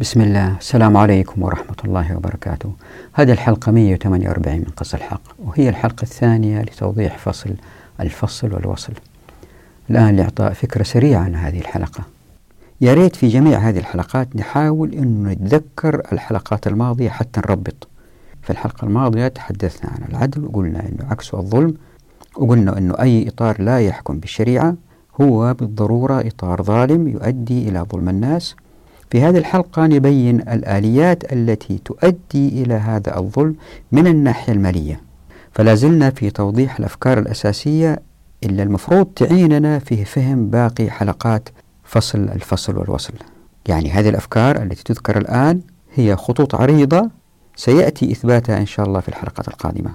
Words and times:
بسم 0.00 0.20
الله. 0.20 0.56
السلام 0.56 0.96
عليكم 0.96 1.42
ورحمة 1.42 1.76
الله 1.84 2.16
وبركاته. 2.16 2.72
هذه 3.12 3.32
الحلقة 3.32 3.72
148 3.72 4.58
من 4.58 4.66
قص 4.76 4.94
الحق 4.94 5.20
وهي 5.38 5.68
الحلقة 5.68 6.02
الثانية 6.02 6.62
لتوضيح 6.62 7.18
فصل 7.18 7.50
الفصل 8.00 8.54
والوصل. 8.54 8.92
الآن 9.90 10.16
لإعطاء 10.16 10.52
فكرة 10.52 10.82
سريعة 10.82 11.20
عن 11.20 11.34
هذه 11.34 11.58
الحلقة. 11.58 12.04
يا 12.80 12.94
ريت 12.94 13.16
في 13.16 13.28
جميع 13.28 13.58
هذه 13.58 13.78
الحلقات 13.78 14.36
نحاول 14.36 14.94
أن 14.94 15.22
نتذكر 15.26 16.02
الحلقات 16.12 16.66
الماضية 16.66 17.08
حتى 17.08 17.40
نربط. 17.40 17.88
في 18.42 18.50
الحلقة 18.50 18.84
الماضية 18.84 19.28
تحدثنا 19.28 19.90
عن 19.90 20.10
العدل 20.10 20.44
وقلنا 20.44 20.80
أنه 20.80 21.10
عكسه 21.10 21.38
الظلم 21.38 21.74
وقلنا 22.36 22.78
أنه 22.78 22.94
أي 23.00 23.28
إطار 23.28 23.62
لا 23.62 23.80
يحكم 23.80 24.20
بالشريعة 24.20 24.74
هو 25.20 25.54
بالضرورة 25.54 26.20
إطار 26.20 26.62
ظالم 26.62 27.08
يؤدي 27.08 27.68
إلى 27.68 27.80
ظلم 27.92 28.08
الناس. 28.08 28.56
في 29.10 29.20
هذه 29.22 29.38
الحلقة 29.38 29.86
نبين 29.86 30.40
الآليات 30.40 31.32
التي 31.32 31.78
تؤدي 31.84 32.62
إلى 32.62 32.74
هذا 32.74 33.18
الظلم 33.18 33.54
من 33.92 34.06
الناحية 34.06 34.52
المالية. 34.52 35.00
فلا 35.52 35.74
زلنا 35.74 36.10
في 36.10 36.30
توضيح 36.30 36.78
الأفكار 36.78 37.18
الأساسية 37.18 38.02
إلا 38.44 38.62
المفروض 38.62 39.06
تعيننا 39.06 39.78
في 39.78 40.04
فهم 40.04 40.50
باقي 40.50 40.90
حلقات 40.90 41.48
فصل 41.84 42.18
الفصل 42.18 42.76
والوصل. 42.78 43.12
يعني 43.68 43.90
هذه 43.90 44.08
الأفكار 44.08 44.62
التي 44.62 44.84
تذكر 44.84 45.18
الآن 45.18 45.60
هي 45.94 46.16
خطوط 46.16 46.54
عريضة 46.54 47.10
سيأتي 47.56 48.12
إثباتها 48.12 48.58
إن 48.58 48.66
شاء 48.66 48.86
الله 48.86 49.00
في 49.00 49.08
الحلقات 49.08 49.48
القادمة. 49.48 49.90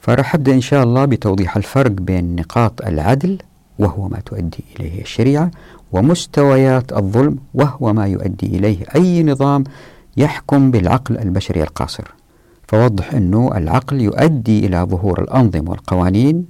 فرح 0.00 0.34
أبدأ 0.34 0.54
إن 0.54 0.60
شاء 0.60 0.84
الله 0.84 1.04
بتوضيح 1.04 1.56
الفرق 1.56 1.90
بين 1.90 2.36
نقاط 2.36 2.86
العدل 2.86 3.38
وهو 3.78 4.08
ما 4.08 4.20
تؤدي 4.26 4.64
إليه 4.80 5.02
الشريعة 5.02 5.50
ومستويات 5.92 6.92
الظلم 6.92 7.36
وهو 7.54 7.92
ما 7.92 8.06
يؤدي 8.06 8.46
إليه. 8.46 8.84
أي 8.96 9.22
نظام 9.22 9.64
يحكم 10.16 10.70
بالعقل 10.70 11.18
البشري 11.18 11.62
القاصر. 11.62 12.04
فوضح 12.68 13.14
أنه 13.14 13.50
العقل 13.56 14.00
يؤدي 14.00 14.66
إلى 14.66 14.82
ظهور 14.82 15.22
الأنظمة 15.22 15.70
والقوانين 15.70 16.44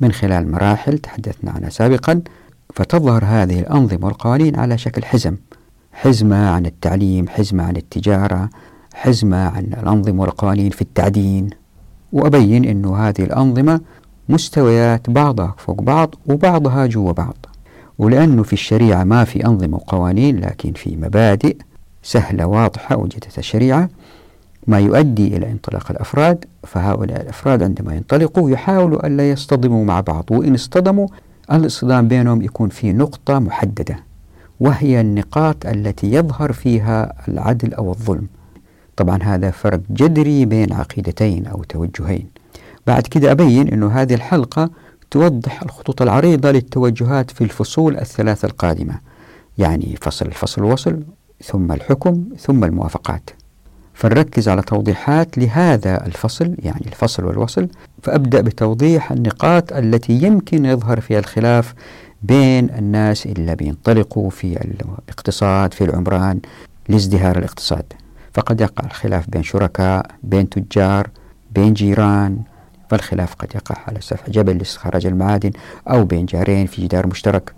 من 0.00 0.12
خلال 0.12 0.50
مراحل 0.52 0.98
تحدثنا 0.98 1.50
عنها 1.50 1.70
سابقا 1.70 2.22
فتظهر 2.74 3.24
هذه 3.24 3.60
الأنظمة 3.60 4.06
والقوانين 4.06 4.56
على 4.56 4.78
شكل 4.78 5.04
حزم. 5.04 5.36
حزمة 5.92 6.50
عن 6.50 6.66
التعليم 6.66 7.28
حزمة 7.28 7.64
عن 7.64 7.76
التجارة 7.76 8.50
حزمة 8.94 9.36
عن 9.36 9.64
الأنظمة 9.64 10.20
والقوانين 10.20 10.70
في 10.70 10.82
التعدين. 10.82 11.50
وأبين 12.12 12.64
أنه 12.64 12.96
هذه 12.96 13.22
الأنظمة 13.22 13.80
مستويات 14.28 15.10
بعضها 15.10 15.54
فوق 15.58 15.82
بعض 15.82 16.14
وبعضها 16.26 16.86
جوا 16.86 17.12
بعض. 17.12 17.46
ولأنه 18.00 18.42
في 18.42 18.52
الشريعة 18.52 19.04
ما 19.04 19.24
في 19.24 19.46
أنظمة 19.46 19.76
وقوانين 19.76 20.40
لكن 20.40 20.72
في 20.72 20.96
مبادئ 20.96 21.56
سهلة 22.02 22.46
واضحة 22.46 22.96
وجدت 22.96 23.38
الشريعة 23.38 23.88
ما 24.66 24.78
يؤدي 24.78 25.36
إلى 25.36 25.50
انطلاق 25.50 25.90
الأفراد 25.90 26.44
فهؤلاء 26.66 27.20
الأفراد 27.20 27.62
عندما 27.62 27.94
ينطلقوا 27.94 28.50
يحاولوا 28.50 29.06
ألا 29.06 29.30
يصطدموا 29.30 29.84
مع 29.84 30.00
بعض 30.00 30.24
وإن 30.30 30.54
اصطدموا 30.54 31.08
الاصطدام 31.52 32.08
بينهم 32.08 32.42
يكون 32.42 32.68
في 32.68 32.92
نقطة 32.92 33.38
محددة 33.38 33.96
وهي 34.60 35.00
النقاط 35.00 35.66
التي 35.66 36.12
يظهر 36.12 36.52
فيها 36.52 37.12
العدل 37.28 37.74
أو 37.74 37.90
الظلم. 37.90 38.26
طبعا 38.96 39.18
هذا 39.22 39.50
فرق 39.50 39.80
جذري 39.90 40.44
بين 40.44 40.72
عقيدتين 40.72 41.46
أو 41.46 41.62
توجهين. 41.62 42.26
بعد 42.86 43.02
كده 43.02 43.32
أبين 43.32 43.68
أنه 43.68 43.88
هذه 43.88 44.14
الحلقة 44.14 44.70
توضح 45.10 45.62
الخطوط 45.62 46.02
العريضة 46.02 46.50
للتوجهات 46.50 47.30
في 47.30 47.44
الفصول 47.44 47.96
الثلاثة 47.96 48.46
القادمة 48.46 49.00
يعني 49.58 49.96
فصل 50.02 50.26
الفصل 50.26 50.62
وصل 50.62 51.02
ثم 51.44 51.72
الحكم 51.72 52.24
ثم 52.38 52.64
الموافقات. 52.64 53.30
فنركز 53.94 54.48
على 54.48 54.62
توضيحات 54.62 55.38
لهذا 55.38 56.06
الفصل 56.06 56.56
يعني 56.58 56.86
الفصل 56.86 57.24
والوصل 57.24 57.68
فأبدأ 58.02 58.40
بتوضيح 58.40 59.12
النقاط 59.12 59.72
التي 59.72 60.12
يمكن 60.12 60.64
يظهر 60.64 61.00
فيها 61.00 61.18
الخلاف 61.18 61.74
بين 62.22 62.70
الناس 62.70 63.26
اللي 63.26 63.54
بينطلقوا 63.56 64.30
في 64.30 64.60
الاقتصاد 64.64 65.74
في 65.74 65.84
العمران 65.84 66.40
لازدهار 66.88 67.38
الاقتصاد. 67.38 67.92
فقد 68.34 68.60
يقع 68.60 68.86
الخلاف 68.86 69.30
بين 69.30 69.42
شركاء 69.42 70.06
بين 70.22 70.48
تجار 70.48 71.10
بين 71.54 71.74
جيران 71.74 72.38
فالخلاف 72.90 73.34
قد 73.34 73.54
يقع 73.54 73.76
على 73.88 74.00
سفح 74.00 74.30
جبل 74.30 74.58
لاستخراج 74.58 75.06
المعادن 75.06 75.50
أو 75.88 76.04
بين 76.04 76.26
جارين 76.26 76.66
في 76.66 76.82
جدار 76.82 77.06
مشترك. 77.06 77.52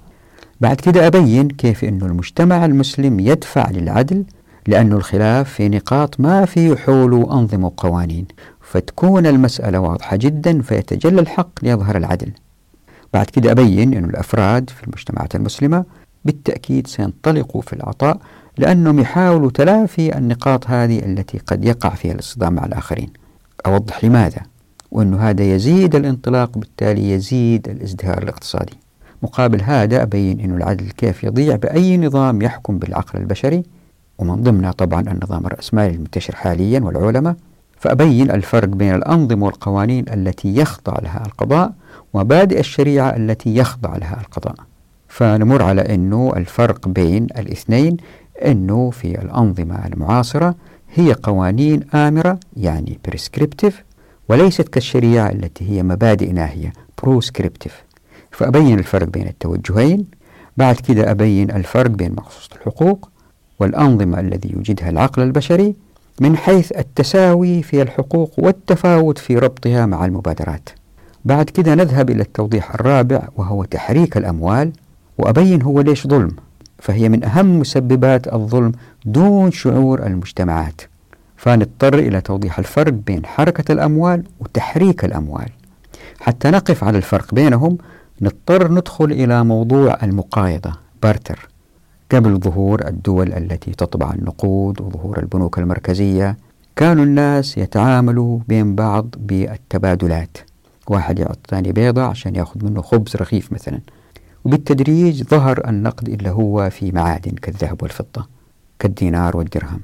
بعد 0.61 0.77
كده 0.77 1.07
أبين 1.07 1.49
كيف 1.49 1.85
أن 1.85 2.03
المجتمع 2.03 2.65
المسلم 2.65 3.21
يدفع 3.21 3.71
للعدل 3.71 4.25
لأن 4.67 4.93
الخلاف 4.93 5.53
في 5.53 5.69
نقاط 5.69 6.21
ما 6.21 6.45
في 6.45 6.77
حول 6.77 7.15
أنظمة 7.15 7.67
وقوانين. 7.67 8.27
فتكون 8.61 9.27
المسألة 9.27 9.79
واضحة 9.79 10.17
جدا 10.17 10.63
فيتجلى 10.63 11.21
الحق 11.21 11.51
ليظهر 11.63 11.97
العدل. 11.97 12.33
بعد 13.13 13.27
كده 13.27 13.51
أبين 13.51 13.95
أن 13.95 14.05
الأفراد 14.05 14.71
في 14.71 14.85
المجتمعات 14.85 15.35
المسلمة 15.35 15.85
بالتأكيد 16.25 16.87
سينطلقوا 16.87 17.63
في 17.63 17.73
العطاء 17.73 18.19
لأنهم 18.59 19.01
يحاولوا 19.01 19.51
تلافي 19.51 20.19
النقاط 20.19 20.71
هذه 20.71 20.99
التي 20.99 21.39
قد 21.39 21.65
يقع 21.65 21.91
فيها 21.91 22.13
الاصطدام 22.13 22.53
مع 22.53 22.65
الآخرين. 22.65 23.13
أوضح 23.67 24.05
لماذا؟ 24.05 24.52
وأن 24.93 25.15
هذا 25.15 25.45
يزيد 25.45 25.95
الانطلاق 25.95 26.59
بالتالي 26.59 27.11
يزيد 27.11 27.69
الازدهار 27.69 28.23
الاقتصادي. 28.23 28.73
مقابل 29.23 29.63
هذا 29.63 30.03
أبين 30.03 30.41
أن 30.41 30.57
العدل 30.57 30.91
كيف 30.91 31.25
يضيع 31.25 31.57
بأي 31.57 31.99
نظام 31.99 32.43
يحكم 32.43 32.79
بالعقل 32.79 33.19
البشري. 33.19 33.63
ومن 34.19 34.43
ضمنها 34.43 34.73
طبعا 34.73 35.01
النظام 35.01 35.47
الرأسمالي 35.47 35.95
المنتشر 35.95 36.37
حاليا 36.37 36.81
والعولمة 36.81 37.37
فأبين 37.79 38.31
الفرق 38.31 38.69
بين 38.69 38.95
الأنظمة 38.95 39.47
والقوانين 39.47 40.05
التي 40.09 40.57
يخضع 40.57 40.95
لها 41.03 41.23
القضاء 41.27 41.73
ومبادئ 42.13 42.61
الشريعة 42.61 43.17
التي 43.17 43.57
يخضع 43.57 43.97
لها 43.97 44.21
القضاء. 44.21 44.55
فنمر 45.09 45.63
على 45.63 45.95
أنه 45.95 46.33
الفرق 46.37 46.89
بين 46.89 47.25
الاثنين 47.25 47.97
أنه 48.45 48.91
في 48.91 49.23
الأنظمة 49.23 49.87
المعاصرة 49.87 50.55
هي 50.95 51.13
قوانين 51.13 51.83
آمرة 51.95 52.39
يعني 52.57 52.99
prescriptive 53.05 53.85
وليست 54.33 54.69
كالشريعة 54.69 55.31
التي 55.31 55.71
هي 55.71 55.83
مبادئ 55.83 56.33
ناهية 56.33 56.73
proscriptive 57.03 57.85
فأبين 58.31 58.79
الفرق 58.79 59.09
بين 59.09 59.27
التوجهين. 59.27 60.07
بعد 60.57 60.75
كده 60.75 61.11
أبين 61.11 61.51
الفرق 61.51 61.91
بين 61.91 62.13
مقصوص 62.13 62.51
الحقوق 62.57 63.09
والأنظمة 63.61 64.21
الذي 64.21 64.53
يوجدها 64.53 64.91
العقل 64.91 65.23
البشري 65.23 65.75
من 66.21 66.37
حيث 66.37 66.73
التساوي 66.73 67.63
في 67.63 67.83
الحقوق 67.83 68.33
والتفاوت 68.39 69.19
في 69.19 69.39
ربطها 69.39 69.87
مع 69.87 70.05
المبادرات. 70.05 70.69
بعد 71.25 71.51
كده 71.51 71.75
نذهب 71.75 72.11
إلى 72.11 72.23
التوضيح 72.23 72.75
الرابع 72.75 73.29
وهو 73.37 73.65
تحريك 73.65 74.17
الأموال 74.17 74.73
وأبين 75.19 75.63
هو 75.63 75.81
ليش 75.81 76.07
ظلم. 76.07 76.37
فهي 76.79 77.09
من 77.09 77.25
أهم 77.25 77.61
مسببات 77.61 78.33
الظلم 78.35 78.73
دون 79.05 79.51
شعور 79.51 80.07
المجتمعات. 80.07 80.92
فنضطر 81.43 81.99
إلى 81.99 82.21
توضيح 82.21 82.59
الفرق 82.59 82.93
بين 82.93 83.27
حركة 83.27 83.73
الأموال 83.73 84.25
وتحريك 84.41 85.05
الأموال. 85.05 85.49
حتى 86.21 86.51
نقف 86.51 86.85
على 86.85 86.99
الفرق 86.99 87.35
بينهم 87.35 87.79
نضطر 88.21 88.73
ندخل 88.73 89.05
إلى 89.05 89.45
موضوع 89.45 89.99
المقايضة. 90.03 90.73
بارتر 91.03 91.49
قبل 92.13 92.39
ظهور 92.39 92.89
الدول 92.89 93.33
التي 93.33 93.71
تطبع 93.71 94.13
النقود 94.13 94.81
وظهور 94.81 95.19
البنوك 95.19 95.59
المركزية 95.59 96.37
كانوا 96.77 97.05
الناس 97.05 97.59
يتعاملوا 97.59 98.39
بين 98.49 98.75
بعض 98.75 99.15
بالتبادلات. 99.19 100.37
واحد 100.89 101.19
يعطي 101.19 101.41
ثاني 101.49 101.73
بيضة 101.73 102.03
عشان 102.03 102.37
يأخذ 102.37 102.65
منه 102.65 102.83
خبز 102.83 103.17
رغيف 103.17 103.53
مثلا. 103.53 103.81
وبالتدريج 104.45 105.23
ظهر 105.23 105.69
النقد 105.69 106.09
اللي 106.09 106.31
هو 106.31 106.71
في 106.71 106.93
معادن 106.93 107.33
كالذهب 107.33 107.83
والفضة 107.83 108.27
كالدينار 108.79 109.37
والدرهم. 109.37 109.81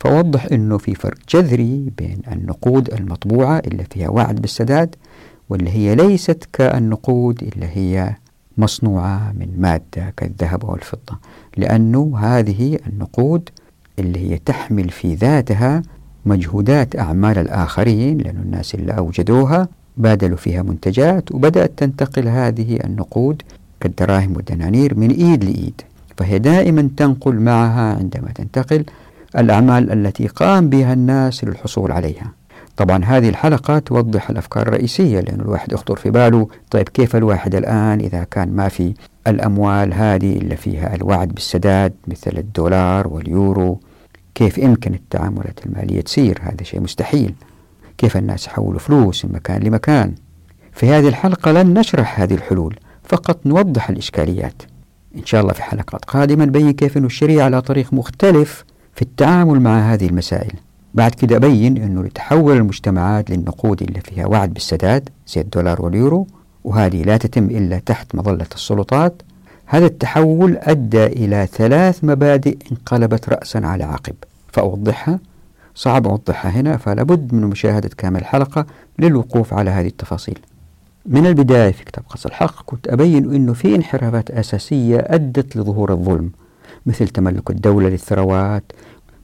فوضح 0.00 0.46
أنه 0.52 0.78
في 0.78 0.94
فرق 0.94 1.18
جذري 1.28 1.90
بين 1.98 2.18
النقود 2.32 2.94
المطبوعة 2.94 3.58
اللي 3.66 3.84
فيها 3.90 4.08
وعد 4.08 4.40
بالسداد 4.40 4.94
واللي 5.48 5.70
هي 5.70 5.94
ليست 5.94 6.48
كالنقود 6.52 7.42
اللي 7.42 7.66
هي 7.66 8.14
مصنوعة 8.58 9.32
من 9.32 9.48
مادة 9.58 10.12
كالذهب 10.16 10.64
والفضة 10.64 11.18
لأنه 11.56 12.18
هذه 12.18 12.78
النقود 12.86 13.48
اللي 13.98 14.30
هي 14.30 14.38
تحمل 14.38 14.90
في 14.90 15.14
ذاتها 15.14 15.82
مجهودات 16.26 16.96
أعمال 16.96 17.38
الآخرين 17.38 18.18
لأن 18.18 18.36
الناس 18.36 18.74
اللي 18.74 18.92
أوجدوها 18.92 19.68
بادلوا 19.96 20.36
فيها 20.36 20.62
منتجات 20.62 21.32
وبدأت 21.32 21.72
تنتقل 21.76 22.28
هذه 22.28 22.78
النقود 22.84 23.42
كالدراهم 23.80 24.36
والدنانير 24.36 24.98
من 24.98 25.10
إيد 25.10 25.44
لإيد 25.44 25.80
فهي 26.16 26.38
دائما 26.38 26.90
تنقل 26.96 27.34
معها 27.34 27.96
عندما 27.96 28.28
تنتقل 28.34 28.84
الأعمال 29.38 29.92
التي 29.92 30.26
قام 30.26 30.68
بها 30.68 30.92
الناس 30.92 31.44
للحصول 31.44 31.92
عليها. 31.92 32.32
طبعا 32.76 33.04
هذه 33.04 33.28
الحلقة 33.28 33.78
توضح 33.78 34.30
الأفكار 34.30 34.66
الرئيسية 34.66 35.20
لأن 35.20 35.40
الواحد 35.40 35.72
يخطر 35.72 35.96
في 35.96 36.10
باله 36.10 36.48
طيب 36.70 36.88
كيف 36.88 37.16
الواحد 37.16 37.54
الآن 37.54 38.00
إذا 38.00 38.24
كان 38.24 38.56
ما 38.56 38.68
في 38.68 38.94
الأموال 39.26 39.94
هذه 39.94 40.36
اللي 40.36 40.56
فيها 40.56 40.94
الوعد 40.94 41.28
بالسداد 41.28 41.92
مثل 42.08 42.38
الدولار 42.38 43.08
واليورو؟ 43.08 43.80
كيف 44.34 44.58
يمكن 44.58 44.94
التعاملات 44.94 45.66
المالية 45.66 46.00
تسير؟ 46.00 46.38
هذا 46.42 46.62
شيء 46.62 46.80
مستحيل. 46.80 47.34
كيف 47.98 48.16
الناس 48.16 48.46
يحولوا 48.46 48.78
فلوس 48.78 49.24
من 49.24 49.32
مكان 49.32 49.62
لمكان؟ 49.62 50.14
في 50.72 50.90
هذه 50.90 51.08
الحلقة 51.08 51.52
لن 51.52 51.78
نشرح 51.78 52.20
هذه 52.20 52.34
الحلول 52.34 52.76
فقط 53.04 53.46
نوضح 53.46 53.90
الإشكاليات. 53.90 54.62
إن 55.16 55.26
شاء 55.26 55.40
الله 55.40 55.52
في 55.52 55.62
حلقات 55.62 56.04
قادمة 56.04 56.44
نبين 56.44 56.70
كيف 56.70 56.96
أن 56.96 57.04
الشريعة 57.04 57.44
على 57.44 57.62
طريق 57.62 57.94
مختلف 57.94 58.64
في 58.94 59.02
التعامل 59.02 59.60
مع 59.60 59.92
هذه 59.92 60.06
المسائل. 60.06 60.52
بعد 60.94 61.14
كده 61.14 61.36
أبين 61.36 61.76
أنه 61.76 62.02
لتحول 62.04 62.56
المجتمعات 62.56 63.30
للنقود 63.30 63.82
اللي 63.82 64.00
فيها 64.00 64.26
وعد 64.26 64.54
بالسداد 64.54 65.08
زي 65.26 65.40
الدولار 65.40 65.82
واليورو 65.82 66.26
وهذه 66.64 67.02
لا 67.02 67.16
تتم 67.16 67.44
إلا 67.44 67.78
تحت 67.78 68.14
مظلة 68.14 68.46
السلطات. 68.54 69.22
هذا 69.66 69.86
التحول 69.86 70.56
أدى 70.60 71.06
إلى 71.06 71.48
ثلاث 71.52 72.04
مبادئ 72.04 72.58
انقلبت 72.72 73.28
رأسا 73.28 73.58
على 73.58 73.84
عقب. 73.84 74.14
فأوضحها. 74.52 75.18
صعب 75.74 76.06
أوضحها 76.06 76.50
هنا 76.50 76.76
فلا 76.76 77.02
بد 77.02 77.34
من 77.34 77.44
مشاهدة 77.44 77.90
كامل 77.96 78.20
الحلقة 78.20 78.66
للوقوف 78.98 79.54
على 79.54 79.70
هذه 79.70 79.86
التفاصيل. 79.86 80.38
من 81.06 81.26
البداية 81.26 81.72
في 81.72 81.84
كتاب 81.84 82.04
قص 82.08 82.26
الحق 82.26 82.62
كنت 82.66 82.88
أبين 82.88 83.34
أنه 83.34 83.52
في 83.52 83.74
انحرافات 83.74 84.30
أساسية 84.30 84.98
أدت 84.98 85.56
لظهور 85.56 85.92
الظلم. 85.92 86.30
مثل 86.86 87.08
تملك 87.08 87.50
الدولة 87.50 87.88
للثروات 87.88 88.72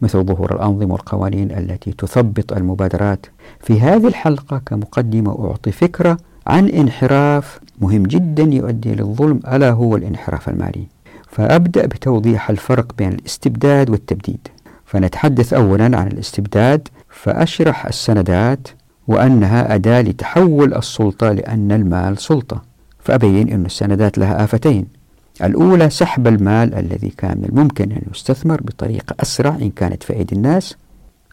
مثل 0.02 0.24
ظهور 0.24 0.54
الأنظمة 0.54 0.92
والقوانين 0.92 1.50
التي 1.50 1.92
تثبط 1.92 2.52
المبادرات. 2.52 3.26
في 3.60 3.80
هذه 3.80 4.06
الحلقة 4.06 4.58
كمقدمة 4.66 5.48
أعطي 5.50 5.72
فكرة 5.72 6.16
عن 6.46 6.68
انحراف 6.68 7.60
مهم 7.80 8.02
جدا 8.02 8.42
يؤدي 8.42 8.94
للظلم 8.94 9.40
ألا 9.52 9.70
هو 9.70 9.96
الانحراف 9.96 10.48
المالي؟ 10.48 10.86
فأبدأ 11.28 11.86
بتوضيح 11.86 12.50
الفرق 12.50 12.92
بين 12.98 13.08
الاستبداد 13.12 13.90
والتبديد. 13.90 14.48
فنتحدث 14.84 15.52
أولا 15.52 15.84
عن 15.84 16.06
الاستبداد 16.06 16.88
فأشرح 17.08 17.86
السندات 17.86 18.68
وأنها 19.08 19.74
أداة 19.74 20.00
لتحول 20.00 20.74
السلطة 20.74 21.32
لأن 21.32 21.72
المال 21.72 22.18
سلطة. 22.18 22.62
فأبين 22.98 23.48
أن 23.48 23.66
السندات 23.66 24.18
لها 24.18 24.44
آفتين 24.44 24.99
الأولى 25.42 25.90
سحب 25.90 26.26
المال 26.26 26.74
الذي 26.74 27.08
كان 27.08 27.38
من 27.38 27.44
الممكن 27.44 27.92
أن 27.92 28.02
يستثمر 28.14 28.60
بطريقة 28.60 29.14
أسرع 29.20 29.54
إن 29.54 29.70
كانت 29.70 30.02
في 30.02 30.12
أيدي 30.12 30.34
الناس. 30.34 30.76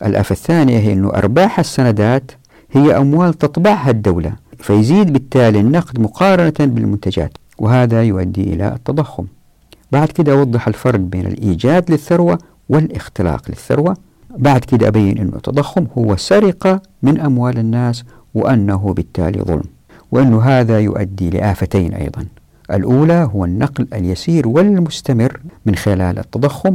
الآفة 0.06 0.33
الثانية 0.33 0.80
هي 0.80 0.94
أن 0.94 1.06
أرباح 1.06 1.59
السندات 1.59 2.31
هي 2.71 2.98
أموال 2.98 3.33
تطبعها 3.33 3.89
الدولة 3.89 4.33
فيزيد 4.59 5.13
بالتالي 5.13 5.59
النقد 5.59 6.00
مقارنة 6.00 6.54
بالمنتجات 6.59 7.31
وهذا 7.57 8.04
يؤدي 8.04 8.54
إلى 8.54 8.68
التضخم. 8.68 9.25
بعد 9.92 10.07
كده 10.07 10.31
أوضح 10.31 10.68
الفرق 10.68 11.00
بين 11.00 11.25
الإيجاد 11.25 11.92
للثروة 11.92 12.38
والاختلاق 12.69 13.42
للثروة. 13.50 13.98
بعد 14.38 14.62
كده 14.65 14.88
أبين 14.88 15.18
أن 15.18 15.31
التضخم 15.36 15.88
هو 15.98 16.15
سرقة 16.15 16.81
من 17.04 17.19
أموال 17.19 17.57
الناس 17.57 18.04
وأنه 18.33 18.94
بالتالي 18.94 19.42
ظلم 19.42 19.63
وأن 20.12 20.33
هذا 20.33 20.80
يؤدي 20.80 21.30
لآفتين 21.30 21.94
أيضا. 21.94 22.25
الأولى 22.72 23.30
هو 23.34 23.46
النقل 23.46 23.88
اليسير 23.94 24.48
والمستمر 24.48 25.40
من 25.66 25.75
خلال 25.75 26.19
التضخم 26.19 26.74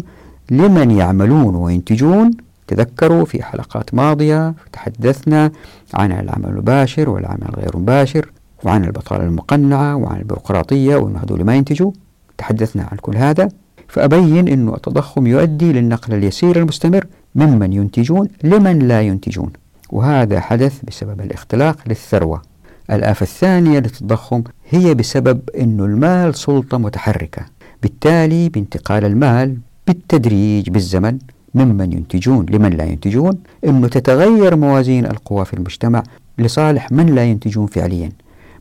لمن 0.51 0.91
يعملون 0.91 1.55
وينتجون. 1.55 2.31
تذكروا 2.67 3.25
في 3.25 3.43
حلقات 3.43 3.95
ماضية 3.95 4.55
تحدثنا 4.73 5.51
عن 5.95 6.13
العمل 6.13 6.47
المباشر 6.47 7.11
والعمل 7.11 7.45
الغير 7.49 7.77
مباشر 7.77 8.31
وعن 8.65 8.85
البطالة 8.85 9.25
المقنعة 9.25 9.97
وعن 9.97 10.19
البيروقراطية 10.19 10.97
وأن 10.97 11.17
هذول 11.17 11.45
ما 11.45 11.55
ينتجوا. 11.57 11.93
تحدثنا 12.39 12.83
عن 12.83 12.97
كل 12.97 13.17
هذا 13.17 13.49
فأبين 13.89 14.49
أن 14.49 14.69
التضخم 14.69 15.27
يؤدي 15.27 15.73
للنقل 15.73 16.15
اليسير 16.15 16.57
المستمر 16.57 17.07
ممن 17.35 17.73
ينتجون 17.73 18.29
لمن 18.45 18.79
لا 18.79 19.03
ينتجون 19.03 19.53
وهذا 19.91 20.41
حدث 20.41 20.81
بسبب 20.85 21.21
الاختلاق 21.21 21.77
للثروة. 21.87 22.43
الآفة 22.91 23.25
الثانية 23.25 23.79
للتضخم 23.79 24.43
هي 24.75 24.95
بسبب 24.95 25.41
أن 25.61 25.81
المال 25.81 26.35
سلطة 26.35 26.79
متحركة. 26.79 27.43
بالتالي 27.83 28.49
بانتقال 28.49 29.05
المال 29.05 29.57
بالتدريج 29.87 30.71
بالزمن 30.71 31.19
ممن 31.55 31.93
ينتجون 31.93 32.47
لمن 32.51 32.71
لا 32.71 32.85
ينتجون 32.85 33.39
أنه 33.65 33.89
تتغير 33.89 34.57
موازين 34.57 35.07
القوى 35.07 35.45
في 35.45 35.55
المجتمع 35.55 36.03
لصالح 36.39 36.93
من 36.93 37.07
لا 37.07 37.25
ينتجون 37.25 37.67
فعليا 37.67 38.13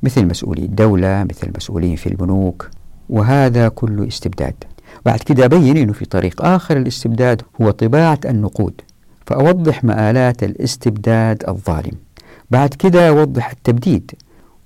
مثل 0.03 0.25
مسؤولي 0.25 0.61
الدولة 0.61 1.23
مثل 1.23 1.51
مسؤولين 1.55 1.95
في 1.95 2.07
البنوك 2.07 2.69
وهذا 3.09 3.67
كله 3.67 4.07
استبداد. 4.07 4.55
بعد 5.05 5.19
كده 5.19 5.45
أبين 5.45 5.77
أنه 5.77 5.93
في 5.93 6.05
طريق 6.05 6.45
آخر 6.45 6.77
الاستبداد 6.77 7.41
هو 7.61 7.71
طباعة 7.71 8.19
النقود. 8.25 8.81
فأوضح 9.25 9.83
مآلات 9.83 10.43
الاستبداد 10.43 11.43
الظالم. 11.47 11.97
بعد 12.51 12.69
كده 12.73 13.09
أوضح 13.09 13.51
التبديد. 13.51 14.11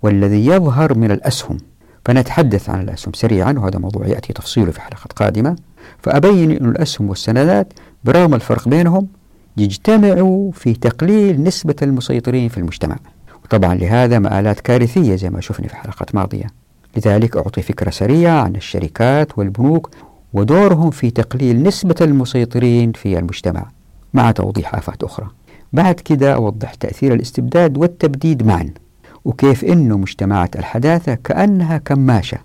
والذي 0.06 0.46
يظهر 0.46 0.98
من 0.98 1.12
الأسهم. 1.12 1.58
فنتحدث 2.06 2.70
عن 2.70 2.82
الأسهم 2.82 3.14
سريعا 3.14 3.54
وهذا 3.54 3.80
موضوع 3.80 4.08
يأتي 4.08 4.34
تفصيله 4.34 4.72
في 4.72 4.82
حلقة 4.82 5.08
قادمة. 5.16 5.56
فأبين 6.00 6.52
أن 6.52 6.70
الأسهم 6.70 7.10
والسندات 7.10 7.74
برغم 8.04 8.34
الفرق 8.34 8.68
بينهم 8.68 9.08
يجتمعوا 9.58 10.52
في 10.52 10.74
تقليل 10.74 11.44
نسبة 11.44 11.76
المسيطرين 11.82 12.50
في 12.50 12.58
المجتمع. 12.58 12.96
وطبعا 13.44 13.76
لهذا 13.76 14.20
مآلات 14.20 14.60
كارثية 14.60 15.16
زي 15.16 15.30
ما 15.30 15.42
شفنا 15.42 15.68
في 15.68 15.76
حلقات 15.76 16.16
ماضية. 16.16 16.48
لذلك 16.98 17.38
أعطي 17.38 17.62
فكرة 17.62 17.90
سريعة 17.90 18.42
عن 18.42 18.56
الشركات 18.56 19.38
والبنوك 19.38 19.90
ودورهم 20.34 20.90
في 20.92 21.12
تقليل 21.12 21.64
نسبة 21.64 21.96
المسيطرين 22.02 22.92
في 22.92 23.20
المجتمع 23.20 23.66
مع 24.14 24.32
توضيح 24.32 24.76
آفات 24.76 25.04
أخرى. 25.04 25.28
بعد 25.74 25.96
كده 25.96 26.34
أوضح 26.34 26.74
تأثير 26.74 27.14
الاستبداد 27.14 27.78
والتبديد 27.78 28.46
معا. 28.46 28.85
وكيف 29.26 29.66
أنه 29.66 29.98
مجتمعات 29.98 30.56
الحداثة 30.56 31.14
كأنها 31.14 31.78
كماشة 31.78 32.38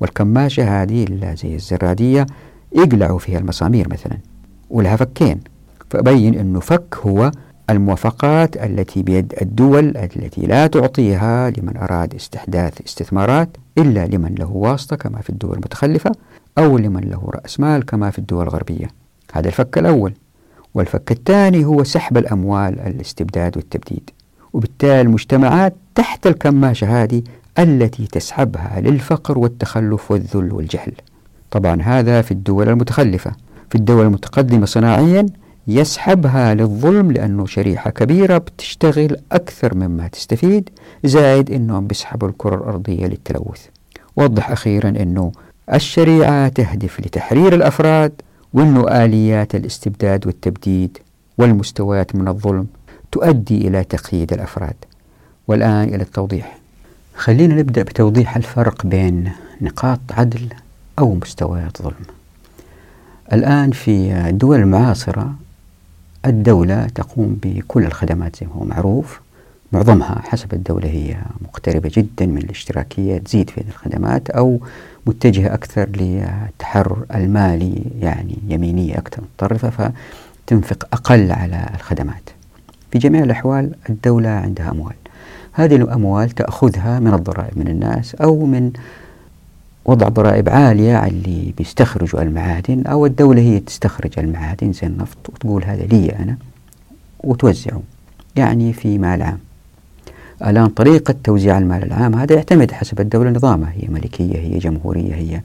والكماشة 0.00 0.82
هذه 0.82 1.06
زي 1.34 1.54
الزرادية 1.54 2.26
يقلعوا 2.72 3.18
فيها 3.18 3.38
المسامير 3.38 3.88
مثلا 3.88 4.18
ولها 4.70 4.96
فكين. 4.96 5.40
فأبين 5.90 6.34
أنه 6.34 6.60
فك 6.60 6.96
هو 7.06 7.30
الموافقات 7.70 8.56
التي 8.56 9.02
بيد 9.02 9.34
الدول 9.42 9.96
التي 9.96 10.40
لا 10.40 10.66
تعطيها 10.66 11.50
لمن 11.50 11.76
أراد 11.76 12.14
استحداث 12.14 12.80
استثمارات 12.86 13.56
إلا 13.78 14.06
لمن 14.06 14.34
له 14.34 14.50
واسطة 14.50 14.96
كما 14.96 15.20
في 15.20 15.30
الدول 15.30 15.52
المتخلفة 15.52 16.12
أو 16.58 16.78
لمن 16.78 17.00
له 17.00 17.30
رأس 17.34 17.60
مال 17.60 17.84
كما 17.84 18.10
في 18.10 18.18
الدول 18.18 18.42
الغربية. 18.42 18.88
هذا 19.32 19.48
الفك 19.48 19.78
الأول. 19.78 20.12
والفك 20.74 21.12
الثاني 21.12 21.64
هو 21.64 21.84
سحب 21.84 22.16
الأموال 22.16 22.80
الاستبداد 22.80 23.56
والتبديد. 23.56 24.10
وبالتالي 24.52 25.00
المجتمعات 25.00 25.74
تحت 25.94 26.26
الكماشة 26.26 27.02
هذه 27.02 27.22
التي 27.58 28.06
تسحبها 28.06 28.80
للفقر 28.80 29.38
والتخلف 29.38 30.10
والذل 30.10 30.52
والجهل. 30.52 30.92
طبعا 31.50 31.82
هذا 31.82 32.22
في 32.22 32.30
الدول 32.30 32.68
المتخلفة. 32.68 33.32
في 33.70 33.74
الدول 33.78 34.06
المتقدمة 34.06 34.66
صناعيا 34.66 35.26
يسحبها 35.68 36.54
للظلم 36.54 37.12
لأنه 37.12 37.46
شريحة 37.46 37.90
كبيرة 37.90 38.38
بتشتغل 38.38 39.16
أكثر 39.32 39.74
مما 39.74 40.08
تستفيد 40.08 40.68
زائد 41.04 41.50
أنهم 41.50 41.86
بيسحبوا 41.86 42.28
الكرة 42.28 42.54
الأرضية 42.56 43.06
للتلوث. 43.06 43.66
وضح 44.16 44.50
أخيرا 44.50 44.88
أنه 44.88 45.32
الشريعة 45.72 46.48
تهدف 46.48 47.00
لتحرير 47.00 47.54
الأفراد 47.54 48.12
وأنه 48.52 49.04
آليات 49.04 49.54
الاستبداد 49.54 50.26
والتبديد 50.26 50.98
والمستويات 51.38 52.16
من 52.16 52.28
الظلم. 52.28 52.66
تؤدي 53.12 53.68
إلى 53.68 53.84
تقييد 53.84 54.32
الأفراد. 54.32 54.74
والآن 55.48 55.88
إلى 55.88 56.02
التوضيح. 56.02 56.58
خلينا 57.16 57.54
نبدأ 57.54 57.82
بتوضيح 57.82 58.36
الفرق 58.36 58.86
بين 58.86 59.32
نقاط 59.60 60.00
عدل 60.10 60.48
أو 60.98 61.14
مستويات 61.14 61.82
ظلم 61.82 61.94
الآن 63.32 63.70
في 63.70 64.12
الدول 64.28 64.56
المعاصرة 64.60 65.34
الدولة 66.26 66.86
تقوم 66.86 67.38
بكل 67.42 67.84
الخدمات 67.84 68.36
زي 68.36 68.46
ما 68.46 68.52
هو 68.52 68.64
معروف. 68.64 69.20
معظمها 69.72 70.22
حسب 70.24 70.52
الدولة 70.52 70.88
هي 70.88 71.16
مقتربة 71.40 71.90
جدا 71.94 72.26
من 72.26 72.38
الاشتراكية 72.38 73.18
تزيد 73.18 73.50
في 73.50 73.60
الخدمات 73.68 74.30
أو 74.30 74.60
متجهة 75.06 75.54
أكثر 75.54 75.88
للتحرر 75.88 77.04
المالي 77.14 77.82
يعني 78.00 78.38
يمينية 78.48 78.98
أكثر 78.98 79.22
متطرفة 79.22 79.92
فتنفق 80.46 80.88
أقل 80.92 81.32
على 81.32 81.70
الخدمات. 81.74 82.30
في 82.92 82.98
جميع 82.98 83.22
الأحوال 83.22 83.74
الدولة 83.90 84.28
عندها 84.28 84.70
أموال. 84.70 84.94
هذه 85.52 85.76
الأموال 85.76 86.30
تأخذها 86.30 87.00
من 87.00 87.14
الضرائب 87.14 87.58
من 87.58 87.68
الناس 87.68 88.14
أو 88.14 88.46
من 88.46 88.72
وضع 89.84 90.08
ضرائب 90.08 90.48
عالية 90.48 90.96
على 90.96 91.10
اللي 91.10 91.54
بيستخرجوا 91.58 92.22
المعادن 92.22 92.86
أو 92.86 93.06
الدولة 93.06 93.42
هي 93.42 93.60
تستخرج 93.60 94.10
المعادن 94.18 94.72
زي 94.72 94.86
النفط 94.86 95.28
وتقول 95.28 95.64
هذا 95.64 95.82
لي 95.82 96.08
أنا 96.10 96.36
وتوزعه 97.20 97.82
يعني 98.36 98.72
في 98.72 98.98
مال 98.98 99.22
عام. 99.22 99.38
الآن 100.46 100.68
طريقة 100.68 101.14
توزيع 101.24 101.58
المال 101.58 101.82
العام 101.82 102.14
هذا 102.14 102.34
يعتمد 102.34 102.70
حسب 102.70 103.00
الدولة 103.00 103.30
نظامها 103.30 103.72
هي 103.72 103.88
ملكية 103.88 104.38
هي 104.38 104.58
جمهورية 104.58 105.14
هي. 105.14 105.40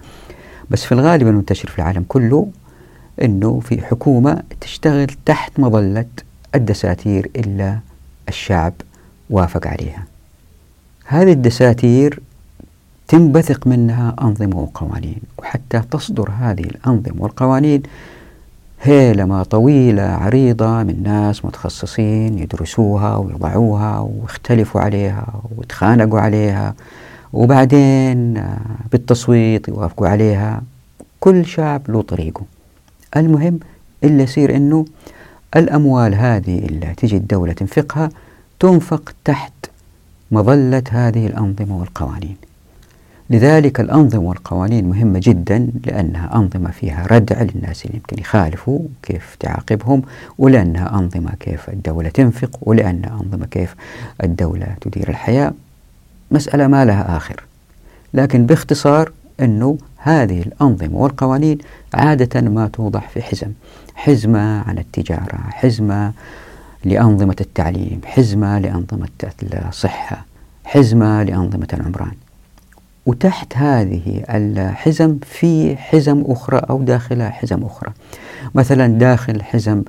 بس 0.69 0.83
في 0.83 0.91
الغالب 0.91 1.27
المنتشر 1.27 1.69
في 1.69 1.79
العالم 1.79 2.05
كله 2.07 2.47
أنه 3.21 3.59
في 3.59 3.81
حكومة 3.81 4.43
تشتغل 4.61 5.07
تحت 5.25 5.59
مظلة 5.59 6.05
الدساتير 6.55 7.29
إلا 7.35 7.79
الشعب 8.29 8.73
وافق 9.29 9.67
عليها. 9.67 10.03
هذه 11.05 11.31
الدساتير 11.31 12.19
تنبثق 13.07 13.67
منها 13.67 14.15
أنظمة 14.21 14.59
وقوانين 14.59 15.21
وحتى 15.37 15.81
تصدر 15.91 16.29
هذه 16.39 16.61
الأنظمة 16.61 17.23
والقوانين 17.23 17.83
هيلمة 18.81 19.43
طويلة 19.43 20.03
عريضة 20.03 20.83
من 20.83 21.03
ناس 21.03 21.45
متخصصين 21.45 22.39
يدرسوها 22.39 23.15
ويضعوها 23.17 23.99
ويختلفوا 23.99 24.81
عليها 24.81 25.41
ويتخانقوا 25.57 26.19
عليها 26.19 26.73
وبعدين 27.33 28.43
بالتصويت 28.91 29.67
يوافقوا 29.67 30.07
عليها. 30.07 30.61
كل 31.19 31.45
شعب 31.45 31.81
له 31.91 32.01
طريقه. 32.01 32.41
المهم 33.17 33.59
اللي 34.03 34.23
يصير 34.23 34.55
إنه 34.55 34.85
الأموال 35.55 36.15
هذه 36.15 36.65
اللي 36.65 36.93
تجي 36.97 37.17
الدولة 37.17 37.53
تنفقها 37.53 38.09
تنفق 38.59 39.13
تحت 39.25 39.53
مظلة 40.31 40.83
هذه 40.89 41.27
الأنظمة 41.27 41.79
والقوانين. 41.79 42.35
لذلك 43.29 43.79
الأنظمة 43.79 44.21
والقوانين 44.21 44.89
مهمة 44.89 45.19
جدا 45.23 45.69
لأنها 45.85 46.35
أنظمة 46.35 46.71
فيها 46.71 47.07
ردع 47.11 47.41
للناس 47.41 47.85
اللي 47.85 47.95
يمكن 47.97 48.19
يخالفوا 48.19 48.79
كيف 49.03 49.35
تعاقبهم 49.39 50.01
ولأنها 50.37 50.99
أنظمة 50.99 51.31
كيف 51.39 51.69
الدولة 51.69 52.09
تنفق 52.09 52.57
ولأنها 52.61 53.21
أنظمة 53.23 53.45
كيف 53.45 53.75
الدولة 54.23 54.67
تدير 54.81 55.09
الحياة. 55.09 55.53
مسألة 56.31 56.67
ما 56.67 56.85
لها 56.85 57.17
آخر. 57.17 57.43
لكن 58.13 58.45
باختصار 58.45 59.11
أنه 59.39 59.77
هذه 60.07 60.41
الأنظمة 60.41 60.97
والقوانين 60.97 61.57
عادة 61.93 62.41
ما 62.41 62.67
توضع 62.67 62.99
في 62.99 63.21
حزم. 63.21 63.51
حزمة 63.95 64.61
عن 64.61 64.77
التجارة 64.77 65.39
حزمة 65.49 66.13
لأنظمة 66.85 67.35
التعليم 67.41 68.01
حزمة 68.05 68.59
لأنظمة 68.59 69.07
الصحة 69.43 70.25
حزمة 70.65 71.23
لأنظمة 71.23 71.67
العمران. 71.73 72.11
وتحت 73.05 73.57
هذه 73.57 74.23
الحزم 74.29 75.17
في 75.23 75.77
حزم 75.77 76.23
أخرى 76.27 76.57
أو 76.69 76.81
داخلها 76.81 77.29
حزم 77.29 77.63
أخرى. 77.63 77.91
مثلا 78.55 78.87
داخل 78.87 79.41
حزم 79.41 79.83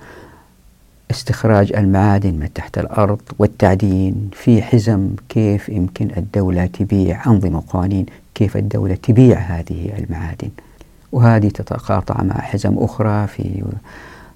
استخراج 1.11 1.73
المعادن 1.73 2.35
من 2.35 2.53
تحت 2.55 2.79
الأرض 2.79 3.21
والتعدين 3.38 4.31
في 4.33 4.62
حزم 4.62 5.11
كيف 5.29 5.69
يمكن 5.69 6.11
الدولة 6.17 6.67
تبيع 6.67 7.27
أنظمة 7.27 7.59
وقوانين 7.59 8.07
كيف 8.35 8.57
الدولة 8.57 8.95
تبيع 8.95 9.38
هذه 9.38 9.93
المعادن. 9.99 10.50
وهذه 11.12 11.49
تتقاطع 11.49 12.23
مع 12.23 12.35
حزم 12.35 12.79
أخرى 12.79 13.27
في 13.27 13.62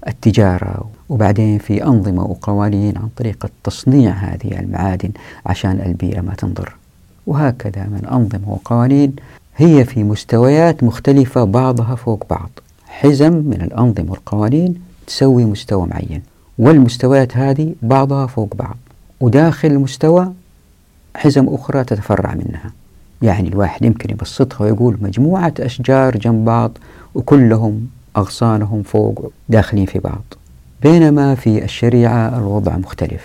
التجارة 0.08 0.90
وبعدين 1.08 1.58
في 1.58 1.84
أنظمة 1.84 2.24
وقوانين 2.24 2.98
عن 2.98 3.08
طريقة 3.16 3.48
تصنيع 3.64 4.12
هذه 4.12 4.60
المعادن 4.60 5.10
عشان 5.46 5.80
البيئة 5.86 6.20
ما 6.20 6.34
تنضر. 6.34 6.74
وهكذا 7.26 7.84
من 7.84 8.06
أنظمة 8.12 8.50
وقوانين 8.50 9.16
هي 9.56 9.84
في 9.84 10.04
مستويات 10.04 10.84
مختلفة 10.84 11.44
بعضها 11.44 11.94
فوق 11.94 12.26
بعض. 12.30 12.50
حزم 12.86 13.32
من 13.32 13.62
الأنظمة 13.62 14.10
والقوانين 14.10 14.74
تسوي 15.06 15.44
مستوى 15.44 15.86
معين. 15.86 16.31
والمستويات 16.58 17.36
هذه 17.36 17.74
بعضها 17.82 18.26
فوق 18.26 18.54
بعض 18.56 18.76
وداخل 19.20 19.68
المستوى 19.68 20.32
حزم 21.16 21.48
أخرى 21.48 21.84
تتفرع 21.84 22.34
منها. 22.34 22.72
يعني 23.22 23.48
الواحد 23.48 23.84
يمكن 23.84 24.10
يبسطها 24.10 24.64
ويقول 24.64 24.98
مجموعة 25.00 25.54
أشجار 25.60 26.16
جنب 26.16 26.44
بعض 26.44 26.72
وكلهم 27.14 27.88
أغصانهم 28.16 28.82
فوق 28.82 29.32
داخلين 29.48 29.86
في 29.86 29.98
بعض. 29.98 30.22
بينما 30.82 31.34
في 31.34 31.64
الشريعة 31.64 32.38
الوضع 32.38 32.76
مختلف. 32.76 33.24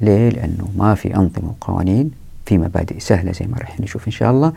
ليه؟ 0.00 0.28
لأنه 0.28 0.68
ما 0.76 0.94
في 0.94 1.16
أنظمة 1.16 1.48
وقوانين 1.48 2.10
في 2.46 2.58
مبادئ 2.58 3.00
سهلة 3.00 3.32
زي 3.32 3.46
ما 3.46 3.58
راح 3.58 3.80
نشوف 3.80 4.06
إن 4.06 4.12
شاء 4.12 4.30
الله. 4.30 4.52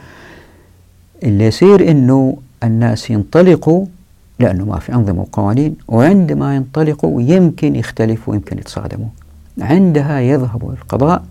اللي 1.23 1.45
يصير 1.45 1.91
أنه 1.91 2.37
الناس 2.63 3.09
ينطلقوا 3.09 3.85
لأنه 4.39 4.65
ما 4.65 4.79
في 4.79 4.93
أنظمة 4.93 5.21
وقوانين 5.21 5.75
وعندما 5.87 6.55
ينطلقوا 6.55 7.21
يمكن 7.21 7.75
يختلفوا 7.75 8.33
ويمكن 8.33 8.57
يتصادموا. 8.57 9.07
عندها 9.61 10.19
يذهب 10.19 10.69
القضاء 10.69 11.23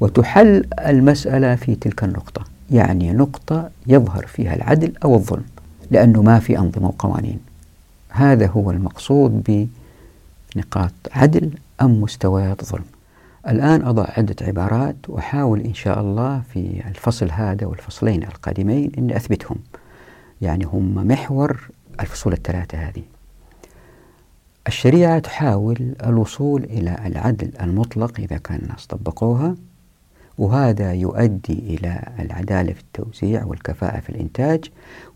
وتحل 0.00 0.64
المسألة 0.86 1.54
في 1.54 1.74
تلك 1.74 2.04
النقطة. 2.04 2.44
يعني 2.70 3.12
نقطة 3.12 3.70
يظهر 3.86 4.26
فيها 4.26 4.54
العدل 4.54 4.92
أو 5.04 5.14
الظلم 5.14 5.44
لأنه 5.90 6.22
ما 6.22 6.38
في 6.38 6.58
أنظمة 6.58 6.86
وقوانين. 6.86 7.38
هذا 8.10 8.46
هو 8.46 8.70
المقصود 8.70 9.68
بنقاط 10.54 10.92
عدل 11.12 11.50
أم 11.82 12.00
مستويات 12.00 12.64
ظلم. 12.64 12.84
الآن 13.48 13.82
أضع 13.82 14.06
عدة 14.16 14.36
عبارات 14.46 14.96
وأحاول 15.08 15.60
إن 15.60 15.74
شاء 15.74 16.00
الله 16.00 16.42
في 16.52 16.82
الفصل 16.88 17.30
هذا 17.30 17.66
والفصلين 17.66 18.22
القادمين 18.22 18.92
أني 18.98 19.16
أثبتهم. 19.16 19.56
يعني 20.42 20.64
هم 20.64 20.94
محور 21.08 21.70
الفصول 22.00 22.32
الثلاثة 22.32 22.78
هذه. 22.78 23.02
الشريعة 24.66 25.18
تحاول 25.18 25.94
الوصول 26.06 26.64
إلى 26.64 26.96
العدل 27.06 27.50
المطلق 27.62 28.20
إذا 28.20 28.36
كان 28.36 28.58
الناس 28.62 28.86
طبقوها 28.86 29.54
وهذا 30.38 30.92
يؤدي 30.92 31.52
إلى 31.52 32.12
العدالة 32.18 32.72
في 32.72 32.80
التوزيع 32.80 33.44
والكفاءة 33.44 34.00
في 34.00 34.10
الإنتاج 34.10 34.64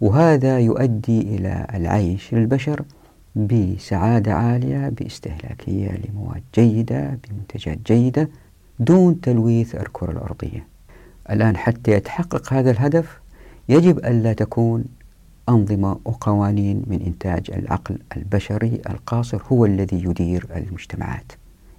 وهذا 0.01 0.59
يؤدي 0.59 1.21
إلى 1.21 1.67
العيش 1.75 2.35
للبشر 2.35 2.83
بسعادة 3.37 4.35
عالية 4.35 4.89
باستهلاكية 4.89 5.89
لمواد 5.91 6.43
جيدة 6.55 7.19
بمنتجات 7.29 7.79
جيدة 7.87 8.29
دون 8.79 9.21
تلويث 9.21 9.75
الكرة 9.75 10.11
الأرضية. 10.11 10.67
الآن 11.31 11.57
حتى 11.57 11.91
يتحقق 11.91 12.53
هذا 12.53 12.71
الهدف 12.71 13.21
يجب 13.69 13.99
ألا 13.99 14.33
تكون 14.33 14.85
أنظمة 15.51 15.99
وقوانين 16.05 16.83
من 16.87 17.03
إنتاج 17.03 17.51
العقل 17.51 17.99
البشري 18.17 18.81
القاصر 18.91 19.43
هو 19.53 19.65
الذي 19.67 20.05
يدير 20.05 20.47
المجتمعات. 20.57 21.33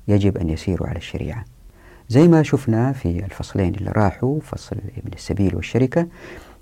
يجب 0.07 0.37
أن 0.37 0.49
يسيروا 0.49 0.87
على 0.87 0.97
الشريعة. 0.97 1.45
زي 2.09 2.27
ما 2.27 2.43
شفنا 2.43 2.91
في 2.91 3.25
الفصلين 3.25 3.75
اللي 3.75 3.91
راحوا 3.91 4.39
فصل 4.39 4.75
ابن 4.97 5.13
السبيل 5.13 5.55
والشركة 5.55 6.07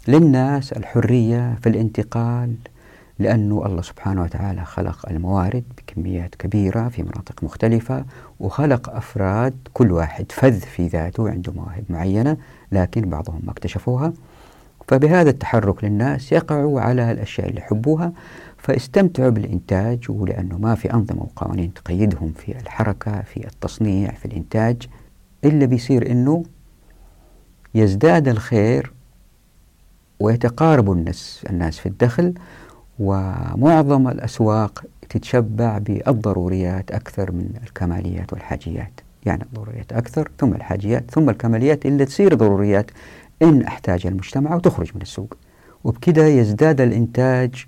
للناس 0.08 0.74
الحرية 0.74 1.58
في 1.62 1.70
الانتقال 1.70 2.56
لأنه 3.20 3.66
الله 3.66 3.82
سبحانه 3.82 4.22
وتعالى 4.22 4.66
خلق 4.66 5.10
الموارد 5.10 5.64
بكميات 5.78 6.36
كبيرة 6.36 6.90
في 6.90 7.04
مناطق 7.04 7.44
مختلفة 7.44 8.06
وخلق 8.40 8.90
أفراد 8.90 9.54
كل 9.74 9.92
واحد 9.92 10.32
فذ 10.32 10.60
في 10.60 10.88
ذاته 10.88 11.30
عنده 11.30 11.54
مواهب 11.54 11.84
معينة 11.90 12.38
لكن 12.72 13.02
بعضهم 13.02 13.42
ما 13.44 13.52
اكتشفوها. 13.52 14.14
فبهذا 14.90 15.30
التحرك 15.30 15.84
للناس 15.84 16.32
يقعوا 16.32 16.82
على 16.82 17.12
الأشياء 17.12 17.50
اللي 17.50 17.62
يحبوها 17.62 18.12
فاستمتعوا 18.58 19.30
بالإنتاج 19.30 20.06
ولأنه 20.10 20.58
ما 20.58 20.76
في 20.76 20.94
أنظمة 20.94 21.22
وقوانين 21.22 21.74
تقيدهم 21.74 22.34
في 22.38 22.60
الحركة 22.60 23.22
في 23.22 23.48
التصنيع 23.48 24.12
في 24.12 24.26
الإنتاج. 24.26 24.88
إلا 25.46 25.66
بيصير 25.66 26.12
أنه 26.12 26.44
يزداد 27.76 28.28
الخير 28.28 28.94
ويتقارب 30.20 30.92
الناس 30.92 31.46
الناس 31.50 31.80
في 31.80 31.86
الدخل 31.86 32.34
ومعظم 33.00 34.08
الأسواق 34.08 34.84
تتشبع 35.10 35.78
بالضروريات 35.78 36.92
أكثر 36.92 37.32
من 37.32 37.50
الكماليات 37.64 38.34
والحاجيات. 38.34 39.02
يعني 39.26 39.44
الضروريات 39.44 39.94
أكثر 39.94 40.32
ثم 40.40 40.54
الحاجيات 40.54 41.12
ثم 41.12 41.30
الكماليات 41.30 41.86
اللي 41.86 42.06
تصير 42.06 42.34
ضروريات 42.34 42.92
إن 43.42 43.62
أحتاج 43.62 44.08
المجتمع 44.08 44.56
وتخرج 44.56 44.92
من 44.96 45.02
السوق. 45.02 45.38
وبكذا 45.84 46.28
يزداد 46.28 46.82
الإنتاج 46.82 47.66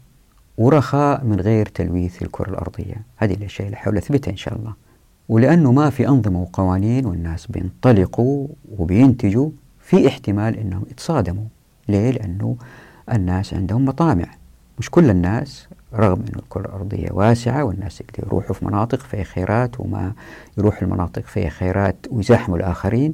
ورخاء 0.58 1.24
من 1.24 1.40
غير 1.40 1.66
تلويث 1.66 2.22
الكرة 2.22 2.50
الأرضية. 2.50 2.96
هذه 3.18 3.34
الأشياء 3.34 3.66
اللي 3.68 3.78
حاول 3.78 3.98
أثبتها 3.98 4.32
إن 4.32 4.38
شاء 4.38 4.56
الله. 4.56 4.74
ولأنه 5.30 5.72
ما 5.72 5.90
في 5.90 6.08
أنظمة 6.08 6.42
وقوانين 6.42 7.06
والناس 7.06 7.48
بينطلقوا 7.48 8.48
وبينتجوا 8.78 9.50
في 9.80 10.08
احتمال 10.08 10.58
أنهم 10.58 10.84
يتصادموا. 10.92 11.46
ليه؟ 11.90 12.12
لأنه 12.12 12.58
الناس 13.12 13.54
عندهم 13.54 13.86
مطامع. 13.86 14.26
مش 14.80 14.90
كل 14.90 15.10
الناس 15.10 15.68
رغم 15.94 16.20
أن 16.20 16.40
الكرة 16.40 16.66
الأرضية 16.68 17.08
واسعة 17.12 17.64
والناس 17.64 18.02
يقدروا 18.02 18.28
يروحوا 18.28 18.56
في 18.56 18.66
مناطق 18.66 19.00
فيها 19.00 19.24
خيرات 19.24 19.80
وما 19.80 20.14
يروحوا 20.58 20.82
المناطق 20.82 21.26
فيها 21.26 21.50
خيرات 21.50 21.96
ويزاحموا 22.12 22.58
الآخرين 22.58 23.14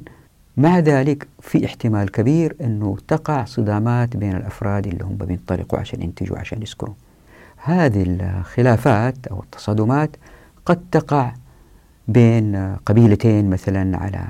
مع 0.58 0.78
ذلك 0.78 1.28
في 1.40 1.66
احتمال 1.66 2.10
كبير 2.10 2.56
أنه 2.60 2.96
تقع 3.08 3.44
صدامات 3.44 4.16
بين 4.16 4.36
الأفراد 4.36 4.86
اللي 4.86 5.04
هم 5.04 5.16
بينطلقوا 5.16 5.78
عشان 5.78 6.02
ينتجوا 6.02 6.38
عشان 6.38 6.62
يسكنوا. 6.62 6.94
هذه 7.56 8.04
الخلافات 8.06 9.26
أو 9.26 9.42
التصادمات 9.42 10.16
قد 10.66 10.80
تقع 10.92 11.32
بين 12.08 12.76
قبيلتين 12.86 13.50
مثلا 13.50 13.98
على 13.98 14.24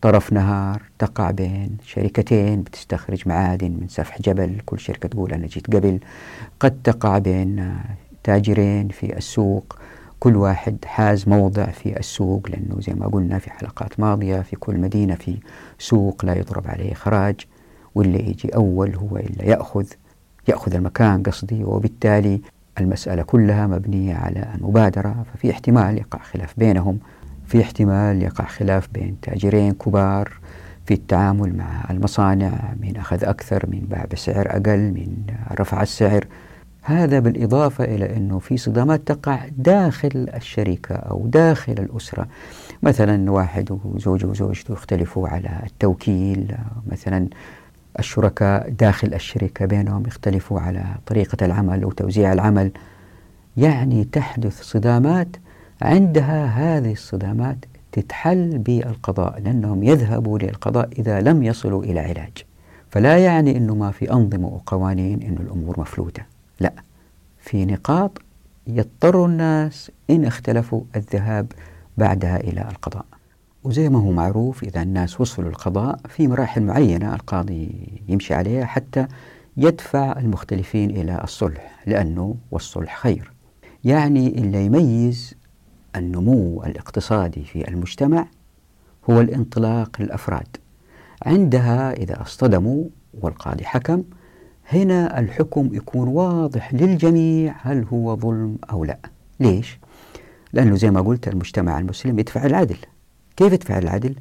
طرف 0.00 0.32
نهار 0.32 0.82
تقع 0.98 1.30
بين 1.30 1.76
شركتين 1.82 2.62
بتستخرج 2.62 3.28
معادن 3.28 3.70
من 3.70 3.88
سفح 3.88 4.20
جبل 4.22 4.60
كل 4.66 4.78
شركة 4.78 5.08
تقول 5.08 5.32
أنا 5.32 5.46
جيت 5.46 5.74
قبل. 5.76 5.98
قد 6.60 6.82
تقع 6.84 7.18
بين 7.18 7.76
تاجرين 8.22 8.88
في 8.88 9.16
السوق 9.16 9.78
كل 10.24 10.36
واحد 10.36 10.84
حاز 10.84 11.28
موضع 11.28 11.64
في 11.66 11.98
السوق 11.98 12.48
لأنه 12.50 12.80
زي 12.80 12.94
ما 12.94 13.06
قلنا 13.06 13.38
في 13.38 13.50
حلقات 13.50 14.00
ماضية 14.00 14.40
في 14.40 14.56
كل 14.56 14.76
مدينة 14.76 15.14
في 15.14 15.38
سوق 15.78 16.24
لا 16.24 16.34
يضرب 16.34 16.66
عليه 16.66 16.94
خراج 16.94 17.34
واللي 17.94 18.18
يجي 18.18 18.48
أول 18.48 18.94
هو 18.96 19.16
اللي 19.16 19.46
يأخذ 19.46 19.86
يأخذ 20.48 20.74
المكان 20.74 21.22
قصدي 21.22 21.64
وبالتالي 21.64 22.40
المسألة 22.80 23.22
كلها 23.22 23.66
مبنية 23.66 24.14
على 24.14 24.48
المبادرة 24.54 25.24
ففي 25.34 25.50
احتمال 25.50 25.98
يقع 25.98 26.18
خلاف 26.18 26.54
بينهم 26.58 26.98
في 27.46 27.62
احتمال 27.62 28.22
يقع 28.22 28.44
خلاف 28.44 28.88
بين 28.94 29.16
تاجرين 29.22 29.72
كبار 29.72 30.32
في 30.86 30.94
التعامل 30.94 31.56
مع 31.56 31.84
المصانع 31.90 32.74
من 32.80 32.96
أخذ 32.96 33.24
أكثر 33.24 33.66
من 33.68 33.80
باع 33.80 34.04
بسعر 34.12 34.46
أقل 34.50 34.78
من 34.78 35.16
رفع 35.60 35.82
السعر. 35.82 36.24
هذا 36.86 37.18
بالإضافة 37.18 37.84
إلى 37.84 38.16
أنه 38.16 38.38
في 38.38 38.56
صدامات 38.56 39.00
تقع 39.06 39.48
داخل 39.58 40.28
الشركة 40.34 40.94
أو 40.94 41.26
داخل 41.26 41.72
الأسرة. 41.72 42.26
مثلا 42.82 43.30
واحد 43.30 43.78
وزوجه 43.84 44.26
وزوجته 44.26 44.72
يختلفوا 44.72 45.28
على 45.28 45.60
التوكيل 45.66 46.56
مثلا 46.92 47.28
الشركاء 47.98 48.70
داخل 48.70 49.14
الشركة 49.14 49.66
بينهم 49.66 50.06
يختلفوا 50.06 50.60
على 50.60 50.84
طريقة 51.06 51.46
العمل 51.46 51.84
وتوزيع 51.84 52.32
العمل. 52.32 52.70
يعني 53.56 54.04
تحدث 54.04 54.62
صدامات 54.62 55.28
عندها 55.82 56.46
هذه 56.46 56.92
الصدامات 56.92 57.56
تتحل 57.92 58.58
بالقضاء 58.58 59.40
لأنهم 59.40 59.82
يذهبوا 59.82 60.38
للقضاء 60.38 60.88
إذا 60.98 61.20
لم 61.20 61.42
يصلوا 61.42 61.84
إلى 61.84 62.00
علاج. 62.00 62.32
فلا 62.90 63.18
يعني 63.18 63.56
أنه 63.56 63.74
ما 63.74 63.90
في 63.90 64.12
أنظمة 64.12 64.48
وقوانين 64.48 65.22
أنه 65.22 65.40
الأمور 65.40 65.80
مفلوتة. 65.80 66.33
لا. 66.60 66.72
في 67.38 67.64
نقاط 67.64 68.18
يضطر 68.66 69.26
الناس 69.26 69.90
إن 70.10 70.24
اختلفوا 70.24 70.82
الذهاب 70.96 71.52
بعدها 71.98 72.36
إلى 72.36 72.60
القضاء. 72.60 73.04
وزي 73.64 73.88
ما 73.88 73.98
هو 73.98 74.10
معروف 74.10 74.62
إذا 74.62 74.82
الناس 74.82 75.20
وصلوا 75.20 75.50
القضاء 75.50 76.00
في 76.08 76.28
مراحل 76.28 76.62
معينة 76.62 77.14
القاضي 77.14 77.88
يمشي 78.08 78.34
عليها 78.34 78.64
حتى 78.64 79.06
يدفع 79.56 80.18
المختلفين 80.18 80.90
إلى 80.90 81.20
الصلح 81.24 81.82
لأنه 81.86 82.36
والصلح 82.50 82.98
خير. 82.98 83.32
يعني 83.84 84.28
اللي 84.28 84.64
يميز 84.64 85.34
النمو 85.96 86.62
الاقتصادي 86.66 87.44
في 87.44 87.68
المجتمع 87.68 88.26
هو 89.10 89.20
الانطلاق 89.20 89.96
للأفراد. 90.00 90.56
عندها 91.26 91.92
إذا 91.92 92.22
اصطدموا 92.22 92.84
والقاضي 93.20 93.64
حكم 93.64 94.02
هنا 94.68 95.20
الحكم 95.20 95.70
يكون 95.72 96.08
واضح 96.08 96.74
للجميع 96.74 97.54
هل 97.62 97.84
هو 97.92 98.16
ظلم 98.16 98.58
أو 98.70 98.84
لا 98.84 98.98
ليش؟ 99.40 99.78
لأنه 100.52 100.76
زي 100.76 100.90
ما 100.90 101.00
قلت 101.00 101.28
المجتمع 101.28 101.78
المسلم 101.78 102.18
يدفع 102.18 102.46
العدل 102.46 102.76
كيف 103.36 103.52
يدفع 103.52 103.78
العدل؟ 103.78 104.14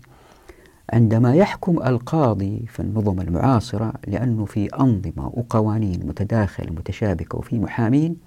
عندما 0.94 1.36
يحكم 1.36 1.78
القاضي 1.84 2.66
في 2.68 2.80
النظم 2.80 3.22
المعاصرة 3.22 3.94
لأنه 4.08 4.46
في 4.46 4.66
أنظمة 4.66 5.28
وقوانين 5.28 6.08
متداخلة 6.08 6.72
متشابكة 6.72 7.38
وفي 7.38 7.60
محامين 7.60 8.18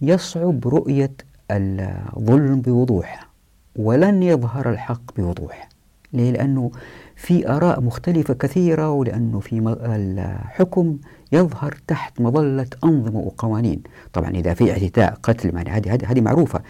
يصعب 0.00 0.68
رؤية 0.68 1.12
الظلم 1.50 2.60
بوضوح 2.60 3.28
ولن 3.76 4.22
يظهر 4.22 4.70
الحق 4.70 5.16
بوضوح 5.16 5.68
ليه؟ 6.12 6.30
لأنه 6.30 6.70
في 7.16 7.48
آراء 7.48 7.80
مختلفة 7.80 8.34
كثيرة 8.34 8.90
ولأنه 8.90 9.40
في 9.40 9.76
الحكم 9.82 10.98
يظهر 11.32 11.74
تحت 11.86 12.20
مظلة 12.20 12.66
أنظمة 12.84 13.18
وقوانين. 13.18 13.82
طبعا 14.12 14.30
إذا 14.30 14.54
في 14.54 14.72
اعتداء 14.72 15.18
قتل 15.22 15.54
يعني 15.56 15.70
هذه 15.70 16.10
هذه 16.10 16.20
معروفة. 16.20 16.60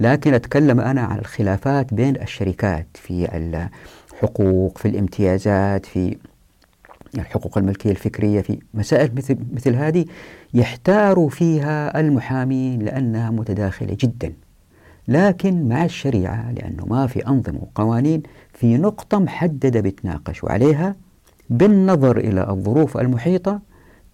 لكن 0.00 0.34
أتكلم 0.34 0.80
أنا 0.80 1.00
عن 1.00 1.18
الخلافات 1.18 1.94
بين 1.94 2.16
الشركات 2.16 2.86
في 2.94 3.28
الحقوق 4.14 4.78
في 4.78 4.88
الامتيازات 4.88 5.86
في 5.86 6.16
الحقوق 7.14 7.58
الملكية 7.58 7.90
الفكرية 7.90 8.40
في 8.40 8.58
مسائل 8.74 9.14
مثل 9.14 9.36
مثل 9.52 9.74
هذه 9.74 10.04
يحتار 10.54 11.28
فيها 11.28 12.00
المحامين 12.00 12.82
لأنها 12.82 13.30
متداخلة 13.30 13.96
جدا. 14.00 14.32
لكن 15.08 15.68
مع 15.68 15.84
الشريعة 15.84 16.52
لأنه 16.52 16.86
ما 16.86 17.06
في 17.06 17.26
أنظمة 17.26 17.58
وقوانين 17.62 18.22
في 18.58 18.76
نقطة 18.76 19.18
محددة 19.18 19.80
بيتناقشوا 19.80 20.50
عليها 20.50 20.96
بالنظر 21.50 22.16
إلى 22.16 22.50
الظروف 22.50 22.96
المحيطة 22.96 23.60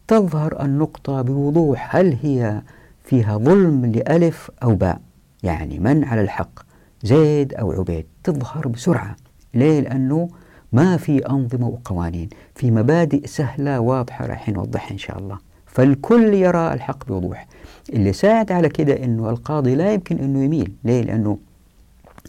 تظهر 0.09 0.64
النقطة 0.64 1.22
بوضوح 1.22 1.96
هل 1.96 2.16
هي 2.22 2.62
فيها 3.04 3.38
ظلم 3.38 3.87
لألف 3.87 4.50
أو 4.62 4.74
باء؟ 4.74 5.00
يعني 5.42 5.78
من 5.78 6.04
على 6.04 6.20
الحق 6.20 6.61
زيد 7.02 7.54
أو 7.54 7.72
عبيد 7.72 8.07
تظهر 8.24 8.68
بسرعة. 8.68 9.16
ليه؟ 9.54 9.80
لأنه 9.80 10.28
ما 10.72 10.96
في 10.96 11.18
أنظمة 11.18 11.68
وقوانين 11.68 12.28
في 12.54 12.70
مبادئ 12.70 13.26
سهلة 13.26 13.80
واضحة 13.80 14.26
راح 14.26 14.48
نوضحها 14.48 14.92
إن 14.92 14.98
شاء 14.98 15.18
الله. 15.18 15.38
فالكل 15.66 16.35
يرى 16.35 16.72
الحق 16.72 17.07
بوضوح. 17.09 17.46
اللي 17.92 18.12
ساعد 18.12 18.52
على 18.52 18.68
كده 18.68 19.04
أنه 19.04 19.30
القاضي 19.30 19.74
لا 19.74 19.92
يمكن 19.94 20.18
أنه 20.18 20.44
يميل. 20.44 20.72
ليه؟ 20.85 21.02
لأنه 21.02 21.38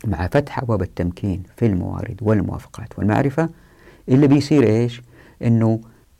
مع 0.04 0.28
فتح 0.28 0.60
أبواب 0.60 0.82
التمكين 0.82 1.44
في 1.58 1.66
الموارد 1.66 2.20
والموافقات 2.22 3.00
والمعرفة 3.00 3.50
اللي 4.10 4.28
بيصير 4.28 4.64
إيش؟ 4.64 5.02
أنه 5.44 5.80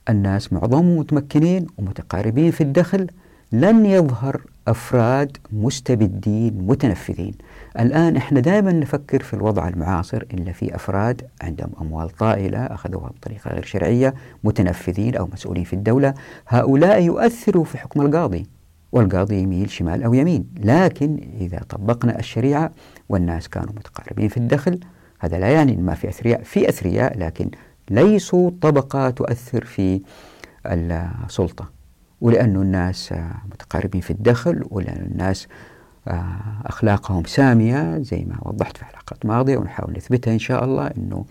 الناس 0.10 0.54
معظمهم 0.54 0.98
متمكنين 0.98 1.68
ومتقاربين 1.78 2.52
في 2.52 2.62
الدخل 2.62 3.08
لن 3.52 3.86
يظهر 3.86 4.42
أفراد 4.68 5.38
مستبدين 5.52 6.54
متنفذين. 6.68 7.34
الآن 7.80 8.16
إحنا 8.16 8.40
دائما 8.40 8.72
نفكر 8.72 9.24
في 9.24 9.34
الوضع 9.34 9.68
المعاصر 9.68 10.24
إلا 10.34 10.52
في 10.52 10.76
أفراد 10.76 11.22
عندهم 11.42 11.70
أموال 11.82 12.10
طائلة 12.10 12.58
أخذوها 12.58 13.10
بطريقة 13.10 13.52
غير 13.52 13.64
شرعية 13.66 14.14
متنفذين 14.44 15.16
أو 15.16 15.30
مسؤولين 15.34 15.64
في 15.64 15.74
الدولة. 15.74 16.14
هؤلاء 16.48 17.02
يؤثروا 17.02 17.64
في 17.64 17.78
حكم 17.78 18.02
القاضي 18.02 18.46
والقاضي 18.92 19.40
يميل 19.40 19.70
شمال 19.70 20.04
أو 20.04 20.14
يمين. 20.14 20.46
لكن 20.64 21.20
إذا 21.40 21.60
طبقنا 21.70 22.20
الشريعة 22.20 22.72
والناس 23.10 23.50
كانوا 23.50 23.74
متقاربين 23.76 24.28
في 24.28 24.38
الدخل. 24.38 24.80
هذا 25.20 25.40
لا 25.40 25.48
يعني 25.48 25.76
ما 25.76 25.94
في 25.94 26.10
أثرياء 26.10 26.44
في 26.44 26.70
أثرياء 26.70 27.18
لكن 27.18 27.52
ليسوا 27.90 28.52
طبقة 28.62 29.10
تؤثر 29.10 29.66
في 29.66 30.02
السلطة. 30.66 31.70
ولأن 32.22 32.56
الناس 32.56 33.14
متقاربين 33.52 34.02
في 34.02 34.12
الدخل 34.12 34.64
ولأن 34.70 35.08
الناس 35.12 35.48
أخلاقهم 36.66 37.24
سامية 37.26 37.98
زي 37.98 38.26
ما 38.26 38.36
وضحت 38.42 38.78
في 38.78 38.86
حلقات 38.86 39.26
ماضية 39.26 39.58
ونحاول 39.58 39.94
نثبتها 39.94 40.34
إن 40.34 40.40
شاء 40.40 40.64
الله 40.64 40.88
أنه 40.88 41.26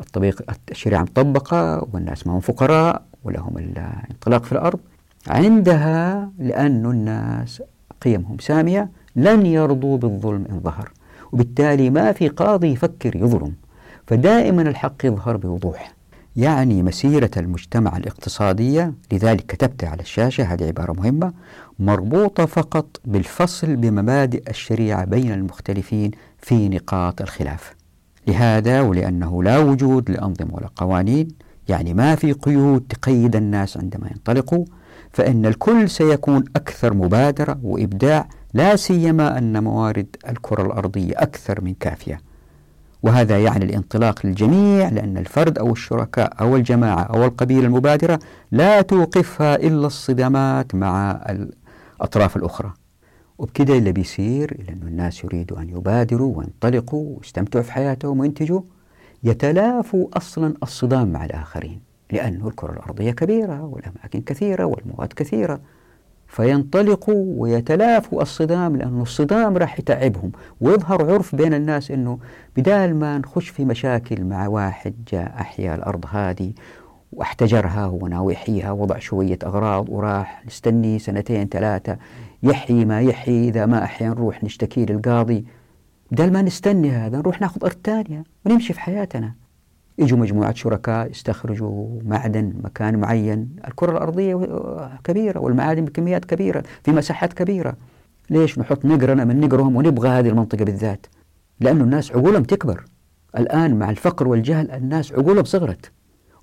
الطبيق 0.00 0.42
الشريعة 0.70 1.02
مطبقة 1.02 1.88
والناس 1.92 2.26
ما 2.26 2.32
هم 2.32 2.40
فقراء 2.40 3.02
ولهم 3.24 3.58
الانطلاق 3.58 4.44
في 4.44 4.52
الأرض. 4.52 4.80
عندها 5.28 6.30
لأن 6.38 6.86
الناس 6.86 7.62
قيمهم 8.02 8.38
سامية 8.38 8.90
لن 9.16 9.46
يرضوا 9.46 9.98
بالظلم 9.98 10.44
إن 10.50 10.60
ظهر. 10.60 10.92
وبالتالي 11.32 11.90
ما 11.90 12.12
في 12.12 12.28
قاضي 12.28 12.68
يفكر 12.72 13.16
يظلم 13.16 13.52
فدائما 14.06 14.62
الحق 14.62 15.04
يظهر 15.04 15.36
بوضوح. 15.36 15.94
يعني 16.36 16.82
مسيرة 16.82 17.30
المجتمع 17.36 17.96
الاقتصادية 17.96 18.94
لذلك 19.12 19.46
كتبت 19.46 19.84
على 19.84 20.00
الشاشة 20.00 20.44
هذه 20.44 20.64
عبارة 20.66 20.92
مهمة 20.92 21.32
مربوطة 21.78 22.46
فقط 22.46 22.86
بالفصل 23.04 23.76
بمبادئ 23.76 24.50
الشريعة 24.50 25.04
بين 25.04 25.32
المختلفين 25.32 26.10
في 26.38 26.68
نقاط 26.68 27.20
الخلاف. 27.22 27.74
لهذا 28.26 28.80
ولأنه 28.80 29.42
لا 29.42 29.58
وجود 29.58 30.10
لأنظمة 30.10 30.54
ولا 30.54 30.68
قوانين 30.76 31.28
يعني 31.68 31.94
ما 31.94 32.14
في 32.14 32.32
قيود 32.32 32.84
تقيد 32.88 33.36
الناس 33.36 33.76
عندما 33.76 34.06
ينطلقوا 34.10 34.64
فإن 35.12 35.46
الكل 35.46 35.90
سيكون 35.90 36.44
أكثر 36.56 36.94
مبادرة 36.94 37.58
وإبداع 37.62 38.28
لا 38.54 38.76
سيما 38.76 39.38
أن 39.38 39.64
موارد 39.64 40.16
الكرة 40.28 40.62
الأرضية 40.66 41.12
أكثر 41.16 41.60
من 41.60 41.74
كافية. 41.74 42.20
وهذا 43.02 43.38
يعني 43.38 43.64
الانطلاق 43.64 44.26
للجميع 44.26 44.88
لأن 44.88 45.18
الفرد 45.18 45.58
أو 45.58 45.72
الشركاء 45.72 46.40
أو 46.40 46.56
الجماعة 46.56 47.02
أو 47.02 47.24
القبيلة 47.24 47.66
المبادرة 47.66 48.18
لا 48.52 48.82
توقفها 48.82 49.56
إلا 49.56 49.86
الصدامات 49.86 50.74
مع 50.74 51.22
الأطراف 52.00 52.36
الأخرى. 52.36 52.72
وبكده 53.38 53.74
اللي 53.78 53.92
بيصير 53.92 54.64
لأنه 54.66 54.86
الناس 54.86 55.24
يريدوا 55.24 55.60
أن 55.60 55.68
يبادروا 55.68 56.36
وينطلقوا 56.36 57.16
ويستمتعوا 57.16 57.64
في 57.64 57.72
حياتهم 57.72 58.20
وينتجوا 58.20 58.60
يتلافوا 59.24 60.06
أصلا 60.12 60.54
الصدام 60.62 61.12
مع 61.12 61.24
الآخرين. 61.24 61.80
لأن 62.12 62.46
الكرة 62.46 62.72
الأرضية 62.72 63.10
كبيرة 63.10 63.64
والأماكن 63.64 64.20
كثيرة 64.20 64.64
والمواد 64.64 65.12
كثيرة. 65.16 65.60
فينطلقوا 66.30 67.24
ويتلافوا 67.36 68.22
الصدام 68.22 68.76
لأنه 68.76 69.02
الصدام 69.02 69.56
راح 69.56 69.78
يتعبهم. 69.78 70.32
ويظهر 70.60 71.12
عرف 71.12 71.34
بين 71.34 71.54
الناس 71.54 71.90
أنه 71.90 72.18
بدال 72.56 72.96
ما 72.96 73.18
نخش 73.18 73.48
في 73.48 73.64
مشاكل 73.64 74.24
مع 74.24 74.48
واحد 74.48 74.94
جاء 75.12 75.34
أحيا 75.40 75.74
الأرض 75.74 76.04
هذه 76.10 76.52
واحتجرها 77.12 77.84
هو 77.84 78.06
ناوي 78.06 78.32
يحييها 78.32 78.72
وضع 78.72 78.98
شوية 78.98 79.38
أغراض 79.42 79.88
وراح 79.88 80.42
نستني 80.46 80.98
سنتين 80.98 81.48
ثلاثة 81.48 81.96
يحيي 82.42 82.84
ما 82.84 83.00
يحيي 83.00 83.48
إذا 83.48 83.66
ما 83.66 83.84
أحيا 83.84 84.08
نروح 84.08 84.44
نشتكي 84.44 84.84
للقاضي. 84.84 85.44
بدل 86.10 86.32
ما 86.32 86.42
نستني 86.42 86.90
هذا 86.90 87.18
نروح 87.18 87.40
ناخذ 87.40 87.64
أرض 87.64 87.76
ثانية 87.84 88.24
ونمشي 88.44 88.72
في 88.72 88.80
حياتنا. 88.80 89.34
يجوا 90.00 90.18
مجموعة 90.18 90.54
شركاء 90.54 91.10
يستخرجوا 91.10 92.00
معدن 92.04 92.52
مكان 92.64 92.98
معين. 92.98 93.56
الكرة 93.68 93.92
الأرضية 93.92 94.48
كبيرة 95.04 95.40
والمعادن 95.40 95.84
بكميات 95.84 96.24
كبيرة 96.24 96.62
في 96.84 96.90
مساحات 96.92 97.32
كبيرة. 97.32 97.76
ليش 98.30 98.58
نحط 98.58 98.84
نقرنا 98.84 99.24
من 99.24 99.40
نقرهم 99.40 99.76
ونبغى 99.76 100.08
هذه 100.08 100.28
المنطقة 100.28 100.64
بالذات؟ 100.64 101.06
لأنه 101.60 101.84
الناس 101.84 102.12
عقولهم 102.12 102.42
تكبر. 102.42 102.84
الآن 103.38 103.78
مع 103.78 103.90
الفقر 103.90 104.28
والجهل 104.28 104.70
الناس 104.70 105.12
عقولهم 105.12 105.44
صغرت. 105.44 105.92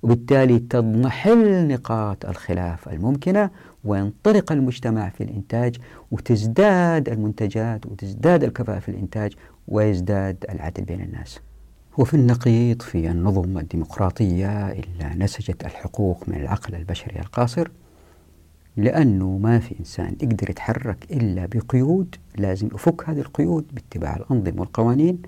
وبالتالي 0.02 0.58
تضمحل 0.58 1.68
نقاط 1.68 2.26
الخلاف 2.26 2.88
الممكنة 2.88 3.50
وينطلق 3.84 4.52
المجتمع 4.52 5.08
في 5.08 5.24
الإنتاج 5.24 5.76
وتزداد 6.10 7.08
المنتجات 7.08 7.86
وتزداد 7.86 8.44
الكفاءة 8.44 8.78
في 8.78 8.88
الإنتاج 8.88 9.32
ويزداد 9.68 10.44
العدل 10.50 10.84
بين 10.84 11.00
الناس. 11.00 11.40
وفي 11.98 12.14
النقيض 12.14 12.82
في 12.82 13.10
النظم 13.10 13.58
الديمقراطية 13.58 14.68
إلا 14.72 15.14
نسجت 15.14 15.64
الحقوق 15.64 16.28
من 16.28 16.34
العقل 16.34 16.74
البشري 16.74 17.20
القاصر 17.20 17.68
لأنه 18.76 19.38
ما 19.38 19.58
في 19.58 19.78
إنسان 19.80 20.16
يقدر 20.22 20.50
يتحرك 20.50 21.06
إلا 21.10 21.46
بقيود 21.46 22.16
لازم 22.36 22.66
يفك 22.74 23.08
هذه 23.08 23.20
القيود 23.20 23.64
باتباع 23.72 24.16
الأنظمة 24.16 24.60
والقوانين. 24.60 25.22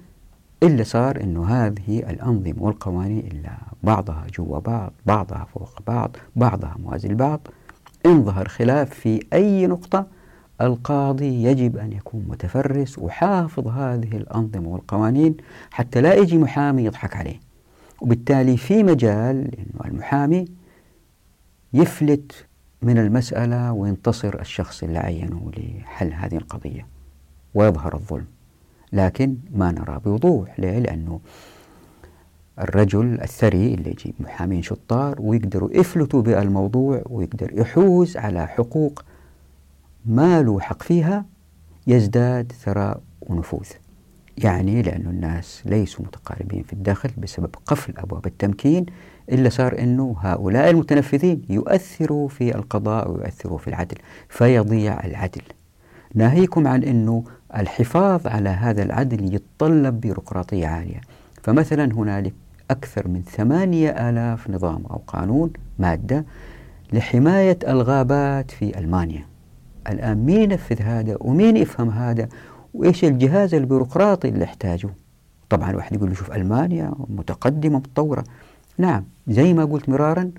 إلا 0.63 0.85
صار 0.85 1.21
أنه 1.21 1.47
هذه 1.47 1.99
الأنظمة 1.99 2.63
والقوانين 2.63 3.27
إلا 3.27 3.53
بعضها 3.83 4.27
جوا 4.35 4.59
بعض 4.59 4.93
بعضها 5.07 5.47
فوق 5.55 5.83
بعض 5.87 6.17
بعضها 6.37 6.77
موازي 6.83 7.09
لبعض 7.09 7.49
إن 8.07 8.25
ظهر 8.25 8.49
خلاف 8.49 8.95
في 8.95 9.21
أي 9.33 9.67
نقطة 9.67 10.07
القاضي 10.61 11.45
يجب 11.45 11.77
أن 11.77 11.93
يكون 11.93 12.25
متفرس 12.29 12.99
وحافظ 12.99 13.69
هذه 13.69 14.17
الأنظمة 14.17 14.69
والقوانين 14.69 15.37
حتى 15.71 16.01
لا 16.01 16.15
يجي 16.15 16.39
محامي 16.39 16.85
يضحك 16.85 17.17
عليه 17.17 17.41
وبالتالي 18.01 18.57
في 18.57 18.83
مجال 18.83 19.37
أنه 19.59 19.85
المحامي 19.85 20.45
يفلت 21.73 22.47
من 22.83 22.99
المسألة 22.99 23.73
وينتصر 23.73 24.41
الشخص 24.41 24.83
اللي 24.83 24.99
عينه 24.99 25.51
لحل 25.57 26.13
هذه 26.13 26.37
القضية 26.37 26.87
ويظهر 27.55 27.95
الظلم 27.95 28.27
لكن 28.93 29.37
ما 29.55 29.73
نرى 29.73 30.01
بوضوح 30.05 30.61
ليه؟ 30.61 30.79
لأنه 30.79 31.21
الرجل 32.59 33.21
الثري 33.21 33.75
اللي 33.75 33.91
يجيب 33.91 34.15
محامين 34.21 34.63
شطار 34.63 35.17
ويقدروا 35.21 35.69
يفلتوا 35.73 36.23
بالموضوع 36.23 37.03
ويقدر 37.11 37.59
يحوز 37.61 38.17
على 38.17 38.47
حقوق 38.47 39.05
ما 40.05 40.43
له 40.43 40.61
حق 40.61 40.83
فيها 40.83 41.25
يزداد 41.87 42.53
ثراء 42.53 43.01
ونفوذ. 43.21 43.67
يعني 44.39 44.83
لأن 44.83 45.07
الناس 45.07 45.63
ليسوا 45.67 46.05
متقاربين 46.05 46.63
في 46.63 46.73
الدخل 46.73 47.11
بسبب 47.19 47.51
قفل 47.67 47.95
أبواب 47.99 48.27
التمكين 48.27 48.87
إلا 49.33 49.49
صار 49.49 49.79
أنه 49.79 50.17
هؤلاء 50.21 50.71
المتنفذين 50.71 51.43
يؤثروا 51.49 52.29
في 52.29 52.55
القضاء 52.55 53.11
ويؤثروا 53.11 53.59
في 53.59 53.69
العدل 53.69 53.97
فيضيع 54.29 55.05
العدل. 55.05 55.43
ناهيكم 56.15 56.67
عن 56.67 56.83
أنه 56.83 57.25
الحفاظ 57.57 58.27
على 58.27 58.49
هذا 58.49 58.83
العدل 58.83 59.35
يتطلب 59.35 60.01
بيروقراطية 60.01 60.67
عالية. 60.67 61.01
فمثلا 61.43 61.85
هنالك 61.85 62.35
أكثر 62.71 63.09
من 63.09 63.23
ثمانية 63.23 63.91
آلاف 64.11 64.51
نظام 64.51 64.87
أو 64.91 65.03
قانون 65.07 65.53
مادة 65.79 66.25
لحماية 66.93 67.59
الغابات 67.69 68.51
في 68.51 68.79
ألمانيا. 68.79 69.30
الآن 69.91 70.25
مين 70.25 70.51
ينفذ 70.51 70.83
هذا 70.83 71.17
ومين 71.21 71.57
يفهم 71.57 71.91
هذا 71.91 72.29
وإيش 72.75 73.05
الجهاز 73.05 73.55
البيروقراطي 73.55 74.29
اللي 74.29 74.45
يحتاجه؟ 74.45 74.89
طبعا 75.49 75.71
الواحد 75.71 75.97
يقول 75.97 76.17
شوف 76.17 76.33
ألمانيا 76.33 76.93
متقدمة 77.09 77.79
متطورة. 77.79 78.25
نعم 78.79 79.05
زي 79.29 79.55
ما 79.55 79.65
قلت 79.65 79.89
مرارا 79.89 80.31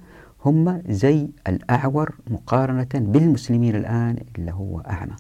هم 0.46 0.82
زي 0.90 1.28
الأعور 1.48 2.16
مقارنة 2.30 2.88
بالمسلمين 2.94 3.76
الآن 3.76 4.18
اللي 4.38 4.52
هو 4.52 4.80
أعمى. 4.80 5.16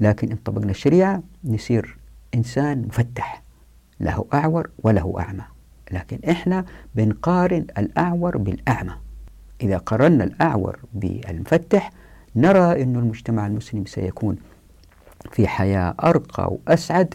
لكن 0.00 0.30
إن 0.30 0.36
طبقنا 0.44 0.70
الشريعة 0.70 1.22
نصير 1.44 1.98
إنسان 2.34 2.82
مفتح 2.82 3.42
له 4.00 4.24
أعور 4.34 4.70
وله 4.82 5.14
أعمى. 5.18 5.44
لكن 5.92 6.18
إحنا 6.30 6.64
بنقارن 6.94 7.66
الأعور 7.78 8.36
بالأعمى. 8.36 8.92
إذا 9.62 9.78
قارنا 9.78 10.24
الأعور 10.24 10.78
بالمفتح 10.94 11.90
نرى 12.36 12.82
أن 12.82 12.96
المجتمع 12.96 13.46
المسلم 13.46 13.86
سيكون 13.86 14.36
في 15.30 15.48
حياة 15.48 15.94
أرقى 16.04 16.52
وأسعد 16.52 17.14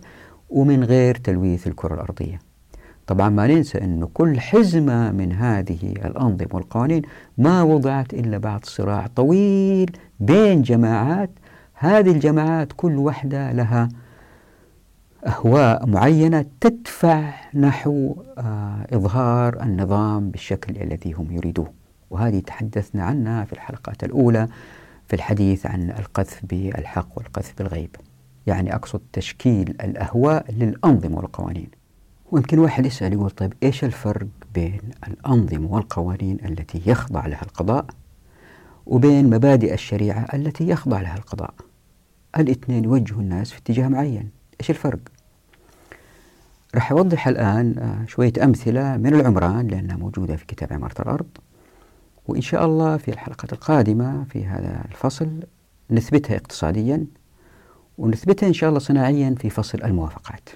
ومن 0.50 0.84
غير 0.84 1.16
تلويث 1.16 1.68
الكرة 1.68 1.94
الأرضية. 1.94 2.40
طبعا 3.08 3.30
ما 3.30 3.48
ننسى 3.48 3.78
أن 3.78 4.08
كل 4.14 4.40
حزمة 4.40 5.12
من 5.12 5.34
هذه 5.34 5.94
الأنظمة 6.06 6.48
والقوانين 6.54 7.02
ما 7.38 7.64
وضعت 7.64 8.14
إلا 8.14 8.38
بعد 8.38 8.66
صراع 8.66 9.08
طويل 9.16 9.92
بين 10.20 10.62
جماعات. 10.62 11.30
هذه 11.74 12.12
الجماعات 12.12 12.74
كل 12.78 12.98
واحدة 12.98 13.52
لها 13.52 13.90
أهواء 15.28 15.86
معينة 15.86 16.46
تدفع 16.62 17.34
نحو 17.54 18.16
آه 18.38 18.88
إظهار 18.94 19.62
النظام 19.64 20.32
بالشكل 20.32 20.82
الذي 20.82 21.12
هم 21.14 21.32
يريدوه. 21.32 21.72
وهذه 22.10 22.40
تحدثنا 22.40 23.04
عنها 23.04 23.46
في 23.46 23.54
الحلقات 23.54 24.04
الأولى 24.04 24.48
في 25.08 25.16
الحديث 25.16 25.66
عن 25.66 25.92
القذف 25.92 26.46
بالحق 26.46 27.08
والقذف 27.16 27.54
بالغيب. 27.58 27.96
يعني 28.48 28.76
أقصد 28.76 29.02
تشكيل 29.14 29.70
الأهواء 29.70 30.52
للأنظمة 30.52 31.18
والقوانين. 31.18 31.70
ويمكن 32.32 32.60
واحد 32.60 32.86
يسأل 32.86 33.14
يقول 33.14 33.30
طيب 33.30 33.54
إيش 33.64 33.84
الفرق 33.84 34.28
بين 34.54 34.82
الأنظمة 35.08 35.72
والقوانين 35.72 36.38
التي 36.46 36.82
يخضع 36.86 37.26
لها 37.26 37.42
القضاء 37.42 37.86
وبين 38.86 39.30
مبادئ 39.30 39.74
الشريعة 39.74 40.28
التي 40.34 40.70
يخضع 40.70 41.02
لها 41.02 41.18
القضاء؟ 41.18 41.54
الاثنين 42.38 42.84
يوجهوا 42.84 43.22
الناس 43.22 43.52
في 43.52 43.60
اتجاه 43.60 43.88
معين. 43.88 44.30
إيش 44.62 44.70
الفرق؟ 44.70 45.00
راح 46.76 46.92
أوضح 46.92 47.28
الآن 47.28 47.78
آه، 47.78 48.06
شوية 48.06 48.34
أمثلة 48.44 48.98
من 48.98 49.14
العمران 49.14 49.68
لأنها 49.68 49.98
موجودة 49.98 50.36
في 50.36 50.46
كتاب 50.46 50.74
عمارة 50.74 51.02
الأرض. 51.02 51.28
وإن 52.28 52.42
شاء 52.42 52.66
الله 52.66 52.98
في 52.98 53.12
الحلقة 53.12 53.48
القادمة 53.52 54.24
في 54.24 54.46
هذا 54.46 54.86
الفصل 54.92 55.30
نثبتها 55.92 56.36
اقتصاديا 56.36 57.06
ونثبتها 57.98 58.48
إن 58.48 58.54
شاء 58.54 58.70
الله 58.70 58.80
صناعيا 58.80 59.36
في 59.40 59.50
فصل 59.50 59.84
الموافقات. 59.84 60.50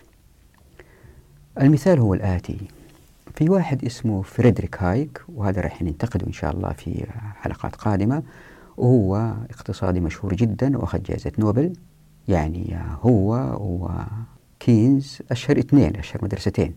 المثال 1.61 1.99
هو 1.99 2.13
الآتي. 2.13 2.57
في 3.35 3.49
واحد 3.49 3.85
اسمه 3.85 4.21
فريدريك 4.21 4.83
هايك 4.83 5.21
وهذا 5.35 5.61
راح 5.61 5.81
ننتقده 5.81 6.27
إن 6.27 6.33
شاء 6.33 6.55
الله 6.55 6.69
في 6.69 7.05
حلقات 7.41 7.75
قادمة. 7.75 8.23
وهو 8.77 9.33
اقتصادي 9.49 9.99
مشهور 9.99 10.33
جدا 10.33 10.77
وأخذ 10.77 11.03
جائزة 11.03 11.31
نوبل. 11.39 11.73
يعني 12.27 12.77
هو 13.01 13.57
وكينز 14.61 15.19
أشهر 15.31 15.59
اثنين 15.59 15.95
أشهر 15.95 16.25
مدرستين. 16.25 16.73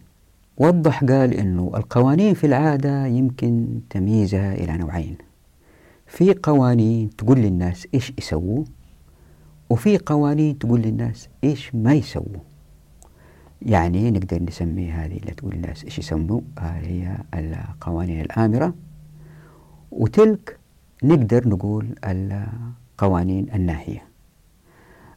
وضح 0.56 1.04
قال 1.04 1.34
أنه 1.34 1.72
القوانين 1.74 2.34
في 2.34 2.46
العادة 2.46 3.06
يمكن 3.06 3.80
تمييزها 3.90 4.54
إلى 4.54 4.76
نوعين. 4.76 5.16
في 6.06 6.34
قوانين 6.42 7.10
تقول 7.16 7.38
للناس 7.38 7.86
إيش 7.94 8.12
يسووا 8.18 8.64
وفي 9.70 9.98
قوانين 9.98 10.58
تقول 10.58 10.80
للناس 10.80 11.28
إيش 11.44 11.74
ما 11.74 11.94
يسووا. 11.94 12.40
يعني 13.62 14.10
نقدر 14.10 14.42
نسمي 14.42 14.90
هذه 14.90 15.16
اللي 15.16 15.30
تقول 15.30 15.54
للناس 15.54 15.84
إيش 15.84 15.98
يسموا؟ 15.98 16.40
هي 16.58 17.16
القوانين 17.34 18.20
الآمرة. 18.20 18.74
وتلك 19.90 20.58
نقدر 21.02 21.48
نقول 21.48 21.94
القوانين 22.04 23.46
الناهية. 23.54 24.13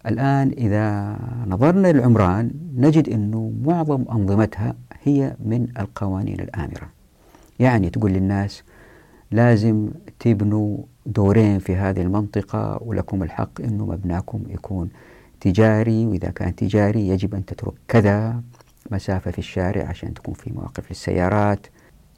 الآن 0.07 0.51
إذا 0.57 1.17
نظرنا 1.47 1.87
للعمران 1.87 2.51
نجد 2.75 3.09
أنه 3.09 3.53
معظم 3.65 4.05
أنظمتها 4.11 4.75
هي 5.03 5.35
من 5.45 5.67
القوانين 5.79 6.39
الآمرة. 6.39 6.89
يعني 7.59 7.89
تقول 7.89 8.11
للناس 8.11 8.63
لازم 9.31 9.89
تبنوا 10.19 10.77
دورين 11.05 11.59
في 11.59 11.75
هذه 11.75 12.01
المنطقة 12.01 12.79
ولكم 12.81 13.23
الحق 13.23 13.61
أنه 13.61 13.85
مبناكم 13.85 14.43
يكون 14.49 14.89
تجاري 15.39 16.05
وإذا 16.05 16.29
كان 16.29 16.55
تجاري 16.55 17.07
يجب 17.07 17.35
أن 17.35 17.45
تترك 17.45 17.73
كذا 17.87 18.41
مسافة 18.91 19.31
في 19.31 19.39
الشارع 19.39 19.87
عشان 19.87 20.13
تكون 20.13 20.33
في 20.33 20.51
مواقف 20.51 20.89
للسيارات. 20.89 21.67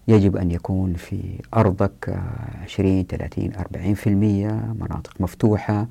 يجب 0.07 0.37
أن 0.37 0.51
يكون 0.51 0.93
في 0.93 1.39
أرضك 1.53 2.19
20 2.63 3.03
30 3.03 3.51
40% 3.53 4.07
مناطق 4.81 5.13
مفتوحة. 5.19 5.87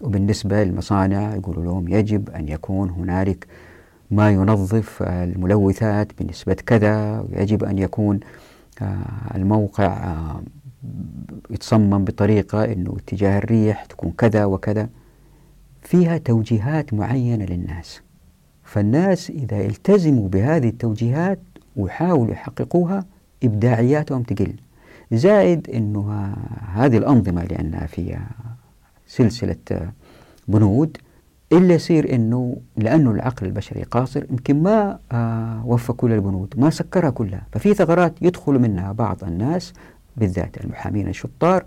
وبالنسبة 0.00 0.64
للمصانع 0.64 1.34
يقولوا 1.34 1.64
لهم 1.64 1.88
يجب 1.88 2.30
أن 2.30 2.48
يكون 2.48 2.90
هنالك 2.90 3.46
ما 4.10 4.30
ينظف 4.30 5.02
الملوثات 5.02 6.22
بنسبة 6.22 6.54
كذا 6.54 7.20
ويجب 7.20 7.64
أن 7.64 7.78
يكون 7.78 8.20
آه، 8.82 9.34
الموقع 9.34 9.86
آه، 9.86 10.42
يتصمم 11.50 12.04
بطريقة 12.04 12.64
أنه 12.64 12.96
اتجاه 12.98 13.38
الريح 13.38 13.84
تكون 13.84 14.12
كذا 14.18 14.44
وكذا. 14.44 14.88
فيها 15.82 16.18
توجيهات 16.18 16.94
معينة 16.94 17.44
للناس. 17.44 18.00
فالناس 18.64 19.30
إذا 19.30 19.60
التزموا 19.60 20.28
بهذه 20.28 20.68
التوجيهات 20.68 21.38
ويحاولوا 21.76 22.32
يحققوها 22.32 23.04
إبداعياتهم 23.42 24.22
تقل. 24.22 24.54
زائد 25.12 25.70
أنه 25.70 26.34
هذه 26.74 26.96
الأنظمة 26.96 27.44
لأنها 27.44 27.86
فيها 27.86 28.30
سلسلة 29.08 29.92
بنود 30.48 30.96
إلا 31.52 31.74
يصير 31.74 32.14
أنه 32.14 32.56
لأنه 32.76 33.10
العقل 33.10 33.46
البشري 33.46 33.82
قاصر 33.82 34.24
يمكن 34.30 34.62
ما 34.62 34.98
آه 35.12 35.66
وفى 35.66 35.92
كل 35.92 36.12
البنود 36.12 36.54
ما 36.56 36.70
سكرها 36.70 37.10
كلها. 37.10 37.46
ففي 37.52 37.74
ثغرات 37.74 38.22
يدخل 38.22 38.52
منها 38.52 38.92
بعض 38.92 39.24
الناس 39.24 39.72
بالذات 40.16 40.64
المحامين 40.64 41.08
الشطار 41.08 41.64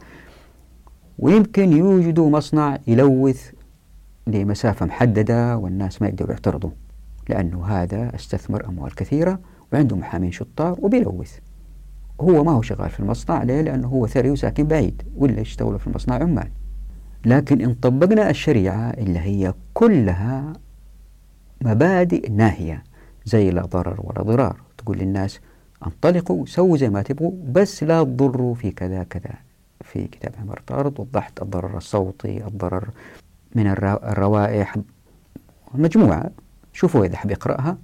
ويمكن 1.20 1.72
يوجدوا 1.72 2.30
مصنع 2.30 2.78
يلوث 2.88 3.52
لمسافة 4.28 4.86
محددة 4.86 5.58
والناس 5.58 6.02
ما 6.02 6.08
يقدروا 6.08 6.32
يعترضوا 6.32 6.70
لأنه 7.30 7.66
هذا 7.66 8.16
استثمر 8.16 8.66
أموال 8.66 8.96
كثيرة 8.96 9.40
وعنده 9.74 9.96
محامين 9.96 10.32
شطار 10.32 10.78
وبيلوث. 10.82 11.38
هو 12.22 12.44
ما 12.44 12.52
هو 12.52 12.62
شغال 12.62 12.90
في 12.90 13.00
المصنع 13.00 13.44
ليه؟ 13.44 13.62
لأنه 13.62 13.88
هو 13.88 14.08
ثري 14.08 14.30
وساكن 14.30 14.64
بعيد 14.64 15.02
ولا 15.16 15.40
يشتغلوا 15.40 15.78
في 15.78 15.88
المصنع 15.88 16.16
عمال. 16.16 16.48
لكن 17.26 17.62
إن 17.62 17.74
طبقنا 17.74 18.30
الشريعة 18.30 18.90
اللي 18.90 19.20
هي 19.20 19.54
كلها 19.74 20.54
مبادئ 21.62 22.30
ناهية 22.30 22.84
زي 23.26 23.52
لا 23.52 23.62
ضرر 23.62 23.96
ولا 24.04 24.24
ضرار. 24.24 24.56
تقول 24.78 24.98
للناس 24.98 25.40
انطلقوا 25.86 26.46
سووا 26.46 26.78
زي 26.78 26.90
ما 26.90 27.02
تبغوا 27.02 27.32
بس 27.52 27.84
لا 27.84 28.04
تضروا 28.04 28.56
في 28.56 28.72
كذا 28.72 29.04
كذا. 29.04 29.34
في 29.82 30.08
كتاب 30.08 30.34
عمارة 30.42 30.64
الأرض 30.72 31.00
وضحت 31.00 31.42
الضرر 31.42 31.78
الصوتي 31.78 32.48
الضرر 32.48 32.90
من 33.56 33.68
الروائح. 33.68 34.76
مجموعة. 35.74 36.30
شوفوا 36.74 37.06
إذا 37.06 37.18
حب 37.18 37.32
يقرأها. 37.32 37.78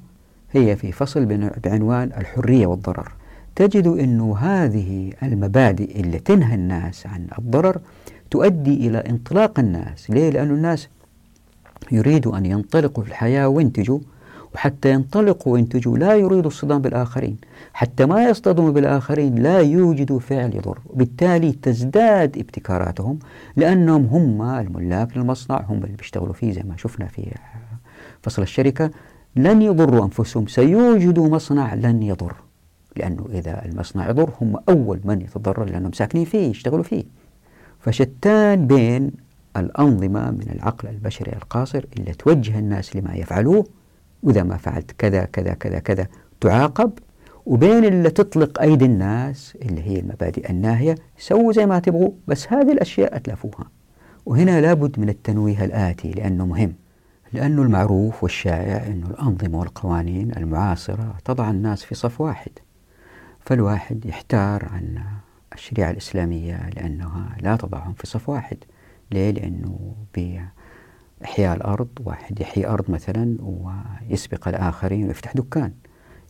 هي 0.52 0.76
في 0.76 0.92
فصل 0.92 1.26
بعنوان 1.64 2.12
الحرية 2.18 2.68
والضرر. 2.68 3.12
تجد 3.56 3.88
أنه 3.88 4.38
هذه 4.38 5.14
المبادئ 5.24 6.00
اللي 6.02 6.20
تنهى 6.20 6.56
الناس 6.56 7.08
عن 7.08 7.28
الضرر 7.40 7.82
تؤدي 8.32 8.88
إلى 8.88 8.98
انطلاق 8.98 9.60
الناس. 9.60 10.10
ليه؟ 10.10 10.30
لأن 10.30 10.50
الناس 10.50 10.90
يريدوا 11.92 12.38
أن 12.38 12.46
ينطلقوا 12.46 13.04
في 13.04 13.10
الحياة 13.10 13.48
وينتجوا 13.48 14.00
وحتى 14.56 14.92
ينطلقوا 14.92 15.54
وينتجوا 15.54 15.98
لا 15.98 16.16
يريدوا 16.16 16.52
الصدام 16.52 16.82
بالآخرين. 16.82 17.38
حتى 17.74 18.06
ما 18.06 18.24
يصطدموا 18.24 18.72
بالآخرين 18.72 19.36
لا 19.36 19.60
يوجدوا 19.60 20.20
فعل 20.20 20.56
يضر. 20.56 20.80
بالتالي 20.94 21.52
تزداد 21.52 22.38
ابتكاراتهم 22.38 23.20
لأنهم 23.56 24.06
هم 24.06 24.42
الملاك 24.42 25.18
للمصنع 25.18 25.62
هم 25.70 25.84
اللي 25.84 25.98
بيشتغلوا 25.98 26.34
فيه 26.34 26.52
زي 26.52 26.64
ما 26.64 26.78
شفنا 26.78 27.06
في 27.08 27.32
فصل 28.22 28.42
الشركة. 28.42 28.92
لن 29.36 29.62
يضروا 29.62 30.06
أنفسهم. 30.06 30.48
سيوجدوا 30.48 31.30
مصنع 31.30 31.74
لن 31.74 32.04
يضر 32.04 32.36
لأنه 32.96 33.26
إذا 33.34 33.66
المصنع 33.66 34.10
يضر 34.10 34.30
هم 34.42 34.56
أول 34.70 35.00
من 35.04 35.22
يتضرر 35.22 35.66
لأنهم 35.66 35.92
ساكنين 35.92 36.26
فيه 36.26 36.50
يشتغلوا 36.50 36.84
فيه. 36.84 37.04
فشتان 37.80 38.68
بين 38.68 39.12
الأنظمة 39.58 40.32
من 40.32 40.48
العقل 40.56 40.90
البشري 40.90 41.34
القاصر 41.34 41.86
اللي 41.98 42.14
توجه 42.14 42.60
الناس 42.60 42.96
لما 42.96 43.16
يفعلوه 43.16 43.66
وإذا 44.24 44.44
ما 44.44 44.58
فعلت 44.58 44.92
كذا 44.92 45.26
كذا 45.26 45.54
كذا 45.54 45.80
كذا 45.80 46.08
تعاقب 46.42 46.92
وبين 47.46 47.86
اللي 47.86 48.10
تطلق 48.10 48.62
أيدي 48.62 48.86
الناس 48.86 49.58
اللي 49.62 49.82
هي 49.82 50.00
المبادئ 50.00 50.50
الناهية 50.50 50.96
سووا 51.18 51.54
زي 51.54 51.66
ما 51.66 51.80
تبغوا 51.80 52.12
بس 52.28 52.54
هذه 52.54 52.72
الأشياء 52.72 53.16
أتلفوها. 53.16 53.70
وهنا 54.26 54.62
لابد 54.62 55.00
من 55.00 55.10
التنويه 55.10 55.66
الآتي 55.66 56.12
لأنه 56.12 56.46
مهم 56.46 56.74
لأنه 57.34 57.62
المعروف 57.62 58.24
والشائع 58.24 58.88
أن 58.88 59.04
الأنظمة 59.10 59.60
والقوانين 59.60 60.32
المعاصرة 60.38 61.16
تضع 61.26 61.50
الناس 61.50 61.84
في 61.84 61.96
صف 61.96 62.22
واحد 62.22 62.52
فالواحد 63.40 64.06
يحتار 64.06 64.66
عن 64.74 65.00
الشريعة 65.58 65.92
الإسلامية 65.92 66.70
لأنها 66.70 67.38
لا 67.42 67.56
تضعهم 67.56 67.94
في 67.94 68.08
صف 68.08 68.30
واحد. 68.30 68.58
ليه؟ 69.12 69.32
لأنه 69.32 69.96
بإحياء 70.16 71.56
الأرض 71.56 71.88
واحد 72.06 72.40
يحيي 72.42 72.68
أرض 72.68 72.92
مثلا 72.92 73.38
ويسبق 73.42 74.48
الآخرين 74.48 75.08
ويفتح 75.08 75.34
دكان. 75.34 75.74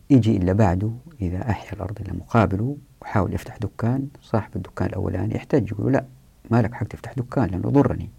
يجي 0.09 0.37
إلا 0.37 0.53
بعده 0.53 0.91
إذا 1.21 1.49
أحيا 1.49 1.73
الأرض 1.73 2.01
إلا 2.01 2.13
مقابله 2.13 2.77
وحاول 3.01 3.33
يفتح 3.33 3.57
دكان 3.57 4.07
صاحب 4.21 4.55
الدكان 4.55 4.87
الأولاني 4.89 5.35
يحتاج 5.35 5.71
يقول 5.71 5.93
لا 5.93 6.05
ما 6.51 6.61
لك 6.61 6.73
حق 6.73 6.87
تفتح 6.87 7.13
دكان 7.13 7.45
لأنه 7.49 7.69
ضرني. 7.69 8.09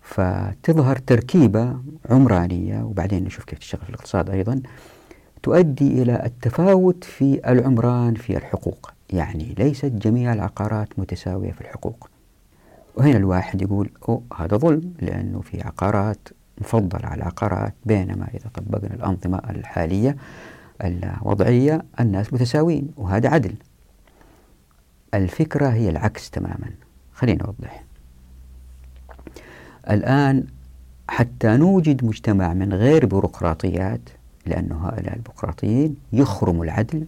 فتظهر 0.00 0.96
تركيبة 0.96 1.76
عمرانية 2.10 2.82
وبعدين 2.82 3.24
نشوف 3.24 3.44
كيف 3.44 3.58
تشتغل 3.58 3.82
في 3.82 3.88
الاقتصاد 3.90 4.30
أيضا 4.30 4.62
تؤدي 5.42 6.02
إلى 6.02 6.26
التفاوت 6.26 7.04
في 7.04 7.50
العمران 7.50 8.14
في 8.14 8.36
الحقوق. 8.36 8.92
يعني 9.12 9.54
ليست 9.58 9.84
جميع 9.86 10.32
العقارات 10.32 10.98
متساوية 10.98 11.52
في 11.52 11.60
الحقوق. 11.60 12.08
وهنا 12.96 13.16
الواحد 13.16 13.62
يقول 13.62 13.90
أو 14.08 14.22
هذا 14.36 14.56
ظلم 14.56 14.94
لأنه 15.00 15.40
في 15.40 15.62
عقارات 15.62 16.28
مفضلة 16.60 17.06
على 17.06 17.24
عقارات 17.24 17.74
بينما 17.84 18.28
إذا 18.34 18.50
طبقنا 18.54 18.94
الأنظمة 18.94 19.38
الحالية 19.50 20.16
الوضعية 20.84 21.84
الناس 22.00 22.32
متساويين 22.32 22.88
وهذا 22.96 23.28
عدل. 23.28 23.54
الفكرة 25.14 25.68
هي 25.68 25.90
العكس 25.90 26.30
تماما. 26.30 26.70
خلينا 27.12 27.44
نوضح. 27.44 27.84
الآن 29.90 30.46
حتى 31.08 31.56
نوجد 31.56 32.04
مجتمع 32.04 32.54
من 32.54 32.72
غير 32.72 33.06
بيروقراطيات 33.06 34.00
لأنه 34.46 34.88
هؤلاء 34.88 35.16
البيروقراطيين 35.16 35.96
يخرموا 36.12 36.64
العدل 36.64 37.06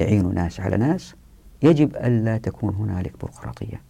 يعينوا 0.00 0.32
ناس 0.32 0.60
على 0.60 0.76
ناس 0.76 1.14
يجب 1.62 1.96
ألا 1.96 2.38
تكون 2.38 2.74
هنالك 2.74 3.12
بيروقراطية. 3.20 3.80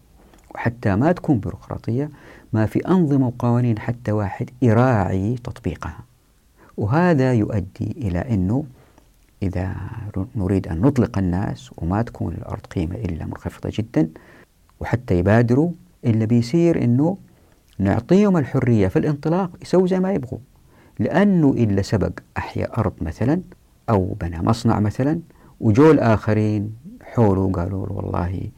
وحتى 0.55 0.97
ما 0.97 1.13
تكون 1.13 1.39
بيروقراطية 1.39 2.11
ما 2.53 2.67
في 2.67 2.89
أنظمة 2.89 3.27
وقوانين 3.27 3.79
حتى 3.79 4.13
واحد 4.13 4.51
يراعي 4.63 5.37
تطبيقها. 5.45 5.99
وهذا 6.77 7.33
يؤدي 7.33 7.95
إلى 7.97 8.19
أنه 8.19 8.65
إذا 9.43 9.77
نريد 10.37 10.69
أن 10.69 10.81
نطلق 10.81 11.19
الناس 11.19 11.71
وما 11.77 12.03
تكون 12.03 12.35
الأرض 12.35 12.67
قيمة 12.67 12.95
إلا 12.95 13.27
منخفضة 13.27 13.71
جدا 13.75 14.09
وحتى 14.81 15.19
يبادروا 15.19 15.71
اللي 16.05 16.27
بيصير 16.27 16.85
أنه 16.85 17.17
نعطيهم 17.79 18.37
الحرية 18.37 18.89
في 18.89 18.99
الانطلاق 18.99 19.51
يسووا 19.63 19.87
زي 19.87 20.01
ما 20.01 20.13
يبغوا. 20.13 20.39
لأنه 20.99 21.51
إلا 21.51 21.83
سبق 21.83 22.13
أحيا 22.39 22.79
أرض 22.79 22.93
مثلا 23.01 23.41
أو 23.91 24.17
بنى 24.21 24.43
مصنع 24.43 24.81
مثلا 24.81 25.21
وجو 25.61 25.91
الآخرين 25.91 26.75
حوله 27.15 27.53
قالوا 27.53 27.87
له 27.87 27.93
والله 27.93 28.51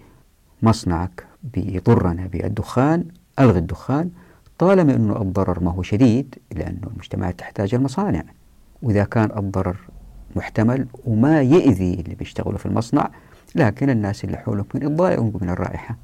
مصنعك 0.63 1.27
بيضرنا 1.43 2.27
بالدخان 2.27 3.05
ألغي 3.39 3.59
الدخان 3.59 4.11
طالما 4.59 4.95
أنه 4.95 5.23
الضرر 5.23 5.61
ما 5.61 5.71
هو 5.71 5.83
شديد 5.83 6.35
لأنه 6.53 6.87
المجتمعات 6.87 7.39
تحتاج 7.39 7.75
المصانع. 7.75 8.23
وإذا 8.83 9.05
كان 9.05 9.39
الضرر 9.39 9.77
محتمل 10.37 10.87
وما 11.07 11.43
يأذي 11.43 11.95
اللي 11.95 12.15
بيشتغلوا 12.15 12.59
في 12.59 12.67
المصنع 12.67 13.11
لكن 13.55 13.91
الناس 13.91 14.25
اللي 14.25 14.37
حولك 14.37 14.77
من 14.77 14.83
يتضايقوا 14.83 15.31
من 15.41 15.51
الرائحة. 15.51 15.97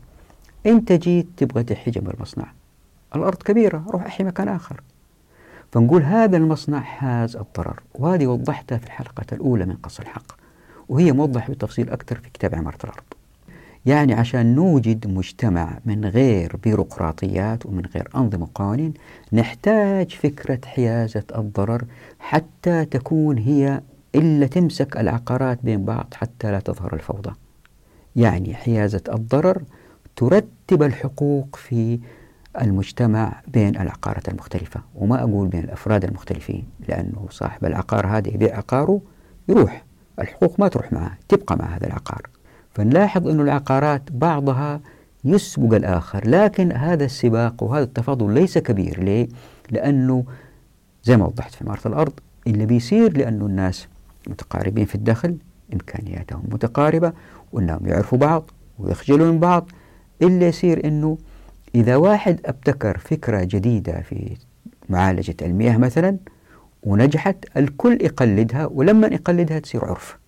أنت 0.67 0.93
جيت 0.93 1.27
تبغى 1.37 1.63
تحي 1.63 1.91
جنب 1.91 2.11
المصنع. 2.11 2.53
الأرض 3.17 3.43
كبيرة 3.43 3.85
روح 3.89 4.05
أحي 4.05 4.25
مكان 4.25 4.49
آخر. 4.49 4.81
فنقول 5.73 6.03
هذا 6.03 6.37
المصنع 6.37 6.81
حاز 6.81 7.37
الضرر. 7.37 7.81
وهذه 7.95 8.27
وضحتها 8.27 8.79
في 8.79 8.87
الحلقة 8.87 9.27
الأولى 9.33 9.67
من 9.67 9.77
قص 9.77 10.01
الحق. 10.01 10.46
وهي 10.89 11.13
موضحة 11.13 11.49
بالتفصيل 11.49 11.91
أكثر 11.91 12.17
في 12.19 12.31
كتاب 12.31 12.55
عمارة 12.55 12.79
الأرض. 12.85 13.03
يعني 13.87 14.15
عشان 14.15 14.55
نوجد 14.55 15.07
مجتمع 15.07 15.79
من 15.85 16.05
غير 16.05 16.57
بيروقراطيات 16.57 17.67
ومن 17.67 17.83
غير 17.95 18.09
أنظمة 18.17 18.43
وقوانين 18.43 18.95
نحتاج 19.33 20.11
فكرة 20.11 20.59
حيازة 20.67 21.25
الضرر 21.37 21.85
حتى 22.19 22.85
تكون 22.85 23.39
هي 23.39 23.81
إلا 24.15 24.47
تمسك 24.47 24.97
العقارات 24.97 25.59
بين 25.63 25.85
بعض 25.85 26.15
حتى 26.15 26.51
لا 26.51 26.61
تظهر 26.61 26.95
الفوضى. 26.95 27.33
يعني 28.17 28.55
حيازة 28.55 29.03
الضرر 29.09 29.63
ترتب 30.17 30.83
الحقوق 30.83 31.57
في 31.57 32.01
المجتمع 32.63 33.41
بين 33.49 33.77
العقارات 33.77 34.29
المختلفة 34.29 34.81
وما 34.95 35.21
أقول 35.23 35.49
بين 35.49 35.65
الأفراد 35.65 36.05
المختلفين 36.05 36.65
لأنه 36.89 37.27
صاحب 37.31 37.65
العقار 37.65 38.07
هذا 38.07 38.29
يبيع 38.29 38.57
عقاره 38.57 39.01
يروح. 39.49 39.86
الحقوق 40.21 40.61
ما 40.61 40.69
تروح 40.69 40.93
معه 40.93 41.19
تبقى 41.29 41.57
مع 41.57 41.65
هذا 41.77 41.87
العقار. 41.87 42.23
فنلاحظ 42.75 43.29
أن 43.29 43.41
العقارات 43.41 44.03
بعضها 44.13 44.81
يسبق 45.25 45.75
الآخر 45.75 46.29
لكن 46.29 46.73
هذا 46.73 47.05
السباق 47.05 47.63
وهذا 47.63 47.85
التفاضل 47.85 48.35
ليس 48.35 48.59
كبير. 48.59 49.03
ليه؟ 49.03 49.29
لأنه 49.71 50.25
زي 51.05 51.17
ما 51.17 51.27
وضحت 51.27 51.55
في 51.55 51.65
عمارة 51.65 51.89
الأرض 51.89 52.13
اللي 52.47 52.67
بيصير 52.67 53.19
لأنه 53.19 53.47
الناس 53.47 53.87
متقاربين 54.29 54.85
في 54.85 54.95
الدخل 54.95 55.37
إمكانياتهم 55.73 56.43
متقاربة 56.49 57.13
وأنهم 57.53 57.87
يعرفوا 57.87 58.19
بعض 58.19 58.51
ويخجلوا 58.79 59.33
من 59.33 59.41
بعض. 59.41 59.71
إلا 60.23 60.49
يصير 60.49 60.87
أنه 60.87 61.19
إذا 61.75 61.97
واحد 61.97 62.41
أبتكر 62.45 62.99
فكرة 62.99 63.45
جديدة 63.45 64.01
في 64.01 64.37
معالجة 64.89 65.37
المياه 65.43 65.77
مثلا 65.77 66.17
ونجحت 66.87 67.37
الكل 67.57 67.99
يقلدها 68.01 68.67
ولما 68.67 69.07
يقلدها 69.07 69.59
تصير 69.59 69.85
عرف. 69.85 70.19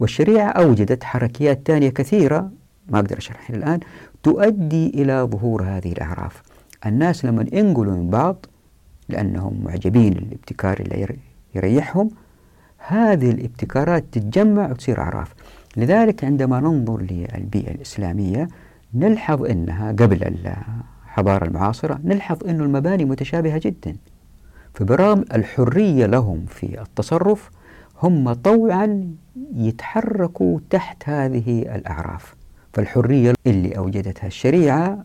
والشريعة 0.00 0.48
أوجدت 0.48 1.04
حركيات 1.04 1.60
ثانية 1.66 1.88
كثيرة 1.88 2.50
ما 2.88 2.98
أقدر 2.98 3.18
أشرحها 3.18 3.56
الآن 3.56 3.80
تؤدي 4.22 4.88
إلى 4.88 5.28
ظهور 5.32 5.62
هذه 5.62 5.92
الأعراف. 5.92 6.42
الناس 6.86 7.24
لما 7.24 7.46
ينقلوا 7.52 7.94
من 7.94 8.10
بعض 8.10 8.46
لأنهم 9.08 9.64
معجبين 9.64 10.12
الابتكار 10.12 10.80
اللي 10.80 11.16
يريحهم 11.54 12.10
هذه 12.78 13.30
الابتكارات 13.30 14.04
تتجمع 14.12 14.70
وتصير 14.70 15.00
أعراف. 15.00 15.34
لذلك 15.76 16.24
عندما 16.24 16.60
ننظر 16.60 17.00
للبيئة 17.00 17.70
الإسلامية 17.70 18.48
نلحظ 18.94 19.44
أنها 19.44 19.92
قبل 19.92 20.22
الحضارة 20.22 21.44
المعاصرة 21.44 22.00
نلحظ 22.04 22.44
أن 22.48 22.60
المباني 22.60 23.04
متشابهة 23.04 23.60
جدا. 23.64 23.96
فبرغم 24.76 25.24
الحرية 25.34 26.06
لهم 26.06 26.44
في 26.48 26.80
التصرف 26.80 27.50
هم 28.02 28.32
طوعا 28.32 29.14
يتحركوا 29.54 30.60
تحت 30.70 31.08
هذه 31.08 31.62
الأعراف. 31.76 32.34
فالحرية 32.74 33.32
اللي 33.46 33.78
أوجدتها 33.78 34.26
الشريعة 34.26 35.04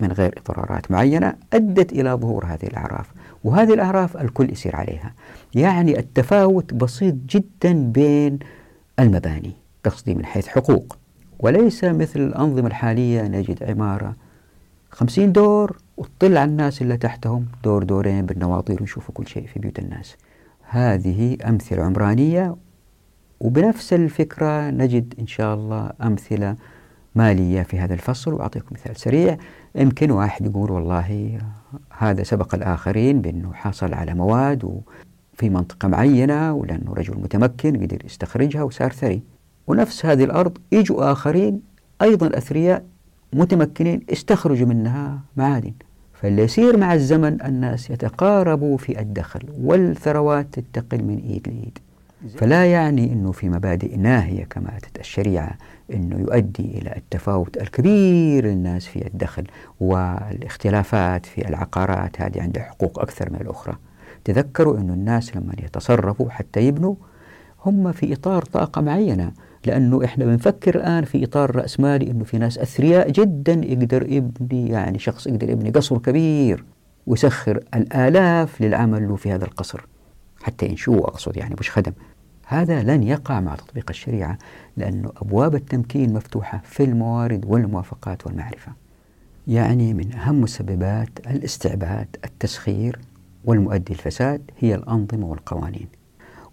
من 0.00 0.12
غير 0.12 0.38
إضرارات 0.38 0.90
معينة 0.90 1.34
أدت 1.52 1.92
إلى 1.92 2.10
ظهور 2.10 2.44
هذه 2.46 2.66
الأعراف 2.66 3.06
وهذه 3.44 3.74
الأعراف 3.74 4.16
الكل 4.16 4.52
يسير 4.52 4.76
عليها. 4.76 5.14
يعني 5.54 5.98
التفاوت 5.98 6.74
بسيط 6.74 7.14
جدا 7.14 7.72
بين 7.72 8.38
المباني 8.98 9.52
قصدي 9.84 10.14
من 10.14 10.24
حيث 10.24 10.46
حقوق. 10.46 10.96
وليس 11.38 11.84
مثل 11.84 12.20
الأنظمة 12.20 12.66
الحالية 12.66 13.22
نجد 13.22 13.62
عمارة 13.62 14.16
خمسين 14.90 15.32
دور 15.32 15.78
وتطل 15.96 16.36
على 16.36 16.50
الناس 16.50 16.82
اللي 16.82 16.96
تحتهم 16.96 17.46
دور 17.64 17.82
دورين 17.82 18.26
بالنواطير 18.26 18.80
ويشوفوا 18.80 19.14
كل 19.14 19.26
شيء 19.26 19.46
في 19.46 19.58
بيوت 19.58 19.78
الناس. 19.78 20.16
هذه 20.68 21.36
أمثلة 21.48 21.82
عمرانية 21.82 22.56
وبنفس 23.40 23.92
الفكرة 23.92 24.70
نجد 24.70 25.14
إن 25.18 25.26
شاء 25.26 25.54
الله 25.54 25.90
أمثلة 26.02 26.56
مالية 27.14 27.62
في 27.62 27.78
هذا 27.78 27.94
الفصل. 27.94 28.32
وأعطيكم 28.32 28.66
مثال 28.72 28.96
سريع. 28.96 29.36
يمكن 29.74 30.10
واحد 30.10 30.46
يقول 30.46 30.70
والله 30.70 31.38
هذا 31.98 32.22
سبق 32.22 32.54
الآخرين 32.54 33.20
بأنه 33.20 33.52
حصل 33.52 33.94
على 33.94 34.14
مواد 34.14 34.80
في 35.32 35.50
منطقة 35.50 35.88
معينة 35.88 36.52
ولأنه 36.52 36.92
رجل 36.94 37.14
متمكن 37.18 37.76
قدر 37.76 38.04
يستخرجها 38.04 38.62
وصار 38.62 38.92
ثري. 38.92 39.22
ونفس 39.66 40.06
هذه 40.06 40.24
الأرض 40.24 40.58
يجوا 40.72 41.12
آخرين 41.12 41.60
أيضا 42.02 42.38
أثرياء 42.38 42.84
متمكنين 43.32 44.00
استخرجوا 44.12 44.66
منها 44.66 45.18
معادن. 45.36 45.72
فاللي 46.12 46.42
يصير 46.42 46.76
مع 46.76 46.94
الزمن 46.94 47.42
الناس 47.42 47.90
يتقاربوا 47.90 48.78
في 48.78 49.00
الدخل 49.00 49.40
والثروات 49.60 50.46
تنتقل 50.58 51.04
من 51.04 51.18
إيد 51.18 51.48
لإيد. 51.48 51.78
فلا 52.38 52.72
يعني 52.72 53.12
أنه 53.12 53.32
في 53.32 53.48
مبادئ 53.48 53.96
ناهية 53.96 54.44
كما 54.44 54.76
أتت 54.76 55.00
الشريعة 55.00 55.50
أنه 55.94 56.20
يؤدي 56.20 56.78
إلى 56.78 56.96
التفاوت 56.96 57.56
الكبير 57.56 58.46
للناس 58.46 58.86
في 58.86 59.06
الدخل 59.06 59.44
والاختلافات 59.80 61.26
في 61.26 61.48
العقارات. 61.48 62.20
هذه 62.20 62.42
عندها 62.42 62.62
حقوق 62.62 63.00
أكثر 63.00 63.30
من 63.30 63.40
الأخرى. 63.40 63.76
تذكروا 64.24 64.78
أن 64.78 64.90
الناس 64.90 65.36
لما 65.36 65.52
يتصرفوا 65.62 66.30
حتى 66.30 66.60
يبنوا 66.60 66.94
هم 67.66 67.92
في 67.92 68.12
إطار 68.12 68.42
طاقة 68.42 68.80
معينة. 68.80 69.32
لأنه 69.66 70.04
إحنا 70.04 70.24
بنفكر 70.24 70.74
الآن 70.74 71.04
في 71.04 71.24
إطار 71.24 71.56
رأسمالي 71.56 72.10
أنه 72.10 72.24
في 72.24 72.38
ناس 72.38 72.58
أثرياء 72.58 73.10
جدا 73.10 73.52
يقدر 73.52 74.12
يبني 74.12 74.68
يعني 74.68 74.98
شخص 74.98 75.26
يقدر 75.26 75.50
يبني 75.50 75.70
قصر 75.70 75.98
كبير 75.98 76.64
ويسخر 77.06 77.64
الآلاف 77.74 78.60
للعمل 78.60 79.08
له 79.08 79.16
في 79.16 79.32
هذا 79.32 79.44
القصر 79.44 79.86
حتى 80.42 80.66
ينشوه 80.66 80.98
أقصد 80.98 81.36
يعني 81.36 81.54
مش 81.60 81.70
خدم. 81.70 81.92
هذا 82.46 82.82
لن 82.82 83.02
يقع 83.02 83.40
مع 83.40 83.54
تطبيق 83.54 83.86
الشريعة 83.90 84.38
لأن 84.76 85.10
أبواب 85.16 85.54
التمكين 85.54 86.12
مفتوحة 86.12 86.60
في 86.64 86.84
الموارد 86.84 87.44
والموافقات 87.46 88.26
والمعرفة. 88.26 88.72
يعني 89.46 89.94
من 89.94 90.12
أهم 90.12 90.40
مسببات 90.40 91.08
الاستعباد 91.30 92.16
التسخير 92.24 92.98
والمؤدي 93.44 93.92
الفساد 93.92 94.50
هي 94.58 94.74
الأنظمة 94.74 95.26
والقوانين. 95.26 95.88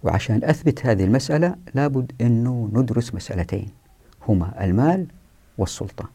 وعشان 0.04 0.44
أثبت 0.44 0.86
هذه 0.86 1.04
المسألة 1.04 1.56
لابد 1.74 2.12
أنه 2.22 2.70
ندرس 2.74 3.16
مسألتين 3.16 3.70
هما 4.28 4.66
المال 4.66 5.06
والسلطة. 5.58 6.10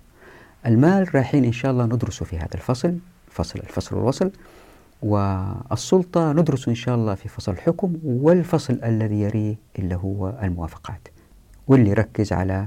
المال 0.67 1.15
رايحين 1.15 1.45
إن 1.45 1.53
شاء 1.53 1.71
الله 1.73 1.85
ندرسه 1.85 2.25
في 2.25 2.37
هذا 2.37 2.55
الفصل 2.55 2.99
فصل 3.31 3.59
الفصل 3.59 3.97
والوصل 3.97 4.31
والسلطة 5.03 6.33
ندرس 6.33 6.69
إن 6.69 6.75
شاء 6.75 6.95
الله 6.95 7.15
في 7.15 7.29
فصل 7.29 7.53
الحكم 7.53 7.97
والفصل 8.05 8.81
الذي 8.85 9.21
يريه 9.21 9.57
اللي 9.79 9.95
هو 9.95 10.39
الموافقات. 10.43 11.09
واللي 11.69 11.91
يركز 11.91 12.33
على 12.33 12.67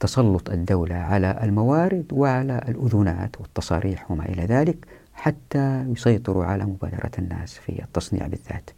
تسلط 0.00 0.50
الدولة 0.50 0.94
على 0.94 1.40
الموارد 1.42 2.06
وعلى 2.12 2.58
الأذونات 2.68 3.40
والتصاريح 3.40 4.10
وما 4.10 4.24
إلى 4.24 4.42
ذلك 4.42 4.86
حتى 5.14 5.84
يسيطروا 5.88 6.44
على 6.44 6.64
مبادرة 6.64 7.10
الناس 7.18 7.54
في 7.54 7.82
التصنيع 7.82 8.26
بالذات. 8.26 8.70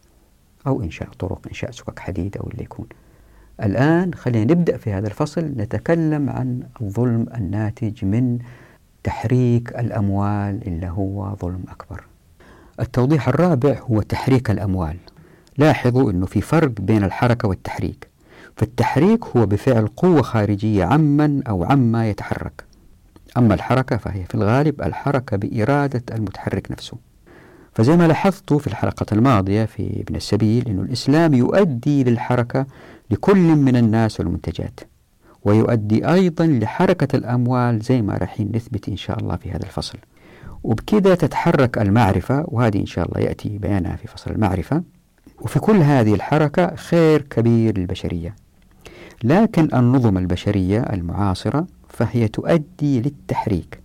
أو 0.67 0.83
إنشاء 0.83 1.09
طرق 1.19 1.47
إنشاء 1.47 1.71
سكك 1.71 1.99
حديد 1.99 2.37
أو 2.37 2.49
اللي 2.49 2.63
يكون. 2.63 2.85
الآن 3.63 4.13
خلينا 4.13 4.53
نبدأ 4.53 4.77
في 4.77 4.93
هذا 4.93 5.07
الفصل 5.07 5.41
نتكلم 5.41 6.29
عن 6.29 6.63
الظلم 6.81 7.25
الناتج 7.35 8.05
من 8.05 8.39
تحريك 9.03 9.69
الأموال 9.69 10.67
اللي 10.67 10.87
هو 10.87 11.35
ظلم 11.35 11.63
أكبر. 11.69 12.03
التوضيح 12.79 13.27
الرابع 13.27 13.79
هو 13.91 14.01
تحريك 14.01 14.51
الأموال. 14.51 14.97
لاحظوا 15.57 16.11
أنه 16.11 16.25
في 16.25 16.41
فرق 16.41 16.81
بين 16.81 17.03
الحركة 17.03 17.47
والتحريك. 17.47 18.07
فالتحريك 18.55 19.25
هو 19.25 19.45
بفعل 19.45 19.87
قوة 19.87 20.21
خارجية 20.21 20.85
عمن 20.85 21.43
أو 21.43 21.63
عما 21.63 22.09
يتحرك. 22.09 22.63
أما 23.37 23.53
الحركة 23.53 23.97
فهي 23.97 24.23
في 24.25 24.35
الغالب 24.35 24.81
الحركة 24.81 25.37
بإرادة 25.37 26.03
المتحرك 26.15 26.71
نفسه. 26.71 26.97
فزي 27.73 27.97
ما 27.97 28.07
لاحظت 28.07 28.53
في 28.53 28.67
الحلقة 28.67 29.05
الماضية 29.11 29.65
في 29.65 30.01
ابن 30.07 30.15
السبيل 30.15 30.67
أن 30.67 30.79
الإسلام 30.79 31.33
يؤدي 31.33 32.03
للحركة 32.03 32.65
لكل 33.11 33.55
من 33.55 33.75
الناس 33.75 34.19
والمنتجات 34.19 34.79
ويؤدي 35.43 36.07
أيضا 36.07 36.45
لحركة 36.45 37.15
الأموال 37.15 37.79
زي 37.79 38.01
ما 38.01 38.13
راح 38.17 38.39
نثبت 38.39 38.89
إن 38.89 38.97
شاء 38.97 39.19
الله 39.19 39.35
في 39.35 39.51
هذا 39.51 39.63
الفصل. 39.63 39.97
وبكذا 40.63 41.15
تتحرك 41.15 41.77
المعرفة 41.77 42.45
وهذه 42.47 42.79
إن 42.79 42.85
شاء 42.85 43.05
الله 43.05 43.27
يأتي 43.27 43.57
بيانها 43.57 43.95
في 43.95 44.07
فصل 44.07 44.31
المعرفة. 44.31 44.83
وفي 45.41 45.59
كل 45.59 45.77
هذه 45.77 46.13
الحركة 46.13 46.75
خير 46.75 47.21
كبير 47.21 47.77
للبشرية. 47.77 48.35
لكن 49.23 49.67
النظم 49.73 50.17
البشرية 50.17 50.79
المعاصرة 50.79 51.67
فهي 51.89 52.27
تؤدي 52.27 53.01
للتحريك 53.01 53.79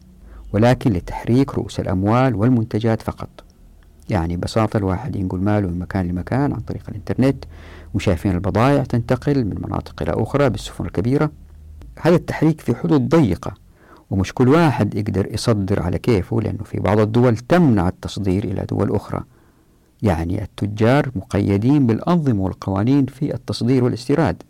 ولكن 0.53 0.93
لتحريك 0.93 1.55
رؤوس 1.55 1.81
الأموال 1.81 2.35
والمنتجات 2.35 3.03
فقط. 3.03 3.46
يعني 4.11 4.37
ببساطة 4.37 4.77
الواحد 4.77 5.17
ينقل 5.17 5.39
ماله 5.39 5.69
من 5.69 5.79
مكان 5.79 6.09
لمكان 6.09 6.53
عن 6.53 6.61
طريق 6.61 6.83
الإنترنت 6.89 7.45
وشايفين 7.95 8.33
البضائع 8.33 8.83
تنتقل 8.83 9.45
من 9.45 9.57
مناطق 9.67 10.03
إلى 10.03 10.13
أخرى 10.23 10.51
بالسفن 10.51 10.85
الكبيرة. 10.85 11.31
هذا 12.01 12.17
التحريك 12.17 12.61
في 12.61 12.75
حدود 12.75 13.09
ضيقة 13.09 13.55
ومش 14.11 14.33
كل 14.35 14.49
واحد 14.49 14.95
يقدر 14.95 15.35
يصدر 15.35 15.83
على 15.83 15.99
كيفه 15.99 16.41
لأنه 16.41 16.65
في 16.65 16.81
بعض 16.81 16.99
الدول 16.99 17.37
تمنع 17.37 17.89
التصدير 17.89 18.45
إلى 18.45 18.67
دول 18.71 18.95
أخرى. 18.95 19.23
يعني 20.03 20.43
التجار 20.43 21.11
مقيدين 21.17 21.87
بالأنظمة 21.87 22.43
والقوانين 22.43 23.07
في 23.07 23.35
التصدير 23.35 23.85
والإستيراد 23.85 24.43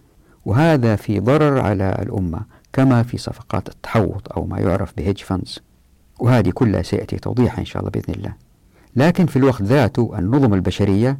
وهذا 0.44 0.96
في 0.96 1.20
ضرر 1.20 1.60
على 1.60 1.98
الأمة 2.02 2.40
كما 2.72 3.02
في 3.02 3.18
صفقات 3.18 3.68
التحوط 3.68 4.32
أو 4.32 4.46
ما 4.46 4.58
يعرف 4.58 4.92
بهيج 4.96 5.18
فانز 5.18 5.58
وهذه 6.20 6.50
كلها 6.50 6.82
سيأتي 6.82 7.16
توضيحها 7.16 7.60
إن 7.60 7.64
شاء 7.64 7.80
الله 7.80 7.90
بإذن 7.90 8.14
الله. 8.14 8.45
لكن 8.96 9.26
في 9.26 9.36
الوقت 9.36 9.62
ذاته 9.62 10.18
النظم 10.18 10.54
البشرية 10.54 11.18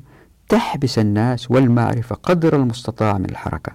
تحبس 0.48 0.98
الناس 0.98 1.50
والمعرفة 1.50 2.14
قدر 2.14 2.56
المستطاع 2.56 3.18
من 3.18 3.30
الحركة. 3.30 3.72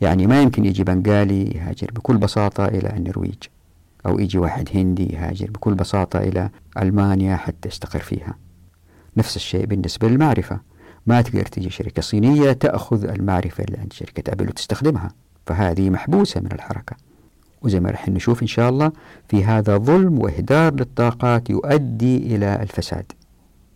يعني 0.00 0.26
ما 0.26 0.42
يمكن 0.42 0.64
يجي 0.64 0.84
بنغالي 0.84 1.44
يهاجر 1.44 1.90
بكل 1.90 2.16
بساطة 2.16 2.64
إلى 2.64 2.96
النرويج 2.96 3.42
أو 4.06 4.18
يجي 4.18 4.38
واحد 4.38 4.68
هندي 4.74 5.12
يهاجر 5.12 5.50
بكل 5.50 5.74
بساطة 5.74 6.18
إلى 6.18 6.50
ألمانيا 6.78 7.36
حتى 7.36 7.68
يستقر 7.68 7.98
فيها. 7.98 8.34
نفس 9.16 9.36
الشيء 9.36 9.66
بالنسبة 9.66 10.08
للمعرفة. 10.08 10.60
ما 11.06 11.22
تقدر 11.22 11.46
تجي 11.46 11.70
شركة 11.70 12.02
صينية 12.02 12.52
تأخذ 12.52 13.04
المعرفة 13.04 13.64
اللي 13.64 13.78
عند 13.78 13.92
شركة 13.92 14.32
أبل 14.32 14.48
وتستخدمها. 14.48 15.10
فهذه 15.46 15.90
محبوسة 15.90 16.40
من 16.40 16.52
الحركة. 16.52 16.96
وزي 17.62 17.80
ما 17.80 17.90
رح 17.90 18.08
نشوف 18.08 18.42
إن 18.42 18.46
شاء 18.46 18.68
الله 18.68 18.92
في 19.28 19.44
هذا 19.44 19.76
ظلم 19.76 20.18
وإهدار 20.18 20.74
للطاقات 20.74 21.50
يؤدي 21.50 22.16
إلى 22.16 22.62
الفساد. 22.62 23.12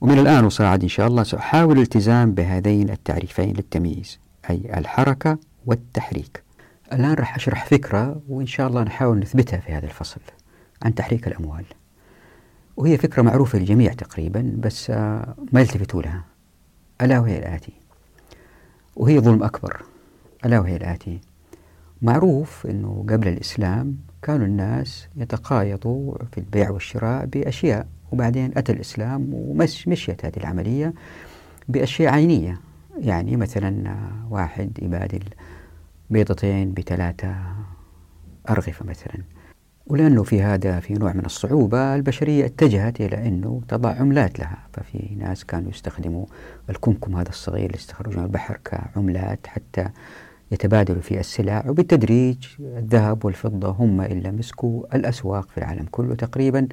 ومن 0.01 0.19
الآن 0.19 0.45
وصاعد 0.45 0.83
إن 0.83 0.89
شاء 0.89 1.07
الله 1.07 1.23
سأحاول 1.23 1.77
الالتزام 1.77 2.35
بهذين 2.35 2.91
التعريفين 2.91 3.53
للتمييز 3.57 4.19
أي 4.51 4.79
الحركة 4.79 5.39
والتحريك. 5.67 6.43
الآن 6.93 7.15
راح 7.15 7.37
أشرح 7.37 7.67
فكرة 7.67 8.21
وإن 8.29 8.47
شاء 8.47 8.69
الله 8.69 8.83
نحاول 8.83 9.19
نثبتها 9.19 9.61
في 9.61 9.73
هذا 9.73 9.87
الفصل 9.87 10.21
عن 10.83 10.95
تحريك 10.95 11.27
الأموال. 11.29 11.65
وهي 12.77 12.99
فكرة 12.99 13.23
معروفة 13.23 13.59
للجميع 13.59 13.93
تقريبا 13.93 14.53
بس 14.59 14.91
آه، 14.91 15.35
ما 15.53 15.61
يلتفتوا 15.61 16.03
لها. 16.03 16.25
ألا 17.01 17.19
وهي 17.19 17.39
الآتي. 17.39 17.73
وهي 18.97 19.21
ظلم 19.21 19.43
أكبر. 19.43 19.83
ألا 20.45 20.61
وهي 20.61 20.77
الآتي. 20.77 21.21
معروف 22.03 22.67
أنه 22.67 23.05
قبل 23.09 23.29
الإسلام 23.29 23.97
كانوا 24.23 24.47
الناس 24.47 25.09
يتقايضوا 25.17 26.15
في 26.33 26.39
البيع 26.39 26.71
والشراء 26.71 27.27
بأشياء 27.27 27.87
وبعدين 28.13 28.51
أتى 28.57 28.73
الإسلام 28.73 29.31
ومشيت 29.35 30.25
هذه 30.25 30.37
العملية 30.37 30.95
بأشياء 31.69 32.13
عينية. 32.13 32.61
يعني 32.99 33.37
مثلا 33.37 33.97
واحد 34.31 34.79
يبادل 34.83 35.23
بيضتين 36.11 36.73
بثلاثة 36.73 37.35
أرغفة 38.51 38.87
مثلا. 38.87 39.23
ولأنه 39.87 40.23
في 40.23 40.43
هذا 40.43 40.81
في 40.81 40.95
نوع 40.95 41.13
من 41.13 41.25
الصعوبة 41.25 41.95
البشرية 41.95 42.47
اتجهت 42.47 43.01
إلى 43.01 43.29
أنه 43.29 43.63
تضع 43.69 43.95
عملات 43.95 44.39
لها. 44.39 44.59
ففي 44.73 45.15
ناس 45.19 45.45
كانوا 45.45 45.71
يستخدموا 45.71 46.27
الكمكم 46.71 47.17
هذا 47.17 47.29
الصغير 47.29 47.67
اللي 47.67 47.77
يستخرجون 47.77 48.19
من 48.19 48.25
البحر 48.25 48.59
كعملات 48.65 49.47
حتى 49.47 49.89
يتبادلوا 50.53 51.03
في 51.03 51.21
السلع 51.21 51.65
وبالتدريج 51.69 52.47
الذهب 52.61 53.25
والفضة 53.25 53.69
هم 53.69 54.01
إلا 54.01 54.31
مسكوا 54.31 54.97
الأسواق 54.97 55.51
في 55.51 55.59
العالم 55.59 55.87
كله 55.91 56.15
تقريبا 56.15 56.69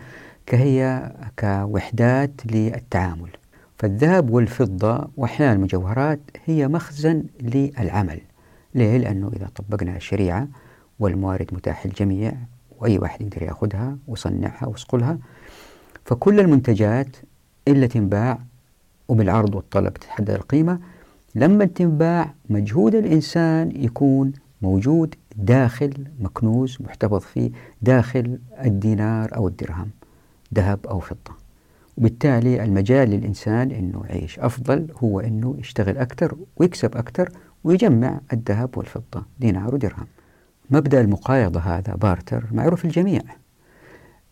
كهي 0.47 1.11
كوحدات 1.39 2.31
للتعامل. 2.45 3.29
فالذهب 3.77 4.29
والفضة 4.29 5.07
وأحيانا 5.17 5.53
المجوهرات 5.53 6.19
هي 6.45 6.67
مخزن 6.67 7.23
للعمل. 7.41 8.21
ليه؟ 8.75 8.97
لأنه 8.97 9.31
إذا 9.35 9.47
طبقنا 9.55 9.95
الشريعة 9.95 10.47
والموارد 10.99 11.53
متاحة 11.53 11.87
للجميع 11.87 12.33
وأي 12.79 12.97
واحد 12.97 13.21
يقدر 13.21 13.43
يأخذها 13.43 13.97
ويصنعها 14.07 14.67
ويصقلها 14.67 15.17
فكل 16.05 16.39
المنتجات 16.39 17.17
اللي 17.67 17.87
تنباع 17.87 18.39
وبالعرض 19.07 19.55
والطلب 19.55 19.93
تتحدد 19.93 20.29
القيمة. 20.29 20.79
لما 21.35 21.65
تنباع 21.65 22.33
مجهود 22.49 22.95
الإنسان 22.95 23.71
يكون 23.75 24.33
موجود 24.61 25.15
داخل 25.35 25.93
مكنوز 26.19 26.77
محتفظ 26.81 27.19
فيه 27.19 27.51
داخل 27.81 28.39
الدينار 28.65 29.35
أو 29.35 29.47
الدرهم. 29.47 29.89
ذهب 30.53 30.87
أو 30.87 30.99
فضة. 30.99 31.47
وبالتالي 31.97 32.63
المجال 32.63 33.09
للإنسان 33.09 33.71
أنه 33.71 34.03
يعيش. 34.09 34.39
أفضل 34.39 34.87
هو 35.03 35.19
أنه 35.19 35.55
يشتغل 35.59 35.97
أكثر 35.97 36.37
ويكسب 36.57 36.97
أكثر 36.97 37.29
ويجمع 37.63 38.19
الذهب 38.33 38.77
والفضة 38.77 39.25
دينار 39.39 39.75
ودرهم. 39.75 40.07
مبدأ 40.69 41.01
المقايضة 41.01 41.59
هذا 41.59 41.95
بارتر 41.95 42.45
معروف 42.51 42.85
الجميع 42.85 43.21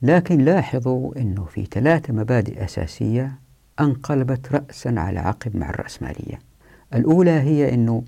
لكن 0.02 0.38
لاحظوا 0.38 1.22
أنه 1.22 1.46
في 1.46 1.66
ثلاثة 1.66 2.14
مبادئ 2.14 2.64
أساسية 2.64 3.40
أنقلبت 3.80 4.52
رأسا 4.52 4.94
على 4.98 5.20
عقب 5.20 5.58
مع 5.58 5.70
الرأسمالية. 5.70 6.40
الأولى 6.94 7.32
هي 7.32 7.74
أنه 7.74 8.04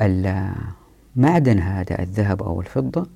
المعدن 0.00 1.58
هذا 1.58 2.02
الذهب 2.02 2.42
أو 2.42 2.60
الفضة 2.60 3.06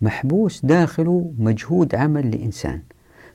محبوس 0.00 0.66
داخله 0.66 1.32
مجهود 1.38 1.94
عمل 1.94 2.30
لإنسان. 2.30 2.82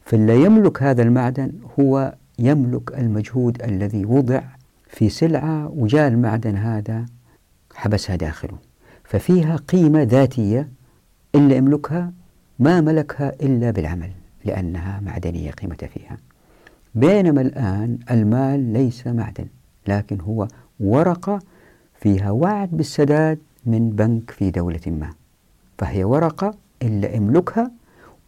فاللي 0.06 0.44
يملك 0.44 0.84
هذا 0.84 1.04
المعدن 1.04 1.52
هو 1.80 2.14
يملك 2.40 3.00
المجهود 3.00 3.64
الذي 3.64 4.06
وضع 4.06 4.42
في 4.88 5.10
سلعة 5.10 5.72
وجاء 5.76 6.08
المعدن 6.08 6.56
هذا 6.56 7.06
حبسها 7.76 8.16
داخله. 8.16 8.58
ففيها 9.04 9.56
قيمة 9.56 10.04
ذاتية 10.04 10.70
اللي 11.36 11.58
يملكها 11.58 12.12
ما 12.60 12.82
ملكها 12.82 13.34
إلا 13.42 13.72
بالعمل 13.72 14.12
لأنها 14.46 15.00
معدنية 15.00 15.52
قيمة 15.52 15.90
فيها. 15.94 16.18
بينما 16.96 17.42
الآن 17.42 17.98
المال 18.12 18.74
ليس 18.74 19.08
معدن 19.08 19.46
لكن 19.88 20.22
هو 20.22 20.48
ورقة 20.80 21.40
فيها 22.00 22.32
وعد 22.32 22.70
بالسداد 22.72 23.40
من 23.66 23.90
بنك 23.90 24.32
في 24.32 24.52
دولة 24.52 24.80
ما. 24.88 25.10
فهي 25.78 26.04
ورقة 26.04 26.54
إلا 26.82 27.18
املكها 27.18 27.72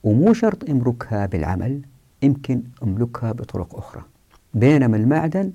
ومو 0.04 0.34
شرط 0.34 0.70
املكها 0.70 1.26
بالعمل 1.26 1.82
يمكن 2.24 2.64
املكها 2.84 3.32
بطرق 3.32 3.76
أخرى. 3.78 4.02
بينما 4.54 4.98
المعدن 4.98 5.52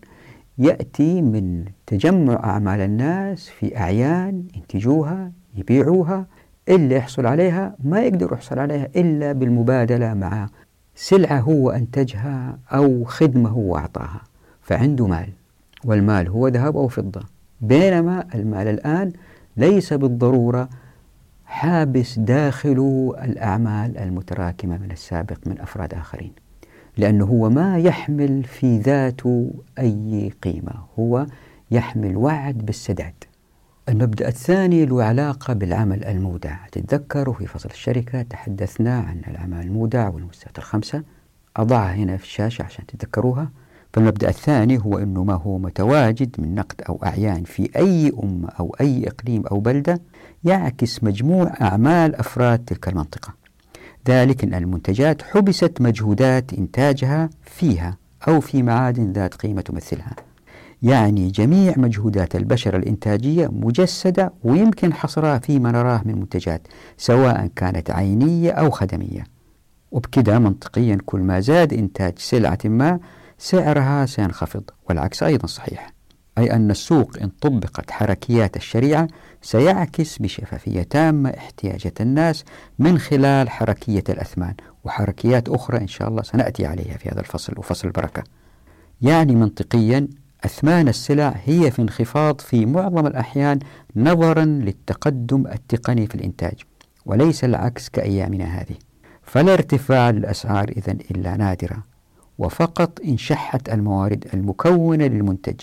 يأتي 0.58 1.22
من 1.22 1.64
تجمع 1.86 2.34
أعمال 2.44 2.80
الناس 2.80 3.48
في 3.48 3.76
أعيان 3.78 4.44
ينتجوها 4.56 5.32
يبيعوها 5.56 6.26
اللي 6.68 6.94
يحصل 6.94 7.26
عليها 7.26 7.76
ما 7.84 8.00
يقدر 8.00 8.32
يحصل 8.32 8.58
عليها 8.58 8.88
إلا 8.96 9.32
بالمبادلة 9.32 10.14
مع 10.14 10.48
سلعة 10.94 11.40
هو 11.40 11.70
أنتجها 11.70 12.58
أو 12.72 13.04
خدمة 13.04 13.48
هو 13.48 13.76
أعطاها. 13.76 14.22
فعنده 14.62 15.06
مال 15.06 15.28
والمال 15.84 16.28
هو 16.28 16.48
ذهب 16.48 16.76
أو 16.76 16.88
فضة. 16.88 17.20
بينما 17.60 18.24
المال 18.34 18.66
الآن 18.68 19.12
ليس 19.56 19.92
بالضرورة 19.92 20.68
حابس 21.48 22.18
داخله 22.18 23.14
الأعمال 23.22 23.98
المتراكمة 23.98 24.78
من 24.78 24.90
السابق 24.90 25.38
من 25.46 25.60
أفراد 25.60 25.94
آخرين. 25.94 26.32
لأنه 26.96 27.24
هو 27.24 27.50
ما 27.50 27.78
يحمل 27.78 28.44
في 28.44 28.78
ذاته 28.78 29.50
أي 29.78 30.32
قيمة. 30.42 30.74
هو 30.98 31.26
يحمل 31.70 32.16
وعد 32.16 32.58
بالسداد. 32.58 33.14
المبدأ 33.88 34.28
الثاني 34.28 34.86
له 34.86 35.04
علاقة 35.04 35.54
بالعمل 35.54 36.04
المودع. 36.04 36.56
تتذكروا 36.72 37.34
في 37.34 37.46
فصل 37.46 37.70
الشركة 37.70 38.22
تحدثنا 38.22 38.98
عن 38.98 39.22
العمل 39.28 39.60
المودع 39.60 40.08
والمستويات 40.08 40.58
الخمسة. 40.58 41.02
أضعها 41.56 41.94
هنا 41.94 42.16
في 42.16 42.24
الشاشة 42.24 42.62
عشان 42.62 42.86
تتذكروها. 42.86 43.50
فالمبدأ 43.92 44.28
الثاني 44.28 44.78
هو 44.78 44.98
أنه 44.98 45.24
ما 45.24 45.34
هو 45.34 45.58
متواجد 45.58 46.36
من 46.38 46.54
نقد 46.54 46.82
أو 46.88 47.00
أعيان 47.04 47.42
في 47.44 47.70
أي 47.76 48.12
أمة 48.22 48.48
أو 48.60 48.76
أي 48.80 49.08
إقليم 49.08 49.46
أو 49.46 49.60
بلدة 49.60 50.00
يعكس 50.44 51.04
مجموع 51.04 51.52
أعمال 51.60 52.14
أفراد 52.14 52.58
تلك 52.58 52.88
المنطقة. 52.88 53.34
ذلك 54.08 54.44
أن 54.44 54.54
المنتجات 54.54 55.22
حبست 55.22 55.80
مجهودات 55.80 56.52
إنتاجها 56.52 57.30
فيها 57.42 57.96
أو 58.28 58.40
في 58.40 58.62
معادن 58.62 59.12
ذات 59.12 59.34
قيمة 59.34 59.60
تمثلها. 59.60 60.16
يعني 60.82 61.30
جميع 61.30 61.74
مجهودات 61.76 62.36
البشر 62.36 62.76
الإنتاجية 62.76 63.48
مجسدة 63.52 64.32
ويمكن 64.44 64.92
حصرها 64.92 65.38
فيما 65.38 65.72
نراه 65.72 66.02
من 66.04 66.14
منتجات 66.14 66.62
سواء 66.96 67.50
كانت 67.56 67.90
عينية 67.90 68.50
أو 68.50 68.70
خدمية. 68.70 69.24
وبكذا 69.92 70.38
منطقيا 70.38 70.98
كل 71.06 71.20
ما 71.20 71.40
زاد 71.40 71.72
إنتاج 71.72 72.18
سلعة 72.18 72.58
ما 72.64 73.00
سعرها 73.38 74.06
سينخفض 74.06 74.62
والعكس 74.88 75.22
أيضا 75.22 75.46
صحيح 75.46 75.92
أي 76.38 76.52
أن 76.52 76.70
السوق 76.70 77.16
إن 77.22 77.28
طبقت 77.28 77.90
حركيات 77.90 78.56
الشريعة 78.56 79.08
سيعكس 79.42 80.18
بشفافية 80.18 80.82
تامة 80.82 81.30
احتياجات 81.30 82.00
الناس 82.00 82.44
من 82.78 82.98
خلال 82.98 83.50
حركية 83.50 84.04
الأثمان 84.08 84.54
وحركيات 84.84 85.48
أخرى 85.48 85.78
إن 85.78 85.86
شاء 85.86 86.08
الله 86.08 86.22
سنأتي 86.22 86.66
عليها 86.66 86.96
في 86.98 87.08
هذا 87.08 87.20
الفصل 87.20 87.52
وفصل 87.58 87.88
البركة. 87.88 88.22
يعني 89.02 89.34
منطقيا 89.34 90.08
أثمان 90.44 90.88
السلع 90.88 91.34
هي 91.44 91.70
في 91.70 91.82
انخفاض 91.82 92.40
في 92.40 92.66
معظم 92.66 93.06
الأحيان 93.06 93.58
نظرا 93.96 94.44
للتقدم 94.44 95.46
التقني 95.46 96.06
في 96.06 96.14
الإنتاج 96.14 96.54
وليس 97.06 97.44
العكس 97.44 97.88
كأيامنا 97.88 98.44
هذه. 98.44 98.76
فلا 99.22 99.52
ارتفاع 99.52 100.10
للأسعار 100.10 100.68
إذن 100.68 100.98
إلا 101.10 101.36
نادرة 101.36 101.82
وفقط 102.38 103.00
إن 103.04 103.16
شحت 103.16 103.68
الموارد 103.68 104.26
المكونة 104.34 105.04
للمنتج 105.06 105.60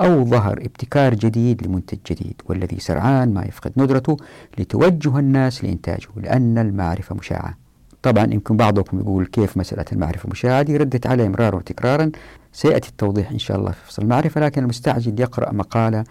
أو 0.00 0.24
ظهر 0.24 0.58
ابتكار 0.58 1.14
جديد 1.14 1.66
لمنتج 1.66 1.98
جديد 2.10 2.42
والذي 2.44 2.80
سرعان 2.80 3.34
ما 3.34 3.44
يفقد 3.44 3.72
ندرته 3.76 4.16
لتوجه 4.58 5.18
الناس 5.18 5.64
لإنتاجه 5.64 6.08
لأن 6.16 6.58
المعرفة 6.58 7.14
مشاعة. 7.14 7.58
طبعا 8.02 8.24
يمكن 8.24 8.56
بعضكم 8.56 9.00
يقول 9.00 9.26
كيف 9.26 9.56
مسألة 9.56 9.84
المعرفة 9.92 10.28
مشاعة؟ 10.30 10.62
دي 10.62 10.76
ردت 10.76 11.06
عليه 11.06 11.28
مرارا 11.28 11.56
وتكرارا. 11.56 12.10
سيأتي 12.52 12.88
التوضيح 12.88 13.30
إن 13.30 13.38
شاء 13.38 13.56
الله 13.56 13.70
في 13.70 13.86
فصل 13.86 14.02
المعرفة 14.02 14.40
لكن 14.40 14.62
المستعجل 14.62 15.20
يقرأ 15.20 15.52
مقالة 15.52 16.04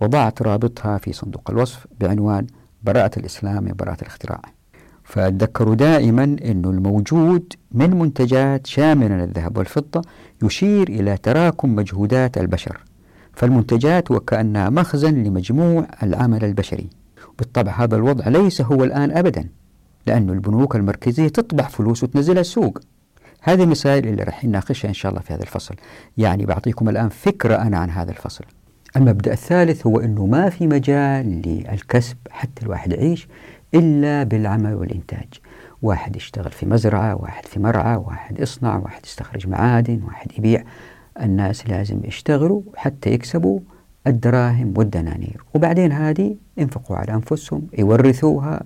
وضعت 0.00 0.42
رابطها 0.42 0.98
في 0.98 1.12
صندوق 1.12 1.50
الوصف 1.50 1.86
بعنوان 2.00 2.46
براءة 2.82 3.18
الإسلام 3.18 3.64
من 3.64 3.72
براءة 3.78 4.00
الاختراع. 4.02 4.57
فتذكروا 5.08 5.74
دائما 5.74 6.24
أن 6.24 6.64
الموجود 6.64 7.52
من 7.72 7.98
منتجات 7.98 8.66
شاملة 8.66 9.16
للذهب 9.16 9.56
والفضة 9.58 10.02
يشير 10.42 10.88
إلى 10.88 11.16
تراكم 11.16 11.74
مجهودات 11.74 12.38
البشر 12.38 12.80
فالمنتجات 13.32 14.10
وكأنها 14.10 14.70
مخزن 14.70 15.22
لمجموع 15.22 15.86
العمل 16.02 16.44
البشري. 16.44 16.88
بالطبع 17.38 17.72
هذا 17.72 17.96
الوضع 17.96 18.28
ليس 18.28 18.60
هو 18.60 18.84
الآن 18.84 19.10
أبدا 19.10 19.48
لأن 20.06 20.30
البنوك 20.30 20.76
المركزية 20.76 21.28
تطبع 21.28 21.64
فلوس 21.64 22.02
وتنزلها 22.02 22.40
السوق. 22.40 22.78
هذه 23.42 23.62
المسائل 23.62 24.08
اللي 24.08 24.22
راح 24.22 24.44
نناقشها 24.44 24.88
إن 24.88 24.94
شاء 24.94 25.10
الله 25.10 25.22
في 25.22 25.34
هذا 25.34 25.42
الفصل. 25.42 25.74
يعني 26.18 26.46
بعطيكم 26.46 26.88
الآن 26.88 27.08
فكرة 27.08 27.56
أنا 27.56 27.78
عن 27.78 27.90
هذا 27.90 28.10
الفصل. 28.10 28.44
المبدأ 28.96 29.32
الثالث 29.32 29.86
هو 29.86 30.00
أنه 30.00 30.26
ما 30.26 30.50
في 30.50 30.66
مجال 30.66 31.42
للكسب 31.46 32.16
حتى 32.30 32.62
الواحد 32.62 32.92
يعيش. 32.92 33.28
إلا 33.74 34.22
بالعمل 34.22 34.74
والإنتاج. 34.74 35.28
واحد 35.82 36.16
يشتغل 36.16 36.50
في 36.50 36.66
مزرعة 36.66 37.14
واحد 37.14 37.46
في 37.46 37.60
مرعى 37.60 37.96
واحد 37.96 38.40
يصنع 38.40 38.76
واحد 38.76 39.06
يستخرج 39.06 39.48
معادن 39.48 40.02
واحد 40.06 40.32
يبيع. 40.38 40.64
الناس 41.20 41.68
لازم 41.68 42.00
يشتغلوا 42.04 42.62
حتى 42.76 43.10
يكسبوا 43.10 43.60
الدراهم 44.06 44.74
والدنانير. 44.76 45.44
وبعدين 45.54 45.92
هذه 45.92 46.36
ينفقوا 46.56 46.96
على 46.96 47.14
أنفسهم 47.14 47.62
يورثوها 47.78 48.62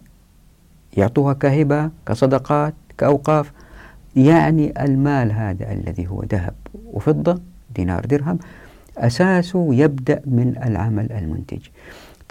يعطوها 0.97 1.33
كهبة 1.33 1.91
كصدقات 2.07 2.75
كأوقاف. 2.99 3.53
يعني 4.17 4.85
المال 4.85 5.33
هذا 5.33 5.73
الذي 5.73 6.09
هو 6.09 6.23
ذهب 6.23 6.55
وفضة 6.93 7.41
دينار 7.75 8.07
درهم 8.07 8.39
أساسه 8.99 9.75
يبدأ 9.75 10.23
من 10.27 10.57
العمل 10.65 11.13
المنتج. 11.13 11.61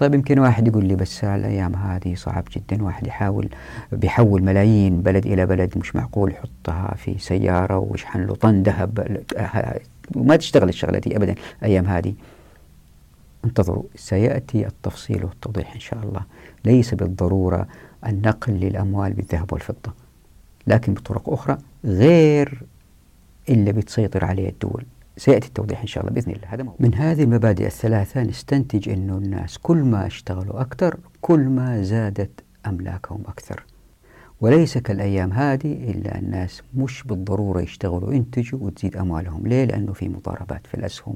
طيب 0.02 0.14
يمكن 0.14 0.40
واحد 0.40 0.68
يقول 0.68 0.86
لي 0.86 0.96
بس 0.96 1.24
الأيام 1.24 1.76
هذه 1.76 2.16
صعب 2.16 2.44
جدا 2.52 2.84
واحد 2.84 3.08
يحاول 3.08 3.50
بيحول 3.92 4.44
ملايين 4.44 5.02
بلد 5.02 5.26
إلى 5.26 5.46
بلد 5.46 5.78
مش 5.78 5.96
معقول 5.96 6.32
يحطها 6.32 6.96
في 6.96 7.18
سيارة 7.20 7.78
ويشحن 7.78 8.22
له 8.26 8.36
طن 8.36 8.64
ذهب 8.64 9.22
وما 10.16 10.36
تشتغل 10.36 10.70
الشغلة 10.70 11.00
دي 11.00 11.16
أبدا 11.18 11.36
الأيام 11.62 11.86
هذه. 11.86 12.14
انتظروا 13.46 13.84
سيأتي 13.96 14.68
التفصيل 14.68 15.26
والتوضيح 15.26 15.74
إن 15.74 15.80
شاء 15.80 16.04
الله. 16.04 16.22
ليس 16.66 16.94
بالضرورة 16.94 17.68
النقل 18.08 18.54
للأموال 18.54 19.14
بالذهب 19.14 19.54
والفضة 19.54 19.94
لكن 20.68 20.94
بطرق 20.94 21.30
أخرى 21.30 21.58
غير 21.86 22.62
اللي 23.50 23.72
بتسيطر 23.72 24.26
عليه 24.26 24.50
الدول. 24.50 24.84
سيأتي 25.18 25.48
التوضيح 25.48 25.82
إن 25.82 25.88
شاء 25.88 26.04
الله 26.04 26.16
بإذن 26.16 26.32
الله 26.32 26.48
هذا 26.48 26.64
موضوع. 26.64 26.78
من 26.80 26.96
هذه 26.96 27.24
المبادئ 27.24 27.66
الثلاثة 27.66 28.24
نستنتج 28.24 28.90
أنه 28.90 29.18
الناس 29.18 29.58
كل 29.58 29.78
ما 29.78 30.08
اشتغلوا 30.08 30.62
أكثر 30.62 30.98
كل 31.22 31.40
ما 31.40 31.82
زادت 31.82 32.32
أملاكهم 32.68 33.24
أكثر 33.28 33.66
وليس 34.42 34.78
كالأيام 34.78 35.34
هذه 35.34 35.92
إلا 35.92 36.20
الناس 36.20 36.62
مش 36.76 37.04
بالضرورة 37.04 37.62
يشتغلوا 37.62 38.14
ينتجوا 38.14 38.60
وتزيد 38.62 38.98
أموالهم 38.98 39.48
ليه؟ 39.48 39.66
لأنه 39.66 39.94
في 39.94 40.10
مضاربات 40.10 40.68
في 40.68 40.74
الأسهم 40.74 41.16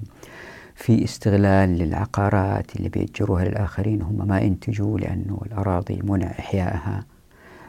في 0.76 1.04
استغلال 1.04 1.70
للعقارات 1.70 2.76
اللي 2.76 2.90
بيأجروها 2.90 3.46
للآخرين 3.46 4.02
هم 4.02 4.28
ما 4.28 4.40
ينتجوا 4.40 5.00
لأنه 5.00 5.42
الأراضي 5.46 6.00
منع 6.04 6.28
إحيائها 6.28 7.06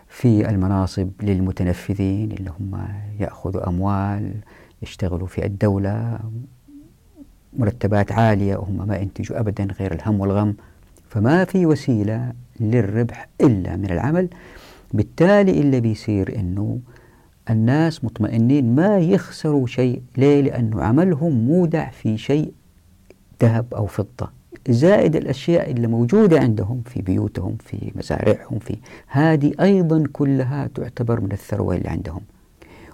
في 0.09 0.49
المناصب 0.49 1.11
للمتنفذين 1.23 2.33
اللي 2.33 2.51
هم 2.61 2.89
يأخذوا 3.21 3.69
أموال 3.69 4.35
يشتغلوا 4.83 5.27
في 5.27 5.47
الدولة 5.47 6.19
مرتبات 7.59 8.13
عالية 8.13 8.57
وهم 8.57 8.89
ما 8.89 8.97
ينتجوا 8.97 9.41
أبدا 9.41 9.65
غير 9.65 9.93
الهم 9.95 10.21
والغم. 10.21 10.55
فما 11.09 11.45
في 11.45 11.67
وسيلة 11.67 12.33
للربح 12.61 13.29
إلا 13.41 13.77
من 13.77 13.91
العمل. 13.91 14.29
بالتالي 14.95 15.61
اللي 15.61 15.81
بيصير 15.81 16.39
أنه 16.41 16.79
الناس 17.51 18.05
مطمئنين 18.05 18.75
ما 18.75 18.99
يخسروا 18.99 19.67
شيء. 19.67 20.03
ليه؟ 20.17 20.43
لأنه 20.43 20.83
عملهم 20.83 21.33
مودع 21.33 21.91
في 21.91 22.19
شيء 22.19 22.53
ذهب 23.43 23.75
أو 23.75 23.87
فضة. 23.87 24.31
زائد 24.69 25.17
الأشياء 25.17 25.71
اللي 25.71 25.87
موجودة 25.87 26.41
عندهم 26.41 26.83
في 26.87 27.03
بيوتهم 27.03 27.57
في 27.57 27.93
مزارعهم 27.95 28.59
في 28.59 28.77
هذه 29.07 29.53
أيضا 29.61 30.05
كلها 30.13 30.67
تعتبر 30.75 31.21
من 31.21 31.33
الثروة 31.33 31.77
اللي 31.77 31.89
عندهم. 31.89 32.21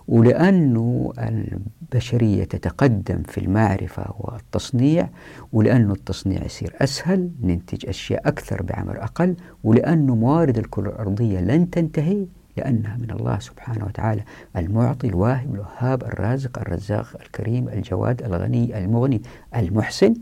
ولأنه 0.09 1.13
البشرية 1.19 2.45
تتقدم 2.45 3.23
في 3.23 3.39
المعرفة 3.39 4.15
والتصنيع 4.19 5.09
ولأنه 5.53 5.93
التصنيع 5.93 6.45
يصير 6.45 6.75
أسهل 6.81 7.31
ننتج 7.43 7.89
أشياء 7.89 8.29
أكثر 8.29 8.63
بعمر 8.63 9.03
أقل 9.03 9.37
ولأنه 9.65 10.15
موارد 10.15 10.59
الكرة 10.59 10.89
الأرضية 10.91 11.41
لن 11.41 11.71
تنتهي 11.71 12.27
لأنها 12.57 12.97
من 12.97 13.11
الله 13.11 13.39
سبحانه 13.39 13.85
وتعالى 13.85 14.23
المعطي 14.57 15.09
الواهب 15.09 15.55
الوهاب 15.55 16.03
الرازق 16.03 16.59
الرزاق 16.59 17.07
الكريم 17.21 17.69
الجواد 17.69 18.23
الغني 18.23 18.79
المغني 18.79 19.23
المحسن. 19.57 20.15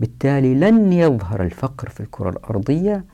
بالتالي 0.00 0.54
لن 0.54 0.92
يظهر 0.92 1.42
الفقر 1.42 1.88
في 1.88 2.00
الكرة 2.00 2.30
الأرضية 2.30 3.04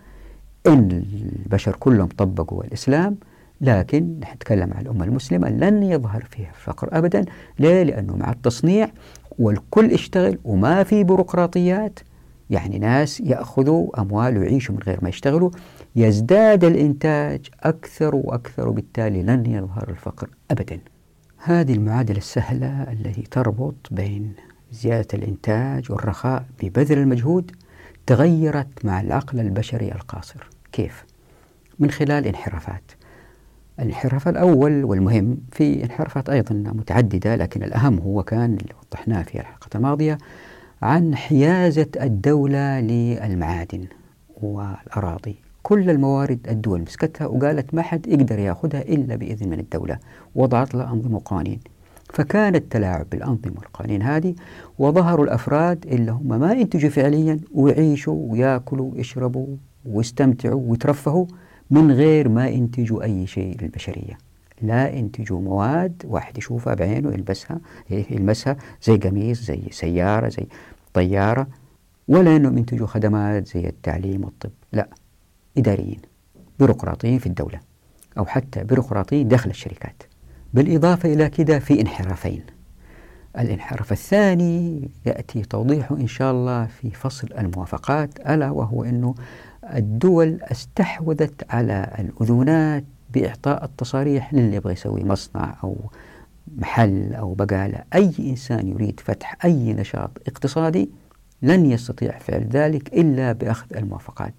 إن 0.66 1.05
البشر 1.46 1.76
كلهم 1.76 2.09
طبقوا 2.09 2.64
الإسلام 2.64 3.16
لكن 3.61 4.20
نتكلم 4.34 4.72
عن 4.74 4.82
الأمة 4.82 5.04
المسلمة 5.04 5.48
لن 5.48 5.82
يظهر 5.82 6.24
فيها 6.30 6.48
الفقر 6.48 6.88
أبدا. 6.92 7.24
ليه؟ 7.58 7.82
لأنه 7.82 8.16
مع 8.16 8.30
التصنيع 8.30 8.88
والكل 9.38 9.90
اشتغل 9.90 10.38
وما 10.44 10.82
في 10.82 11.04
بيروقراطيات. 11.04 12.00
يعني 12.50 12.78
ناس 12.78 13.20
يأخذوا 13.20 14.00
أموال 14.00 14.38
ويعيشوا 14.38 14.74
من 14.74 14.80
غير 14.82 14.98
ما 15.02 15.08
يشتغلوا. 15.08 15.50
يزداد 15.96 16.64
الإنتاج 16.64 17.46
أكثر 17.62 18.14
وأكثر 18.14 18.68
وبالتالي 18.68 19.22
لن 19.22 19.46
يظهر 19.46 19.88
الفقر 19.88 20.28
أبدا. 20.50 20.80
هذه 21.36 21.72
المعادلة 21.72 22.18
السهلة 22.18 22.82
التي 22.82 23.22
تربط 23.22 23.74
بين 23.90 24.32
زيادة 24.72 25.08
الإنتاج 25.14 25.92
والرخاء 25.92 26.44
ببذل 26.62 26.98
المجهود 26.98 27.50
تغيرت 28.06 28.84
مع 28.84 29.00
العقل 29.00 29.40
البشري 29.40 29.92
القاصر. 29.92 30.48
كيف؟ 30.72 31.04
من 31.78 31.90
خلال 31.90 32.26
انحرافات. 32.26 32.99
الانحراف 33.80 34.28
الأول 34.28 34.84
والمهم 34.84 35.38
في 35.52 35.84
انحرافات 35.84 36.28
أيضا 36.28 36.54
متعددة 36.54 37.36
لكن 37.36 37.62
الأهم 37.62 37.98
هو 37.98 38.22
كان 38.22 38.54
اللي 38.54 38.74
وضحناه 38.82 39.22
في 39.22 39.40
الحلقة 39.40 39.68
الماضية 39.74 40.18
عن 40.82 41.14
حيازة 41.16 41.86
الدولة 42.00 42.80
للمعادن 42.80 43.84
والأراضي. 44.42 45.36
كل 45.62 45.90
الموارد 45.90 46.38
الدول 46.48 46.80
مسكتها 46.80 47.26
وقالت 47.26 47.74
ما 47.74 47.82
حد 47.82 48.06
يقدر 48.06 48.38
يأخذها 48.38 48.82
إلا 48.82 49.16
بإذن 49.16 49.48
من 49.48 49.60
الدولة 49.60 49.98
وضعت 50.34 50.74
لها 50.74 50.92
أنظمة 50.92 51.16
وقوانين. 51.16 51.60
فكان 52.12 52.54
التلاعب 52.54 53.06
بالأنظمة 53.10 53.54
والقوانين 53.58 54.02
هذه 54.02 54.34
وظهروا 54.78 55.24
الأفراد 55.24 55.86
اللي 55.86 56.12
هم 56.12 56.40
ما 56.40 56.52
ينتجوا 56.52 56.90
فعليا 56.90 57.40
ويعيشوا 57.54 58.32
ويأكلوا 58.32 58.90
ويشربوا 58.92 59.46
ويستمتعوا 59.86 60.62
ويترفهوا 60.66 61.26
من 61.70 61.92
غير 61.92 62.28
ما 62.28 62.48
ينتجوا 62.48 63.02
أي 63.02 63.26
شيء 63.26 63.56
للبشرية. 63.62 64.18
لا 64.62 64.88
ينتجوا 64.88 65.40
مواد 65.40 66.02
واحد 66.08 66.38
يشوفها 66.38 66.74
بعينه 66.74 67.12
يلبسها 67.12 67.60
يلمسها 67.90 68.56
زي 68.82 68.96
قميص 68.96 69.40
زي 69.40 69.62
سيارة 69.70 70.28
زي 70.28 70.46
طيارة 70.94 71.46
ولا 72.08 72.36
أنهم 72.36 72.58
ينتجوا 72.58 72.86
خدمات 72.86 73.46
زي 73.48 73.66
التعليم 73.66 74.24
والطب. 74.24 74.50
لا 74.72 74.88
إداريين 75.58 76.00
بيروقراطيين 76.58 77.18
في 77.18 77.26
الدولة 77.26 77.60
أو 78.18 78.24
حتى 78.24 78.64
بيروقراطيين 78.64 79.28
داخل 79.28 79.50
الشركات. 79.50 80.02
بالإضافة 80.54 81.12
إلى 81.12 81.28
كده 81.28 81.58
في 81.58 81.80
انحرافين. 81.80 82.42
الانحراف 83.38 83.92
الثاني 83.92 84.90
يأتي 85.06 85.42
توضيحه 85.42 85.96
إن 85.96 86.06
شاء 86.06 86.32
الله 86.32 86.66
في 86.66 86.90
فصل 86.90 87.28
الموافقات 87.38 88.20
ألا 88.20 88.50
وهو 88.50 88.84
أنه 88.84 89.14
الدول 89.76 90.38
استحوذت 90.42 91.44
على 91.50 91.96
الأذونات 91.98 92.84
بإعطاء 93.14 93.64
التصاريح 93.64 94.34
للي 94.34 94.56
يبغى 94.56 94.72
يسوي 94.72 95.04
مصنع 95.04 95.56
أو 95.64 95.76
محل 96.58 97.14
أو 97.14 97.34
بقالة. 97.34 97.82
أي 97.94 98.12
إنسان 98.18 98.68
يريد 98.68 99.00
فتح 99.00 99.36
أي 99.44 99.72
نشاط 99.72 100.10
اقتصادي 100.28 100.90
لن 101.42 101.70
يستطيع 101.70 102.18
فعل 102.18 102.48
ذلك 102.52 102.94
إلا 102.94 103.32
بأخذ 103.32 103.76
الموافقات 103.76 104.34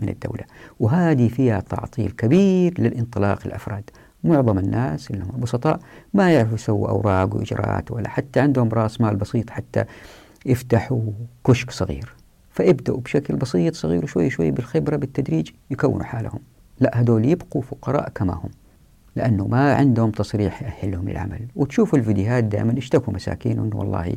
من 0.00 0.08
الدولة. 0.08 0.44
وهذه 0.80 1.28
فيها 1.28 1.60
تعطيل 1.60 2.10
كبير 2.10 2.80
للانطلاق 2.80 3.46
الأفراد. 3.46 3.90
معظم 4.24 4.58
الناس 4.58 5.10
اللي 5.10 5.24
هم 5.24 5.40
بسطاء 5.40 5.80
ما 6.14 6.32
يعرفوا 6.32 6.54
يسووا 6.54 6.88
أوراق 6.88 7.36
وإجراءات 7.36 7.90
ولا 7.90 8.08
حتى 8.08 8.40
عندهم 8.40 8.68
رأس 8.68 9.00
مال 9.00 9.16
بسيط 9.16 9.50
حتى 9.50 9.84
يفتحوا 10.46 11.00
كشك 11.46 11.70
صغير. 11.70 12.19
فيبدأوا 12.50 13.00
بشكل 13.00 13.36
بسيط 13.36 13.74
صغير 13.74 14.04
وشوي 14.04 14.30
شوي 14.30 14.50
بالخبرة 14.50 14.96
بالتدريج 14.96 15.50
يكونوا 15.70 16.04
حالهم. 16.04 16.40
لا 16.80 17.00
هذول 17.00 17.24
يبقوا 17.24 17.62
فقراء 17.62 18.08
كما 18.08 18.32
هم 18.32 18.50
لأنه 19.16 19.46
ما 19.46 19.74
عندهم 19.74 20.10
تصريح 20.10 20.62
يأهلهم 20.62 21.08
للعمل 21.08 21.46
وتشوفوا 21.56 21.98
الفيديوهات 21.98 22.44
دائما 22.44 22.72
يشتكوا 22.72 23.12
مساكين 23.12 23.58
أنه 23.58 23.76
والله 23.76 24.16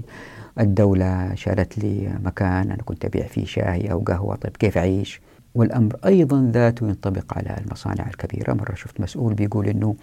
الدولة 0.59 1.35
شالت 1.35 1.77
لي 1.79 2.13
مكان 2.23 2.71
أنا 2.71 2.83
كنت 2.85 3.05
أبيع 3.05 3.27
فيه 3.27 3.45
شاي 3.45 3.91
أو 3.91 3.99
قهوة 3.99 4.35
طيب 4.35 4.57
كيف 4.57 4.77
أعيش؟ 4.77 5.21
والأمر 5.55 5.95
أيضا 6.05 6.51
ذاته 6.53 6.87
ينطبق 6.87 7.37
على 7.37 7.57
المصانع 7.65 8.07
الكبيرة. 8.07 8.53
مرة 8.53 8.75
شفت 8.75 9.01
مسؤول 9.01 9.33
بيقول 9.33 9.67
أنه 9.67 9.95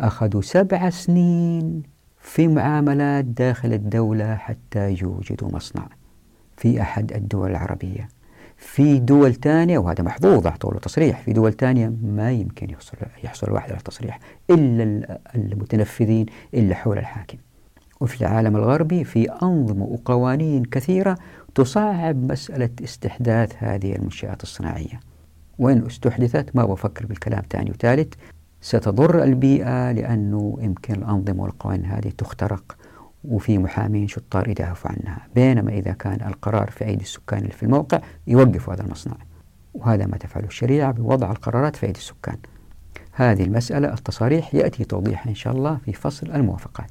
أخذوا 0.00 0.42
سبع 0.42 0.90
سنين 0.90 1.82
في 2.18 2.48
معاملات 2.48 3.24
داخل 3.24 3.72
الدولة 3.72 4.34
حتى 4.34 4.96
يوجدوا 5.02 5.48
مصنع. 5.52 5.88
في 6.56 6.80
أحد 6.80 7.12
الدول 7.12 7.50
العربية. 7.50 8.08
في 8.56 8.98
دول 8.98 9.34
ثانية 9.34 9.78
وهذا 9.78 10.04
محظوظ 10.04 10.46
أعطوا 10.46 10.72
له 10.72 10.78
تصريح 10.78 11.20
في 11.20 11.32
دول 11.32 11.52
ثانية 11.52 11.92
ما 12.02 12.32
يمكن 12.32 12.70
يحصل 12.70 12.96
يحصل 13.24 13.46
الواحد 13.46 13.72
على 13.72 13.80
تصريح 13.80 14.18
إلا 14.50 15.18
المتنفذين 15.34 16.26
إلا 16.54 16.74
حول 16.74 16.98
الحاكم. 16.98 17.38
وفي 18.00 18.20
العالم 18.20 18.56
الغربي 18.56 19.04
في 19.04 19.30
أنظمة 19.42 19.84
وقوانين 19.84 20.64
كثيرة 20.64 21.18
تصعب 21.54 22.32
مسألة 22.32 22.70
استحداث 22.84 23.52
هذه 23.58 23.96
المنشآت 23.96 24.42
الصناعية. 24.42 25.00
وإن 25.58 25.86
استحدثت 25.86 26.56
ما 26.56 26.64
بفكر 26.64 27.06
بالكلام 27.06 27.42
ثاني 27.50 27.70
وثالث 27.70 28.14
ستضر 28.60 29.22
البيئة 29.22 29.92
لأنه 29.92 30.58
يمكن 30.60 30.94
الأنظمة 30.94 31.42
والقوانين 31.42 31.84
هذه 31.84 32.12
تخترق. 32.18 32.76
وفي 33.24 33.58
محامين 33.58 34.08
شطار 34.08 34.48
يدافعوا 34.48 34.96
عنها 34.98 35.26
بينما 35.34 35.72
إذا 35.72 35.92
كان 35.92 36.28
القرار 36.28 36.70
في 36.70 36.84
أيدي 36.84 37.02
السكان 37.02 37.38
اللي 37.38 37.52
في 37.52 37.62
الموقع 37.62 38.00
يوقفوا 38.26 38.74
هذا 38.74 38.82
المصنع. 38.82 39.16
وهذا 39.74 40.06
ما 40.06 40.16
تفعله 40.16 40.46
الشريعة 40.46 40.92
بوضع 40.92 41.30
القرارات 41.30 41.76
في 41.76 41.86
أيدي 41.86 41.98
السكان. 41.98 42.36
هذه 43.12 43.42
المسألة 43.42 43.92
التصاريح 43.92 44.54
يأتي 44.54 44.84
توضيحها 44.84 45.30
إن 45.30 45.34
شاء 45.34 45.52
الله 45.52 45.78
في 45.84 45.92
فصل 45.92 46.30
الموافقات. 46.30 46.90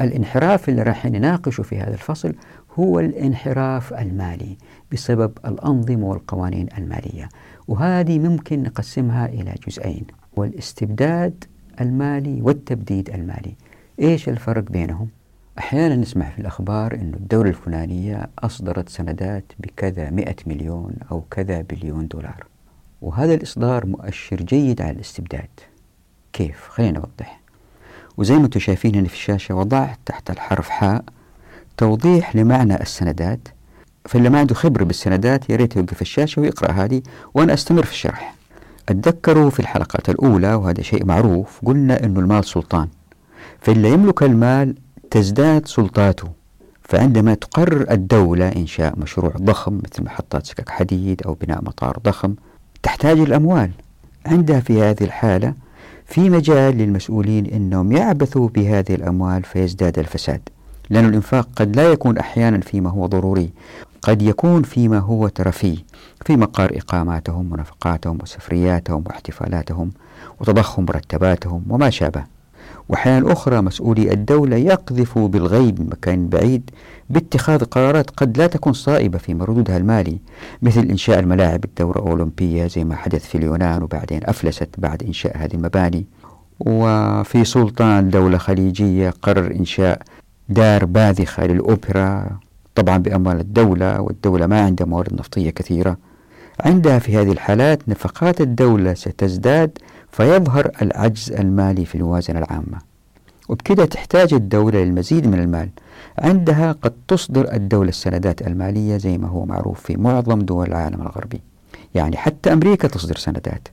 الانحراف 0.00 0.68
اللي 0.68 0.82
راح 0.82 1.06
نناقشه 1.06 1.62
في 1.62 1.78
هذا 1.78 1.94
الفصل 1.94 2.34
هو 2.78 3.00
الانحراف 3.00 3.92
المالي 3.92 4.56
بسبب 4.92 5.38
الأنظمة 5.46 6.06
والقوانين 6.06 6.68
المالية 6.78 7.28
وهذه 7.68 8.18
ممكن 8.18 8.62
نقسمها 8.62 9.26
إلى 9.26 9.54
جزئين 9.68 10.06
والاستبداد 10.36 11.44
المالي 11.80 12.42
والتبديد 12.42 13.10
المالي. 13.10 13.54
إيش 14.00 14.28
الفرق 14.28 14.70
بينهم؟ 14.70 15.08
أحيانا 15.58 15.96
نسمع 15.96 16.30
في 16.30 16.38
الأخبار 16.38 16.94
أن 16.94 17.12
الدولة 17.14 17.48
الفلانية 17.48 18.28
أصدرت 18.38 18.88
سندات 18.88 19.44
بكذا 19.58 20.10
مئة 20.10 20.36
مليون 20.46 20.92
أو 21.10 21.24
كذا 21.30 21.62
بليون 21.62 22.08
دولار. 22.08 22.46
وهذا 23.02 23.34
الإصدار 23.34 23.86
مؤشر 23.86 24.36
جيد 24.36 24.82
على 24.82 24.90
الاستبداد. 24.90 25.48
كيف؟ 26.32 26.68
خلينا 26.68 26.98
نوضح. 26.98 27.40
وزي 28.16 28.34
ما 28.34 28.44
أنتم 28.44 28.60
شايفين 28.60 28.94
هنا 28.94 29.08
في 29.08 29.14
الشاشة 29.14 29.54
وضعت 29.54 29.98
تحت 30.06 30.30
الحرف 30.30 30.68
حاء 30.68 31.04
توضيح 31.76 32.36
لمعنى 32.36 32.80
السندات. 32.80 33.48
فاللي 34.04 34.30
ما 34.30 34.38
عنده 34.38 34.54
خبرة 34.54 34.84
بالسندات 34.84 35.50
يا 35.50 35.56
ريت 35.56 35.76
يوقف 35.76 36.02
الشاشة 36.02 36.42
ويقرأ 36.42 36.72
هذه 36.72 37.02
وأنا 37.34 37.54
أستمر 37.54 37.84
في 37.84 37.92
الشرح. 37.92 38.34
أتذكروا 38.88 39.50
في 39.50 39.60
الحلقات 39.60 40.08
الأولى 40.08 40.54
وهذا 40.54 40.82
شيء 40.82 41.04
معروف 41.04 41.60
قلنا 41.64 42.04
أنه 42.04 42.20
المال 42.20 42.44
سلطان. 42.44 42.88
فاللي 43.60 43.90
يملك 43.90 44.22
المال 44.22 44.74
تزداد 45.10 45.66
سلطاته. 45.66 46.28
فعندما 46.82 47.34
تقرر 47.34 47.90
الدولة 47.90 48.48
إنشاء 48.48 48.98
مشروع 48.98 49.32
ضخم 49.36 49.80
مثل 49.84 50.04
محطات 50.04 50.46
سكك 50.46 50.68
حديد 50.68 51.22
أو 51.22 51.34
بناء 51.34 51.64
مطار 51.64 51.98
ضخم 52.04 52.34
تحتاج 52.82 53.18
الأموال. 53.18 53.70
عندها 54.26 54.60
في 54.60 54.82
هذه 54.82 55.04
الحالة 55.04 55.54
في 56.06 56.30
مجال 56.30 56.78
للمسؤولين 56.78 57.46
أنهم 57.46 57.92
يعبثوا 57.92 58.48
بهذه 58.48 58.94
الأموال 58.94 59.42
فيزداد 59.42 59.98
الفساد. 59.98 60.40
لأن 60.90 61.04
الإنفاق 61.08 61.48
قد 61.56 61.76
لا 61.76 61.92
يكون 61.92 62.18
أحيانا 62.18 62.60
فيما 62.60 62.90
هو 62.90 63.06
ضروري 63.06 63.50
قد 64.02 64.22
يكون 64.22 64.62
فيما 64.62 64.98
هو 64.98 65.28
ترفيه 65.28 65.76
في 66.24 66.36
مقار 66.36 66.70
إقاماتهم 66.76 67.52
ونفقاتهم 67.52 68.18
وسفرياتهم 68.22 69.04
واحتفالاتهم 69.06 69.90
وتضخم 70.40 70.82
مرتباتهم 70.82 71.64
وما 71.70 71.90
شابه. 71.90 72.37
وأحيانا 72.88 73.32
أخرى 73.32 73.60
مسؤولي 73.60 74.12
الدولة 74.12 74.56
يقذفوا 74.56 75.28
بالغيب 75.28 75.80
من 75.80 75.86
مكان 75.86 76.28
بعيد 76.28 76.70
باتخاذ 77.10 77.64
قرارات 77.64 78.10
قد 78.10 78.38
لا 78.38 78.46
تكون 78.46 78.72
صائبة 78.72 79.18
في 79.18 79.34
مردودها 79.34 79.76
المالي 79.76 80.18
مثل 80.62 80.80
إنشاء 80.80 81.18
الملاعب 81.18 81.64
الدورة 81.64 81.98
الأولمبية 81.98 82.66
زي 82.66 82.84
ما 82.84 82.96
حدث 82.96 83.26
في 83.26 83.38
اليونان 83.38 83.82
وبعدين 83.82 84.20
أفلست 84.24 84.68
بعد 84.78 85.02
إنشاء 85.02 85.36
هذه 85.38 85.54
المباني. 85.54 86.06
وفي 86.60 87.44
سلطان 87.44 88.10
دولة 88.10 88.38
خليجية 88.38 89.10
قرر 89.22 89.50
إنشاء 89.50 90.02
دار 90.48 90.84
باذخة 90.84 91.46
للأوبرا 91.46 92.38
طبعا 92.74 92.98
بأموال 92.98 93.40
الدولة 93.40 94.00
والدولة 94.00 94.46
ما 94.46 94.60
عندها 94.60 94.86
موارد 94.86 95.14
نفطية 95.14 95.50
كثيرة. 95.50 95.96
عندها 96.60 96.98
في 96.98 97.16
هذه 97.16 97.32
الحالات 97.32 97.88
نفقات 97.88 98.40
الدولة 98.40 98.94
ستزداد 98.94 99.78
فيظهر 100.18 100.70
العجز 100.82 101.32
المالي 101.32 101.84
في 101.84 101.94
الموازنة 101.94 102.38
العامة. 102.38 102.78
وبكده 103.48 103.84
تحتاج 103.84 104.34
الدولة 104.34 104.84
للمزيد 104.84 105.26
من 105.26 105.40
المال. 105.40 105.68
عندها 106.18 106.72
قد 106.72 106.92
تصدر 107.08 107.52
الدولة 107.52 107.88
السندات 107.88 108.42
المالية 108.46 108.96
زي 108.96 109.18
ما 109.18 109.28
هو 109.28 109.46
معروف 109.46 109.80
في 109.80 109.96
معظم 109.96 110.38
دول 110.38 110.66
العالم 110.66 111.02
الغربي. 111.02 111.40
يعني 111.94 112.16
حتى 112.16 112.52
أمريكا 112.52 112.88
تصدر 112.88 113.16
سندات. 113.16 113.68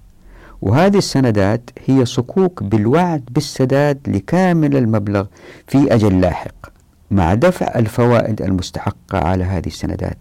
وهذه 0.62 0.98
السندات 0.98 1.70
هي 1.86 2.06
صكوك 2.06 2.64
بالوعد 2.64 3.24
بالسداد 3.32 4.00
لكامل 4.08 4.78
المبلغ 4.78 5.26
في 5.68 5.94
أجل 5.94 6.22
لاحق 6.22 6.56
مع 7.12 7.34
دفع 7.34 7.80
الفوائد 7.80 8.42
المستحقة 8.42 9.18
على 9.18 9.44
هذه 9.44 9.68
السندات 9.68 10.18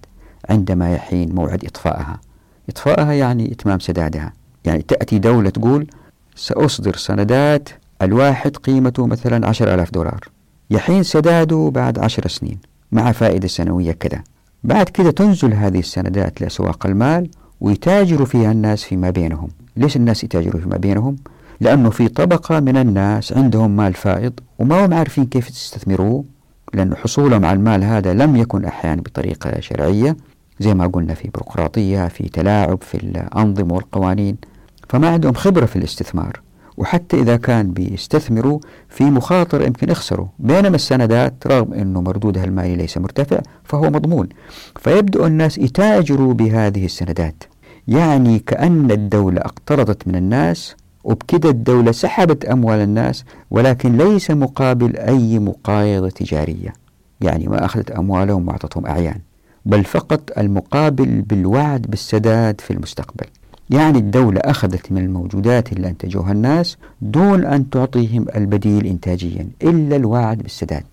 عندما 0.51 0.95
يحين 0.95 1.35
موعد 1.35 1.65
إطفائها. 1.65 2.21
إطفائها 2.69 3.13
يعني 3.13 3.53
إتمام 3.53 3.81
سدادها. 3.81 4.33
يعني 4.65 4.83
تأتي 4.83 5.19
دولة 5.19 5.51
تقول 5.51 5.87
سأصدر 6.35 6.97
سندات 6.97 7.69
الواحد 8.03 8.57
قيمته 8.57 9.07
مثلا 9.07 9.49
عشر 9.49 9.75
ألاف 9.75 9.91
دولار. 9.91 10.29
يحين 10.71 11.03
سداده 11.03 11.71
بعد 11.75 11.99
عشر 11.99 12.29
سنين. 12.29 12.59
مع 12.93 13.13
فائدة 13.13 13.49
سنوية 13.49 13.93
كذا. 13.93 14.23
بعد 14.65 14.89
كذا 14.89 15.11
تنزل 15.11 15.55
هذه 15.55 15.79
السندات 15.79 16.41
لأسواق 16.41 16.87
المال 16.87 17.31
ويتاجروا 17.61 18.27
فيها 18.27 18.53
الناس 18.53 18.85
فيما 18.85 19.11
بينهم. 19.11 19.49
ليش 19.77 19.97
الناس 19.97 20.25
يتاجروا 20.25 20.61
فيما 20.61 20.77
بينهم؟ 20.77 21.17
لأنه 21.61 21.91
في 21.91 22.09
طبقة 22.09 22.61
من 22.61 22.77
الناس 22.77 23.33
عندهم 23.33 23.77
مال 23.77 23.95
فائض 23.95 24.33
وما 24.59 24.87
هم 24.87 24.95
عارفين 24.95 25.27
كيف 25.27 25.51
يستثمروه 25.51 26.25
لأن 26.75 26.97
حصولهم 26.97 27.45
على 27.45 27.57
المال 27.57 27.85
هذا 27.85 28.15
لم 28.15 28.37
يكن 28.37 28.65
أحيانا 28.65 29.03
بطريقة 29.03 29.61
شرعية 29.61 30.17
زي 30.61 30.75
ما 30.75 30.87
قلنا 30.87 31.15
في 31.15 31.29
بيروقراطية 31.29 32.09
في 32.09 32.29
تلاعب 32.29 32.83
في 32.83 32.95
الأنظمة 32.95 33.75
والقوانين. 33.75 34.37
فما 34.95 35.09
عندهم 35.09 35.33
خبرة 35.33 35.67
في 35.67 35.77
الاستثمار 35.77 36.41
وحتى 36.77 37.21
إذا 37.21 37.37
كان 37.37 37.73
بيستثمروا 37.73 38.59
في 38.89 39.05
مخاطر 39.05 39.63
يمكن 39.63 39.91
يخسروا 39.91 40.27
بينما 40.39 40.77
السندات 40.77 41.35
رغم 41.47 41.75
أنه 41.75 42.01
مردودها 42.01 42.45
المالي 42.45 42.77
ليس 42.77 42.99
مرتفع 42.99 43.41
فهو 43.65 43.83
مضمون. 43.83 44.29
فيبدأ 44.81 45.27
الناس 45.27 45.59
يتاجروا 45.59 46.35
بهذه 46.35 46.85
السندات. 46.85 47.45
يعني 47.89 48.39
كأن 48.39 48.91
الدولة 48.91 49.41
اقترضت 49.41 50.09
من 50.09 50.17
الناس 50.17 50.77
وبكده 51.05 51.51
الدولة 51.51 51.93
سحبت 51.93 52.45
أموال 52.45 52.79
الناس 52.79 53.25
ولكن 53.51 53.97
ليس 53.97 54.31
مقابل 54.31 54.97
أي 54.97 55.39
مقايضة 55.39 56.09
تجارية. 56.09 56.73
يعني 57.21 57.49
ما 57.49 57.65
أخذت 57.65 57.91
أموالهم 57.91 58.49
وأعطتهم 58.49 58.87
أعيان 58.87 59.19
بل 59.67 59.85
فقط 59.85 60.39
المقابل 60.39 61.23
بالوعد 61.23 61.83
بالسداد 61.83 62.61
في 62.61 62.73
المستقبل. 62.73 63.27
يعني 63.71 63.99
الدولة 63.99 64.41
أخذت 64.41 64.93
من 64.93 64.99
الموجودات 64.99 65.73
اللي 65.73 65.89
أنتجوها 65.89 66.33
الناس 66.33 66.77
دون 67.03 67.45
أن 67.45 67.71
تعطيهم 67.71 68.27
البديل 68.37 68.87
إنتاجيا 68.87 69.49
إلا 69.63 69.97
الوعد 69.97 70.39
بالسداد. 70.39 70.85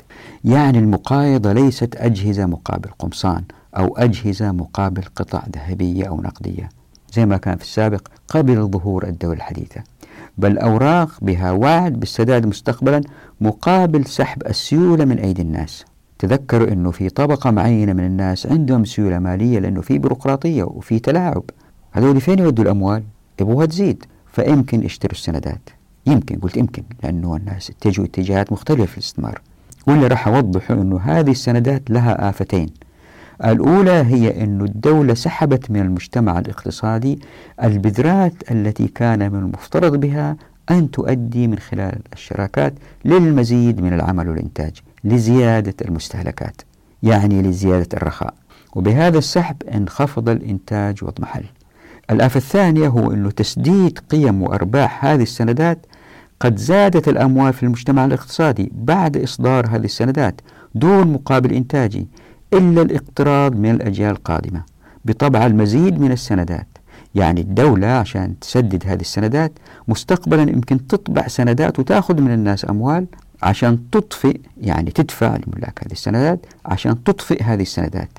يعني 0.43 0.79
المقايضة 0.79 1.53
ليست 1.53 1.95
أجهزة 1.95 2.45
مقابل 2.45 2.89
قمصان 2.99 3.43
أو 3.77 3.97
أجهزة 3.97 4.51
مقابل 4.51 5.03
قطع 5.15 5.43
ذهبية 5.55 6.05
أو 6.05 6.21
نقدية 6.21 6.69
زي 7.13 7.25
ما 7.25 7.37
كان 7.37 7.57
في 7.57 7.63
السابق 7.63 8.07
قبل 8.27 8.67
ظهور 8.67 9.07
الدولة 9.07 9.37
الحديثة. 9.37 9.81
بل 10.37 10.57
أوراق 10.57 11.09
بها 11.21 11.51
وعد 11.51 11.99
بالسداد 11.99 12.45
مستقبلا 12.45 13.01
مقابل 13.41 14.05
سحب 14.05 14.47
السيولة 14.47 15.05
من 15.05 15.17
أيدي 15.19 15.41
الناس. 15.41 15.85
تذكروا 16.19 16.67
أنه 16.67 16.91
في 16.91 17.09
طبقة 17.09 17.51
معينة 17.51 17.93
من 17.93 18.05
الناس 18.05 18.47
عندهم 18.47 18.85
سيولة 18.85 19.19
مالية 19.19 19.59
لأنه 19.59 19.81
في 19.81 19.97
بيروقراطية 19.97 20.63
وفي 20.63 20.99
تلاعب. 20.99 21.43
هذول 21.91 22.21
فين 22.21 22.39
يودوا 22.39 22.63
الأموال؟ 22.63 23.03
يبغوها 23.41 23.65
تزيد. 23.65 24.05
فيمكن 24.31 24.83
يشتروا 24.83 25.13
السندات. 25.13 25.69
يمكن 26.07 26.39
قلت 26.39 26.57
يمكن 26.57 26.83
لأنه 27.03 27.35
الناس 27.35 27.69
اتجهوا 27.69 28.05
اتجاهات 28.05 28.51
مختلفة 28.51 28.85
في 28.85 28.97
الاستثمار. 28.97 29.41
واللي 29.87 30.07
راح 30.07 30.27
أوضحه 30.27 30.73
أنه 30.73 30.99
هذه 30.99 31.31
السندات 31.31 31.89
لها 31.89 32.29
آفتين. 32.29 32.69
الأولى 33.45 33.91
هي 33.91 34.43
أن 34.43 34.61
الدولة 34.61 35.13
سحبت 35.13 35.71
من 35.71 35.79
المجتمع 35.79 36.39
الاقتصادي 36.39 37.19
البذرات 37.63 38.51
التي 38.51 38.87
كان 38.87 39.31
من 39.31 39.39
المفترض 39.39 39.95
بها 39.95 40.37
أن 40.71 40.91
تؤدي 40.91 41.47
من 41.47 41.59
خلال 41.59 41.99
الشراكات 42.13 42.73
للمزيد 43.05 43.81
من 43.81 43.93
العمل 43.93 44.29
والإنتاج 44.29 44.73
لزيادة 45.03 45.73
المستهلكات 45.81 46.61
يعني 47.03 47.41
لزيادة 47.41 47.87
الرخاء. 47.93 48.33
وبهذا 48.75 49.17
السحب 49.17 49.63
انخفض 49.63 50.29
الإنتاج 50.29 51.03
واضمحل 51.03 51.43
الآفة 52.09 52.37
الثانية 52.37 52.87
هو 52.87 53.11
أنه 53.11 53.31
تسديد 53.31 53.99
قيم 54.11 54.43
وأرباح 54.43 55.05
هذه 55.05 55.23
السندات 55.23 55.85
قد 56.39 56.57
زادت 56.57 57.07
الأموال 57.07 57.53
في 57.53 57.63
المجتمع 57.63 58.05
الاقتصادي 58.05 58.71
بعد 58.75 59.17
إصدار 59.17 59.67
هذه 59.67 59.85
السندات 59.85 60.41
دون 60.75 61.07
مقابل 61.07 61.53
إنتاجي 61.53 62.07
إلا 62.53 62.81
الاقتراض 62.81 63.55
من 63.55 63.71
الأجيال 63.71 64.11
القادمة 64.11 64.63
بطبع 65.05 65.45
المزيد 65.45 65.99
من 65.99 66.11
السندات. 66.11 66.67
يعني 67.15 67.41
الدولة 67.41 67.87
عشان 67.87 68.39
تسدد 68.39 68.83
هذه 68.87 69.01
السندات 69.01 69.51
مستقبلا 69.87 70.41
يمكن 70.41 70.87
تطبع 70.87 71.27
سندات 71.27 71.79
وتأخذ 71.79 72.21
من 72.21 72.33
الناس 72.33 72.69
أموال 72.69 73.05
عشان 73.43 73.89
تطفئ 73.91 74.39
يعني 74.61 74.91
تدفع 74.91 75.27
لملاك 75.35 75.79
هذه 75.85 75.91
السندات 75.91 76.45
عشان 76.65 77.03
تطفئ 77.03 77.43
هذه 77.43 77.61
السندات. 77.61 78.09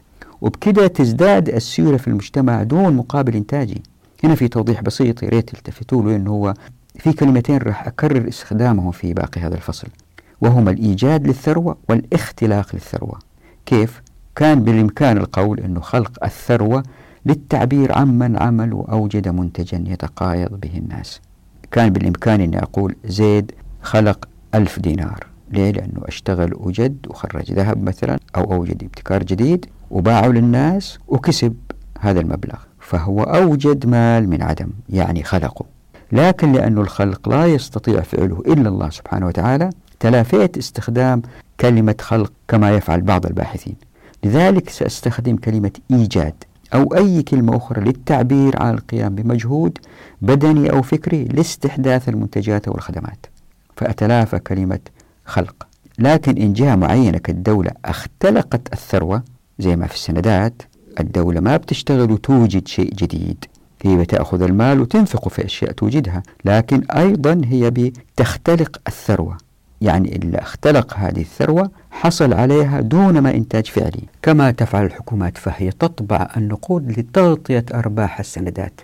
وبكده 0.43 0.87
تزداد 0.87 1.49
السيولة 1.49 1.97
في 1.97 2.09
المجتمع 2.09 2.63
دون 2.63 2.97
مقابل 2.97 3.37
إنتاجي. 3.37 3.83
هنا 4.25 4.35
في 4.35 4.49
توضيح 4.49 4.81
بسيط 4.81 5.23
يا 5.23 5.29
ريت 5.29 5.51
تلتفتوا 5.51 6.03
له 6.03 6.17
إنه 6.17 6.31
هو 6.31 6.55
في 6.99 7.13
كلمتين 7.13 7.59
راح 7.59 7.87
أكرر 7.87 8.29
استخدامهم 8.29 8.91
في 8.91 9.15
باقي 9.15 9.41
هذا 9.41 9.55
الفصل. 9.55 9.89
وهما 10.41 10.71
الإيجاد 10.71 11.27
للثروة 11.27 11.77
والاختلاق 11.89 12.75
للثروة. 12.75 13.19
كيف؟ 13.67 14.03
كان 14.37 14.65
بالإمكان 14.65 15.19
القول 15.19 15.61
إنه 15.61 15.81
خلق 15.81 16.25
الثروة 16.25 16.83
للتعبير 17.27 17.99
عمن 17.99 18.43
عمل 18.43 18.73
وأوجد 18.73 19.29
منتجا 19.29 19.85
يتقايض 19.87 20.61
به 20.61 20.79
الناس. 20.79 21.21
كان 21.71 21.91
بالإمكان 21.91 22.41
إني 22.41 22.63
أقول 22.63 22.97
زيد 23.05 23.53
خلق 23.83 24.29
ألف 24.55 24.79
دينار. 24.79 25.32
ليه؟ 25.53 25.71
لأنه 25.71 26.03
أشتغل 26.05 26.55
وجد 26.55 27.07
وخرج 27.11 27.53
ذهب 27.53 27.83
مثلا 27.83 28.19
أو 28.37 28.53
أوجد 28.53 28.85
ابتكار 28.85 29.23
جديد 29.23 29.67
وباعه 29.91 30.27
للناس 30.27 30.99
وكسب 31.09 31.55
هذا 32.01 32.21
المبلغ 32.21 32.59
فهو 32.81 33.23
أوجد 33.23 33.87
مال 33.87 34.29
من 34.29 34.43
عدم 34.43 34.69
يعني 34.89 35.23
خلقه. 35.23 35.65
لكن 36.13 36.53
لأن 36.53 36.79
الخلق 36.79 37.29
لا 37.29 37.47
يستطيع 37.47 38.01
فعله 38.01 38.43
إلا 38.47 38.69
الله 38.69 38.91
سبحانه 38.91 39.27
وتعالى 39.27 39.71
تلافيت 40.01 40.59
استخدام 40.59 41.23
كلمة 41.61 41.95
خلق 42.01 42.33
كما 42.49 42.71
يفعل 42.71 43.01
بعض 43.01 43.27
الباحثين. 43.27 43.77
لذلك 44.25 44.69
سأستخدم 44.69 45.37
كلمة 45.37 45.73
إيجاد 45.91 46.35
أو 46.75 46.95
أي 46.95 47.23
كلمة 47.23 47.57
أخرى 47.57 47.85
للتعبير 47.85 48.63
عن 48.63 48.75
القيام 48.75 49.15
بمجهود 49.15 49.79
بدني 50.23 50.71
أو 50.71 50.83
فكري 50.83 51.25
لاستحداث 51.25 52.09
المنتجات 52.09 52.69
والخدمات. 52.69 53.27
فأتلافى 53.77 54.39
كلمة 54.39 54.79
خلق. 55.33 55.67
لكن 55.99 56.43
إن 56.43 56.53
جهة 56.53 56.77
معينة 56.77 57.19
كالدولة 57.19 57.71
اختلقت 57.85 58.73
الثروة 58.73 59.23
زي 59.59 59.77
ما 59.77 59.87
في 59.87 59.95
السندات. 59.95 60.63
الدولة 61.01 61.41
ما 61.41 61.57
بتشتغل 61.57 62.13
وتوجد 62.13 62.69
شيء 62.69 62.95
جديد. 62.95 63.45
هي 63.83 63.97
بتأخذ 63.97 64.43
المال 64.43 64.81
وتنفقه 64.81 65.29
في 65.29 65.45
أشياء 65.45 65.73
توجدها؟ 65.73 66.23
لكن 66.45 66.83
أيضا 66.91 67.41
هي 67.45 67.71
بتختلق 67.71 68.81
الثروة. 68.89 69.37
يعني 69.81 70.17
اللي 70.17 70.39
اختلق 70.39 70.95
هذه 70.97 71.21
الثروة 71.21 71.71
حصل 71.91 72.33
عليها 72.33 72.81
دون 72.81 73.19
ما 73.19 73.35
إنتاج 73.35 73.67
فعلي. 73.67 74.03
كما 74.23 74.51
تفعل 74.51 74.85
الحكومات 74.85 75.39
فهي 75.39 75.71
تطبع 75.71 76.29
النقود 76.37 76.99
لتغطية 76.99 77.65
أرباح 77.75 78.21
السندات. 78.21 78.81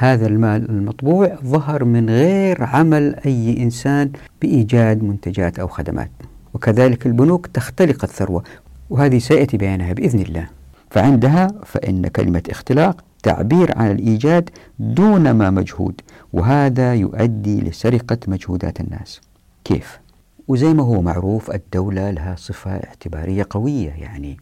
هذا 0.00 0.26
المال 0.26 0.70
المطبوع 0.70 1.38
ظهر 1.44 1.84
من 1.84 2.10
غير 2.10 2.64
عمل 2.64 3.16
أي 3.26 3.62
إنسان 3.62 4.10
بإيجاد 4.42 5.02
منتجات 5.02 5.58
أو 5.58 5.68
خدمات. 5.68 6.10
وكذلك 6.54 7.06
البنوك 7.06 7.46
تختلق 7.46 8.04
الثروة 8.04 8.42
وهذه 8.90 9.18
سيأتي 9.18 9.56
بيانها 9.56 9.92
بإذن 9.92 10.20
الله. 10.20 10.46
فعندها 10.90 11.48
فإن 11.64 12.08
كلمة 12.08 12.42
اختلاق 12.50 13.04
تعبير 13.22 13.78
عن 13.78 13.90
الإيجاد 13.90 14.50
دون 14.78 15.30
ما 15.30 15.50
مجهود 15.50 16.00
وهذا 16.32 16.94
يؤدي 16.94 17.60
لسرقة 17.60 18.18
مجهودات 18.28 18.80
الناس. 18.80 19.20
كيف؟ 19.64 20.00
وزي 20.48 20.74
ما 20.74 20.82
هو 20.82 21.02
معروف 21.02 21.50
الدولة 21.50 22.10
لها 22.10 22.34
صفة 22.38 22.70
اعتبارية 22.70 23.46
قوية 23.50 23.90
يعني 23.90 24.36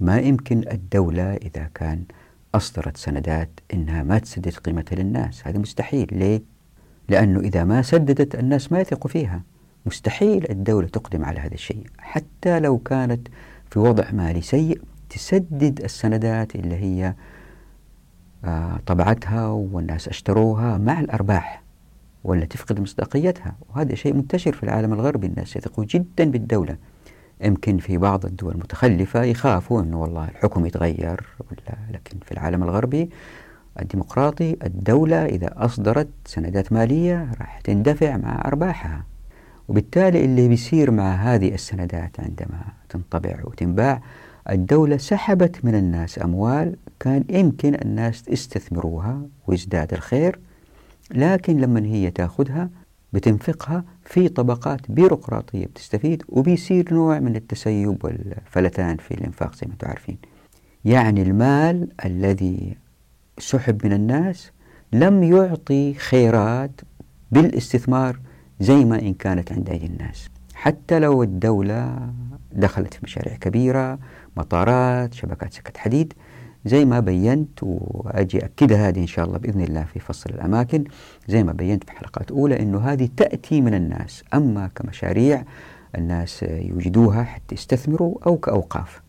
ما 0.00 0.18
يمكن 0.18 0.64
الدولة 0.72 1.34
إذا 1.34 1.68
كان 1.74 2.02
أصدرت 2.54 2.96
سندات 2.96 3.60
إنها 3.74 4.02
ما 4.02 4.18
تسدد 4.18 4.52
قيمتها 4.52 4.96
للناس. 4.96 5.46
هذا 5.46 5.58
مستحيل. 5.58 6.08
ليه؟ 6.12 6.42
لأنه 7.08 7.40
إذا 7.40 7.64
ما 7.64 7.82
سددت 7.82 8.34
الناس 8.34 8.72
ما 8.72 8.80
يثقوا 8.80 9.10
فيها. 9.10 9.42
مستحيل 9.86 10.50
الدولة 10.50 10.88
تقدم 10.88 11.24
على 11.24 11.40
هذا 11.40 11.54
الشيء. 11.54 11.86
حتى 11.98 12.60
لو 12.60 12.78
كانت 12.78 13.28
في 13.70 13.78
وضع 13.78 14.10
مالي 14.10 14.40
سيء 14.40 14.80
تسدد 15.10 15.80
السندات 15.84 16.54
اللي 16.54 16.74
هي 16.74 17.14
آه، 18.44 18.80
طبعتها 18.86 19.46
والناس 19.46 20.08
أشتروها 20.08 20.78
مع 20.78 21.00
الأرباح 21.00 21.62
ولا 22.24 22.44
تفقد 22.44 22.80
مصداقيتها. 22.80 23.56
وهذا 23.68 23.94
شيء 23.94 24.14
منتشر 24.14 24.52
في 24.52 24.62
العالم 24.62 24.92
الغربي. 24.92 25.26
الناس 25.26 25.56
يثقوا 25.56 25.84
جدا 25.84 26.30
بالدولة. 26.30 26.76
يمكن 27.40 27.78
في 27.78 27.98
بعض 27.98 28.26
الدول 28.26 28.54
المتخلفة 28.54 29.22
يخافوا 29.22 29.82
أنه 29.82 30.02
والله 30.02 30.28
الحكم 30.28 30.66
يتغير 30.66 31.26
ولا 31.50 31.78
لكن 31.92 32.18
في 32.24 32.32
العالم 32.32 32.62
الغربي 32.62 33.10
الديمقراطي 33.80 34.56
الدولة 34.64 35.24
إذا 35.24 35.50
أصدرت 35.56 36.08
سندات 36.24 36.72
مالية 36.72 37.32
راح 37.40 37.60
تندفع 37.60 38.16
مع 38.16 38.42
أرباحها. 38.44 39.04
وبالتالي 39.68 40.24
اللي 40.24 40.48
بيصير 40.48 40.90
مع 40.90 41.14
هذه 41.14 41.54
السندات 41.54 42.20
عندما 42.20 42.60
تنطبع 42.88 43.36
وتنباع 43.44 44.02
الدولة 44.50 44.96
سحبت 44.96 45.64
من 45.64 45.74
الناس 45.74 46.22
أموال 46.22 46.76
كان 47.00 47.24
يمكن 47.28 47.74
الناس 47.74 48.28
يستثمروها 48.28 49.22
ويزداد 49.46 49.92
الخير 49.92 50.38
لكن 51.10 51.60
لما 51.60 51.80
هي 51.80 52.10
تأخذها 52.10 52.70
بتنفقها 53.12 53.84
في 54.04 54.28
طبقات 54.28 54.90
بيروقراطية 54.90 55.66
بتستفيد 55.66 56.22
وبيصير 56.28 56.94
نوع 56.94 57.18
من 57.18 57.36
التسيب 57.36 58.04
والفلتان 58.04 58.96
في 58.96 59.14
الإنفاق 59.14 59.54
زي 59.54 59.66
ما 59.66 59.72
أنتم 59.72 59.88
عارفين. 59.88 60.18
يعني 60.84 61.22
المال 61.22 61.88
الذي 62.04 62.76
سحب 63.38 63.86
من 63.86 63.92
الناس 63.92 64.50
لم 64.92 65.22
يعطي 65.22 65.94
خيرات 65.94 66.80
بالاستثمار 67.32 68.20
زي 68.60 68.84
ما 68.84 69.02
إن 69.02 69.14
كانت 69.14 69.52
عند 69.52 69.70
أيدي 69.70 69.86
الناس. 69.86 70.28
حتى 70.54 70.98
لو 70.98 71.22
الدولة 71.22 72.12
دخلت 72.52 72.94
في 72.94 73.00
مشاريع 73.02 73.36
كبيرة 73.36 73.98
مطارات 74.36 75.14
شبكات 75.14 75.52
سكة 75.54 75.80
حديد 75.80 76.12
زي 76.68 76.84
ما 76.84 77.00
بينت 77.00 77.58
وأجي 77.62 78.44
أكدها 78.44 78.88
هذه 78.88 79.00
إن 79.00 79.06
شاء 79.06 79.24
الله 79.24 79.38
بإذن 79.38 79.60
الله 79.60 79.84
في 79.84 80.00
فصل 80.00 80.30
الأماكن. 80.30 80.84
زي 81.28 81.44
ما 81.44 81.52
بينت 81.52 81.84
في 81.84 81.92
حلقات 81.92 82.30
أولى 82.30 82.60
أنه 82.60 82.78
هذه 82.78 83.08
تأتي 83.16 83.60
من 83.60 83.74
الناس. 83.74 84.24
أما 84.34 84.70
كمشاريع 84.74 85.44
الناس 85.98 86.42
يوجدوها 86.42 87.22
حتى 87.22 87.54
يستثمروا 87.54 88.18
أو 88.26 88.36
كأوقاف. 88.36 89.02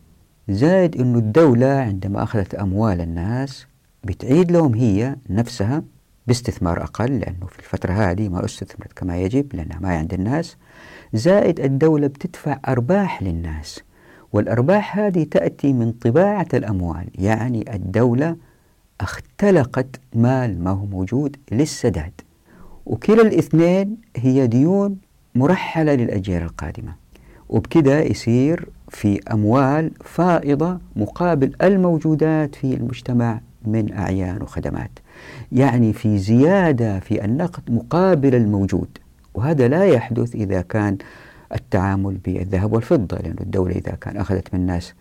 زائد 0.48 1.00
أنه 1.00 1.18
الدولة 1.18 1.66
عندما 1.66 2.22
أخذت 2.22 2.54
أموال 2.54 3.00
الناس 3.00 3.66
بتعيد 4.04 4.52
لهم 4.52 4.74
هي 4.74 5.16
نفسها 5.30 5.82
باستثمار 6.26 6.82
أقل 6.82 7.18
لأنه 7.18 7.46
في 7.46 7.58
الفترة 7.58 7.92
هذه 7.92 8.28
ما 8.28 8.44
استثمرت 8.44 8.92
كما 8.92 9.18
يجب 9.18 9.54
لأنها 9.54 9.78
ما 9.80 9.88
عند 9.88 10.14
الناس. 10.14 10.56
زائد 11.14 11.60
الدولة 11.60 12.06
بتدفع 12.06 12.58
أرباح 12.68 13.22
للناس. 13.22 13.80
والأرباح 14.32 14.98
هذه 14.98 15.22
تأتي 15.22 15.72
من 15.72 15.92
طباعة 15.92 16.48
الأموال 16.54 17.06
يعني 17.14 17.74
الدولة 17.74 18.36
اختلقت 19.00 20.00
مال 20.14 20.64
ما 20.64 20.70
هو 20.70 20.86
موجود 20.86 21.36
للسداد. 21.52 22.12
وكلا 22.86 23.22
الاثنين 23.22 23.96
هي 24.16 24.46
ديون 24.46 24.96
مرحلة 25.34 25.94
للأجيال 25.94 26.42
القادمة. 26.42 26.94
وبكده 27.48 28.00
يصير 28.00 28.68
في 28.88 29.20
أموال 29.32 29.90
فائضة 30.04 30.78
مقابل 30.96 31.52
الموجودات 31.62 32.54
في 32.54 32.74
المجتمع 32.74 33.40
من 33.64 33.92
أعيان 33.92 34.42
وخدمات. 34.42 34.90
يعني 35.52 35.92
في 35.92 36.18
زيادة 36.18 37.00
في 37.00 37.24
النقد 37.24 37.62
مقابل 37.70 38.34
الموجود. 38.34 38.88
وهذا 39.34 39.68
لا 39.68 39.84
يحدث 39.84 40.34
إذا 40.34 40.60
كان 40.60 40.98
التعامل 41.54 42.14
بالذهب 42.14 42.72
والفضة 42.72 43.16
لأن 43.16 43.36
الدولة 43.40 43.74
إذا 43.74 43.92
كان 43.92 44.16
أخذت 44.16 44.54
من 44.54 44.60
الناس 44.60 44.94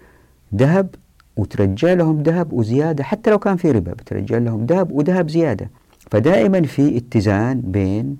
ذهب 0.56 0.96
وترجع 1.38 1.94
لهم 1.94 2.24
ذهب 2.24 2.54
وزيادة 2.54 3.04
حتى 3.04 3.30
لو 3.30 3.40
كان 3.40 3.58
في 3.58 3.72
ربا 3.72 3.92
بترجع 3.92 4.38
لهم 4.38 4.66
ذهب 4.66 4.92
وذهب 4.92 5.30
زيادة. 5.30 5.70
فدائما 6.12 6.62
في 6.62 6.98
اتزان 6.98 7.62
بين 7.62 8.18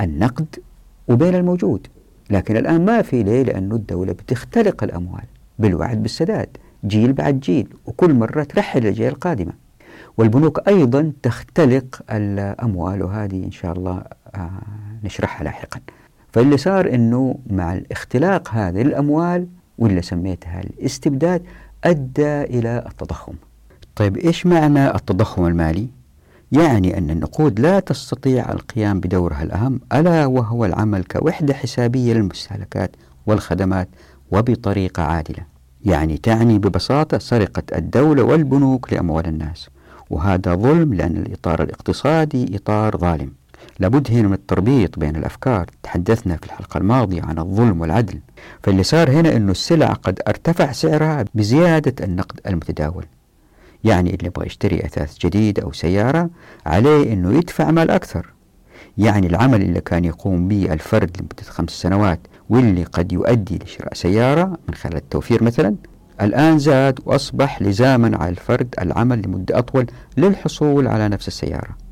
النقد 0.00 0.56
وبين 1.08 1.34
الموجود. 1.34 1.86
لكن 2.30 2.56
الآن 2.56 2.84
ما 2.84 3.02
في 3.02 3.22
ليه؟ 3.22 3.42
لأنه 3.42 3.74
الدولة 3.74 4.12
بتختلق 4.12 4.84
الأموال 4.84 5.24
بالوعد 5.58 6.02
بالسداد 6.02 6.48
جيل 6.84 7.12
بعد 7.12 7.40
جيل 7.40 7.68
وكل 7.86 8.14
مرة 8.14 8.42
ترحل 8.42 8.78
الأجيال 8.78 9.12
القادمة. 9.12 9.52
والبنوك 10.16 10.68
أيضا 10.68 11.12
تختلق 11.22 12.02
الأموال 12.10 13.02
وهذه 13.02 13.44
إن 13.44 13.50
شاء 13.50 13.72
الله 13.72 14.02
آه، 14.34 14.50
نشرحها 15.04 15.44
لاحقا. 15.44 15.80
فاللي 16.32 16.56
صار 16.56 16.94
أنه 16.94 17.38
مع 17.50 17.72
الاختلاق 17.72 18.48
هذه 18.50 18.82
الأموال 18.82 19.46
واللي 19.78 20.02
سميتها 20.02 20.60
الاستبداد 20.60 21.42
أدى 21.84 22.42
إلى 22.42 22.84
التضخم. 22.86 23.34
طيب 23.96 24.16
إيش 24.16 24.46
معنى 24.46 24.94
التضخم 24.94 25.46
المالي؟ 25.46 25.88
يعني 26.52 26.98
أن 26.98 27.10
النقود 27.10 27.60
لا 27.60 27.80
تستطيع 27.80 28.52
القيام 28.52 29.00
بدورها 29.00 29.42
الأهم 29.42 29.80
ألا 29.92 30.26
وهو 30.26 30.64
العمل 30.64 31.04
كوحدة 31.04 31.54
حسابية 31.54 32.12
للمستهلكات 32.14 32.90
والخدمات 33.26 33.88
وبطريقة 34.30 35.02
عادلة. 35.02 35.44
يعني 35.84 36.18
تعني 36.18 36.58
ببساطة 36.58 37.18
سرقة 37.18 37.62
الدولة 37.76 38.22
والبنوك 38.22 38.92
لأموال 38.92 39.26
الناس. 39.26 39.68
وهذا 40.10 40.54
ظلم 40.54 40.94
لأن 40.94 41.16
الإطار 41.16 41.62
الاقتصادي 41.62 42.56
إطار 42.56 42.96
ظالم. 42.96 43.37
لابد 43.78 44.10
هنا 44.10 44.28
من 44.28 44.34
التربيط 44.34 44.98
بين 44.98 45.16
الأفكار. 45.16 45.66
تحدثنا 45.82 46.36
في 46.36 46.46
الحلقة 46.46 46.78
الماضية 46.78 47.22
عن 47.22 47.38
الظلم 47.38 47.80
والعدل. 47.80 48.20
فاللي 48.62 48.82
صار 48.82 49.10
هنا 49.10 49.36
أنه 49.36 49.50
السلع 49.52 49.92
قد 49.92 50.20
ارتفع 50.28 50.72
سعرها 50.72 51.24
بزيادة 51.34 52.04
النقد 52.04 52.40
المتداول. 52.46 53.04
يعني 53.84 54.14
اللي 54.14 54.26
يبغى 54.26 54.46
يشتري 54.46 54.80
أثاث 54.84 55.18
جديد 55.18 55.60
أو 55.60 55.72
سيارة 55.72 56.30
عليه 56.66 57.12
أنه 57.12 57.32
يدفع 57.38 57.70
مال 57.70 57.90
أكثر. 57.90 58.32
يعني 58.98 59.26
العمل 59.26 59.62
اللي 59.62 59.80
كان 59.80 60.04
يقوم 60.04 60.48
به 60.48 60.72
الفرد 60.72 61.16
لمدة 61.20 61.42
خمس 61.50 61.70
سنوات 61.70 62.20
واللي 62.50 62.84
قد 62.84 63.12
يؤدي 63.12 63.58
لشراء 63.64 63.94
سيارة 63.94 64.58
من 64.68 64.74
خلال 64.74 64.96
التوفير 64.96 65.42
مثلا 65.42 65.74
الآن 66.20 66.58
زاد 66.58 67.00
وأصبح 67.06 67.62
لزاما 67.62 68.16
على 68.16 68.30
الفرد 68.30 68.74
العمل 68.80 69.22
لمدة 69.26 69.58
أطول 69.58 69.86
للحصول 70.16 70.86
على 70.86 71.08
نفس 71.08 71.28
السيارة. 71.28 71.87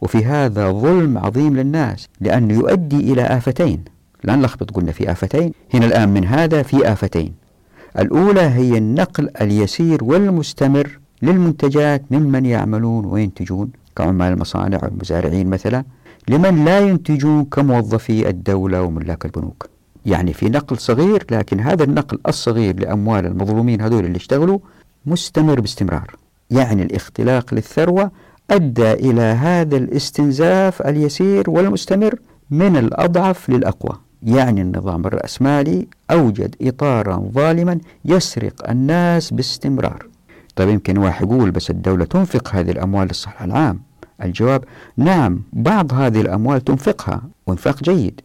وفي 0.00 0.24
هذا 0.24 0.70
ظلم 0.70 1.18
عظيم 1.18 1.56
للناس 1.56 2.08
لأنه 2.20 2.54
يؤدي 2.54 3.12
إلى 3.12 3.22
آفتين. 3.22 3.84
لا 4.24 4.36
نلخبط 4.36 4.70
قلنا 4.70 4.92
في 4.92 5.12
آفتين. 5.12 5.52
هنا 5.74 5.86
الآن 5.86 6.08
من 6.08 6.26
هذا 6.26 6.62
في 6.62 6.92
آفتين. 6.92 7.32
الأولى 7.98 8.40
هي 8.40 8.78
النقل 8.78 9.30
اليسير 9.40 10.04
والمستمر 10.04 10.98
للمنتجات 11.22 12.02
ممن 12.10 12.46
يعملون 12.46 13.04
وينتجون 13.04 13.70
كعمال 13.96 14.32
المصانع 14.32 14.78
والمزارعين 14.82 15.46
مثلا. 15.46 15.84
لمن 16.28 16.64
لا 16.64 16.80
ينتجون 16.80 17.44
كموظفي 17.44 18.28
الدولة 18.28 18.82
وملاك 18.82 19.24
البنوك. 19.24 19.68
يعني 20.06 20.32
في 20.32 20.48
نقل 20.48 20.78
صغير 20.78 21.26
لكن 21.30 21.60
هذا 21.60 21.84
النقل 21.84 22.18
الصغير 22.28 22.80
لأموال 22.80 23.26
المظلومين 23.26 23.80
هذول 23.80 24.04
اللي 24.04 24.16
اشتغلوا 24.16 24.58
مستمر 25.06 25.60
باستمرار. 25.60 26.16
يعني 26.50 26.82
الاختلاق 26.82 27.54
للثروة 27.54 28.10
أدى 28.50 28.92
إلى 28.92 29.22
هذا 29.22 29.76
الاستنزاف 29.76 30.82
اليسير 30.82 31.50
والمستمر 31.50 32.14
من 32.50 32.76
الأضعف 32.76 33.50
للأقوى. 33.50 33.98
يعني 34.22 34.62
النظام 34.62 35.06
الرأسمالي 35.06 35.86
أوجد 36.10 36.56
إطارا 36.62 37.30
ظالما 37.34 37.78
يسرق 38.04 38.70
الناس 38.70 39.30
باستمرار. 39.32 40.06
طيب 40.56 40.68
يمكن 40.68 40.98
واحد 40.98 41.26
يقول 41.26 41.50
بس 41.50 41.70
الدولة 41.70 42.04
تنفق 42.04 42.48
هذه 42.54 42.70
الأموال 42.70 43.08
للصحة 43.08 43.44
العام. 43.44 43.80
الجواب 44.22 44.64
نعم 44.96 45.42
بعض 45.52 45.92
هذه 45.94 46.20
الأموال 46.20 46.64
تنفقها 46.64 47.22
وانفاق 47.46 47.82
جيد. 47.82 48.20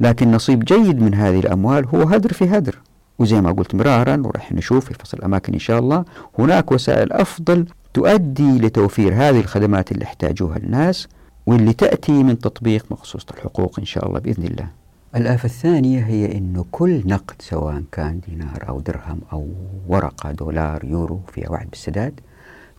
لكن 0.00 0.30
نصيب 0.30 0.64
جيد 0.64 1.02
من 1.02 1.14
هذه 1.14 1.38
الأموال 1.40 1.86
هو 1.86 2.02
هدر 2.02 2.32
في 2.32 2.44
هدر. 2.44 2.78
وزي 3.18 3.40
ما 3.40 3.52
قلت 3.52 3.74
مرارا 3.74 4.22
ورح 4.24 4.52
نشوف 4.52 4.84
في 4.84 4.94
فصل 4.94 5.18
الأماكن 5.18 5.52
إن 5.52 5.58
شاء 5.58 5.78
الله 5.78 6.04
هناك 6.38 6.72
وسائل 6.72 7.12
أفضل 7.12 7.66
تؤدي 7.94 8.58
لتوفير 8.58 9.14
هذه 9.14 9.40
الخدمات 9.40 9.92
اللي 9.92 10.04
يحتاجوها 10.04 10.56
الناس 10.56 11.08
واللي 11.46 11.72
تأتي 11.72 12.22
من 12.22 12.38
تطبيق 12.38 12.84
مخصوص 12.90 13.26
الحقوق 13.30 13.78
إن 13.78 13.84
شاء 13.84 14.06
الله 14.06 14.18
بإذن 14.18 14.44
الله. 14.44 14.68
الآفة 15.16 15.46
الثانية 15.46 16.00
هي 16.06 16.38
أنه 16.38 16.64
كل 16.70 17.02
نقد 17.06 17.42
سواء 17.42 17.82
كان 17.92 18.20
دينار 18.28 18.68
أو 18.68 18.80
درهم 18.80 19.20
أو 19.32 19.48
ورقة 19.88 20.32
دولار 20.32 20.84
يورو 20.84 21.20
فيها 21.32 21.50
وعد 21.50 21.70
بالسداد 21.70 22.20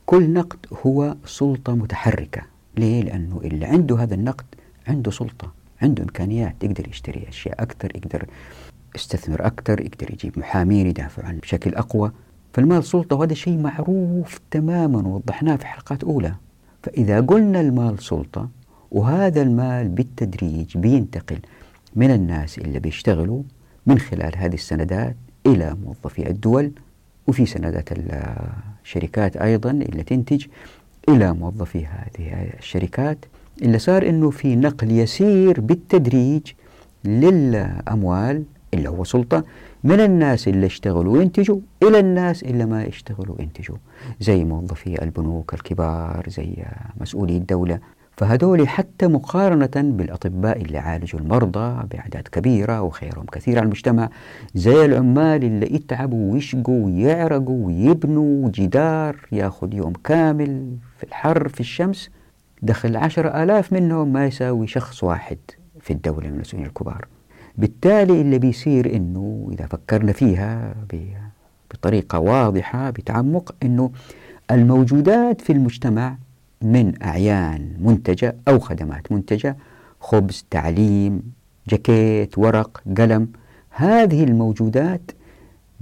كل 0.05 0.33
نقد 0.33 0.59
هو 0.85 1.15
سلطة 1.25 1.75
متحركة. 1.75 2.41
ليه؟ 2.77 3.01
لأنه 3.03 3.41
اللي 3.43 3.65
عنده 3.65 4.03
هذا 4.03 4.13
النقد 4.15 4.45
عنده 4.87 5.11
سلطة 5.11 5.51
عنده 5.81 6.03
إمكانيات 6.03 6.55
يقدر 6.63 6.87
يشتري 6.87 7.25
أشياء 7.29 7.63
أكثر 7.63 7.91
يقدر 7.95 8.25
يستثمر 8.95 9.45
أكثر 9.45 9.81
يقدر 9.81 10.11
يجيب 10.11 10.39
محامين 10.39 10.87
يدافع 10.87 11.25
عنه 11.25 11.39
بشكل 11.39 11.75
أقوى. 11.75 12.11
فالمال 12.53 12.83
سلطة 12.83 13.15
وهذا 13.15 13.33
شيء 13.33 13.57
معروف 13.57 14.39
تماما 14.51 15.07
ووضحناه 15.07 15.55
في 15.55 15.65
حلقات 15.65 16.03
أولى. 16.03 16.35
فإذا 16.83 17.21
قلنا 17.21 17.61
المال 17.61 18.03
سلطة 18.03 18.49
وهذا 18.91 19.41
المال 19.41 19.87
بالتدريج 19.87 20.77
بينتقل 20.77 21.39
من 21.95 22.11
الناس 22.11 22.57
اللي 22.57 22.79
بيشتغلوا 22.79 23.43
من 23.85 23.99
خلال 23.99 24.37
هذه 24.37 24.53
السندات 24.53 25.15
إلى 25.45 25.77
موظفي 25.85 26.29
الدول 26.29 26.71
وفي 27.27 27.45
سندات 27.45 27.89
الشركات 28.83 29.37
أيضا 29.37 29.71
اللي 29.71 30.03
تنتج 30.03 30.45
إلى 31.09 31.33
موظفي 31.33 31.85
هذه 31.85 32.49
الشركات. 32.59 33.25
اللي 33.61 33.79
صار 33.79 34.09
أنه 34.09 34.29
في 34.29 34.55
نقل 34.55 34.91
يسير 34.91 35.61
بالتدريج 35.61 36.41
للأموال 37.05 38.43
اللي 38.73 38.89
هو 38.89 39.03
سلطة 39.03 39.43
من 39.83 39.99
الناس 39.99 40.47
اللي 40.47 40.65
اشتغلوا 40.65 41.17
وينتجوا 41.17 41.59
إلى 41.83 41.99
الناس 41.99 42.43
اللي 42.43 42.65
ما 42.65 42.87
اشتغلوا 42.87 43.35
وينتجوا. 43.39 43.77
زي 44.19 44.43
موظفي 44.43 45.03
البنوك 45.03 45.53
الكبار 45.53 46.25
زي 46.27 46.65
مسؤولي 47.01 47.37
الدولة. 47.37 47.79
فهذول 48.17 48.67
حتى 48.67 49.07
مقارنة 49.07 49.71
بالأطباء 49.75 50.61
اللي 50.61 50.77
عالجوا 50.77 51.19
المرضى 51.19 51.87
بأعداد 51.91 52.27
كبيرة 52.27 52.81
وخيرهم 52.81 53.25
كثير 53.25 53.57
على 53.57 53.65
المجتمع. 53.65 54.09
زي 54.55 54.85
العمال 54.85 55.43
اللي 55.43 55.75
يتعبوا 55.75 56.33
ويشقوا 56.33 56.85
ويعرقوا 56.85 57.65
ويبنوا 57.65 58.49
جدار 58.49 59.15
ياخذ 59.31 59.73
يوم 59.73 59.93
كامل 60.03 60.75
في 60.97 61.03
الحر 61.03 61.47
في 61.47 61.59
الشمس. 61.59 62.09
دخل 62.61 62.97
عشر 62.97 63.43
آلاف 63.43 63.73
منهم 63.73 64.13
ما 64.13 64.25
يساوي 64.25 64.67
شخص 64.67 65.03
واحد 65.03 65.37
في 65.79 65.93
الدولة 65.93 66.27
من 66.27 66.33
المسؤولين 66.33 66.67
الكبار. 66.67 67.07
بالتالي 67.57 68.21
اللي 68.21 68.39
بيصير 68.39 68.95
إنه 68.95 69.49
إذا 69.53 69.65
فكرنا 69.65 70.11
فيها 70.11 70.75
بطريقة 71.73 72.19
واضحة 72.19 72.89
بتعمق 72.89 73.55
إنه 73.63 73.91
الموجودات 74.51 75.41
في 75.41 75.53
المجتمع 75.53 76.17
من 76.61 77.03
أعيان 77.03 77.73
منتجة 77.79 78.35
أو 78.47 78.59
خدمات 78.59 79.11
منتجة 79.11 79.57
خبز 79.99 80.45
تعليم 80.49 81.21
جاكيت 81.69 82.37
ورق 82.37 82.81
قلم 82.97 83.27
هذه 83.69 84.23
الموجودات 84.23 85.11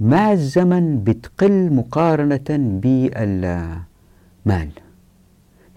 مع 0.00 0.32
الزمن 0.32 1.04
بتقل 1.04 1.72
مقارنة 1.72 2.40
بالمال. 2.82 4.68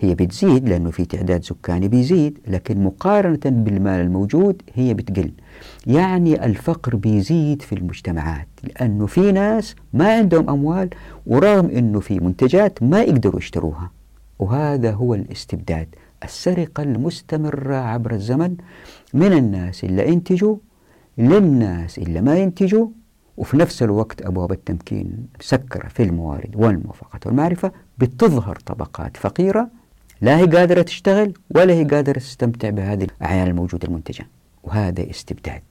هي 0.03 0.15
بتزيد 0.15 0.69
لأنه 0.69 0.91
في 0.91 1.05
تعداد 1.05 1.43
سكاني 1.43 1.87
بيزيد 1.87 2.39
لكن 2.47 2.83
مقارنة 2.83 3.39
بالمال 3.45 4.01
الموجود 4.01 4.61
هي 4.73 4.93
بتقل. 4.93 5.31
يعني 5.87 6.45
الفقر 6.45 6.95
بيزيد 6.95 7.61
في 7.61 7.75
المجتمعات 7.75 8.47
لأنه 8.63 9.05
في 9.05 9.31
ناس 9.31 9.75
ما 9.93 10.13
عندهم 10.17 10.49
أموال 10.49 10.89
ورغم 11.27 11.65
أنه 11.65 11.99
في 11.99 12.19
منتجات 12.19 12.83
ما 12.83 13.01
يقدروا 13.01 13.39
يشتروها. 13.39 13.91
وهذا 14.39 14.91
هو 14.91 15.13
الاستبداد 15.13 15.87
السرقة 16.23 16.83
المستمرة 16.83 17.75
عبر 17.75 18.13
الزمن 18.13 18.55
من 19.13 19.33
الناس 19.33 19.83
اللي 19.83 20.07
ينتجوا 20.07 20.55
للناس 21.17 21.97
اللي 21.97 22.21
ما 22.21 22.37
ينتجوا. 22.37 22.87
وفي 23.37 23.57
نفس 23.57 23.83
الوقت 23.83 24.21
أبواب 24.21 24.51
التمكين 24.51 25.27
مسكرة 25.39 25.87
في 25.87 26.03
الموارد 26.03 26.55
والموافقة 26.55 27.19
والمعرفة 27.25 27.71
بتظهر 27.97 28.55
طبقات 28.65 29.17
فقيرة 29.17 29.69
لا 30.23 30.37
هي 30.37 30.45
قادرة 30.45 30.81
تشتغل 30.81 31.33
ولا 31.55 31.73
هي 31.73 31.83
قادرة 31.83 32.19
تستمتع 32.19 32.69
بهذه 32.69 33.03
الأعيان 33.03 33.47
الموجودة 33.47 33.87
المنتجة. 33.87 34.27
وهذا 34.63 35.09
استبداد. 35.09 35.61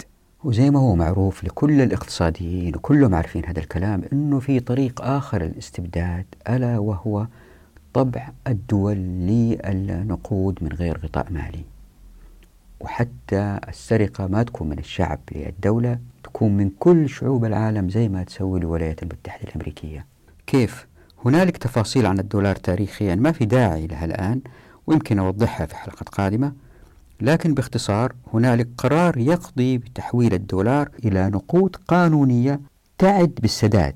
وزي 0.44 0.70
ما 0.70 0.78
هو 0.78 0.94
معروف 0.94 1.44
لكل 1.44 1.80
الاقتصاديين 1.80 2.76
وكلهم 2.76 3.14
عارفين 3.14 3.46
هذا 3.46 3.60
الكلام 3.60 4.02
إنه 4.12 4.40
في 4.40 4.60
طريق 4.60 5.02
آخر 5.02 5.42
للاستبداد 5.42 6.24
ألا 6.48 6.78
وهو 6.78 7.26
طبع 7.94 8.28
الدول 8.46 8.96
للنقود 8.96 10.58
من 10.62 10.72
غير 10.72 10.98
غطاء 10.98 11.26
مالي. 11.30 11.64
وحتى 12.80 13.58
السرقة 13.68 14.26
ما 14.26 14.42
تكون 14.42 14.68
من 14.68 14.78
الشعب 14.78 15.20
للدولة 15.32 15.98
تكون 16.24 16.56
من 16.56 16.70
كل 16.78 17.08
شعوب 17.08 17.44
العالم 17.44 17.90
زي 17.90 18.08
ما 18.08 18.24
تسوي 18.24 18.58
الولايات 18.58 19.02
المتحدة 19.02 19.48
الأمريكية. 19.48 20.06
كيف؟ 20.46 20.86
هنالك 21.24 21.56
تفاصيل 21.56 22.06
عن 22.06 22.18
الدولار 22.18 22.56
تاريخيا 22.56 23.14
ما 23.14 23.32
في 23.32 23.44
داعي 23.44 23.86
لها 23.86 24.04
الآن 24.04 24.40
ويمكن 24.86 25.18
أوضحها 25.18 25.66
في 25.66 25.76
حلقة 25.76 26.04
قادمة. 26.04 26.52
لكن 27.20 27.54
باختصار 27.54 28.12
هنالك 28.34 28.68
قرار 28.78 29.18
يقضي 29.18 29.78
بتحويل 29.78 30.34
الدولار 30.34 30.88
إلى 31.04 31.30
نقود 31.30 31.76
قانونية 31.88 32.60
تعد 32.98 33.38
بالسداد 33.42 33.94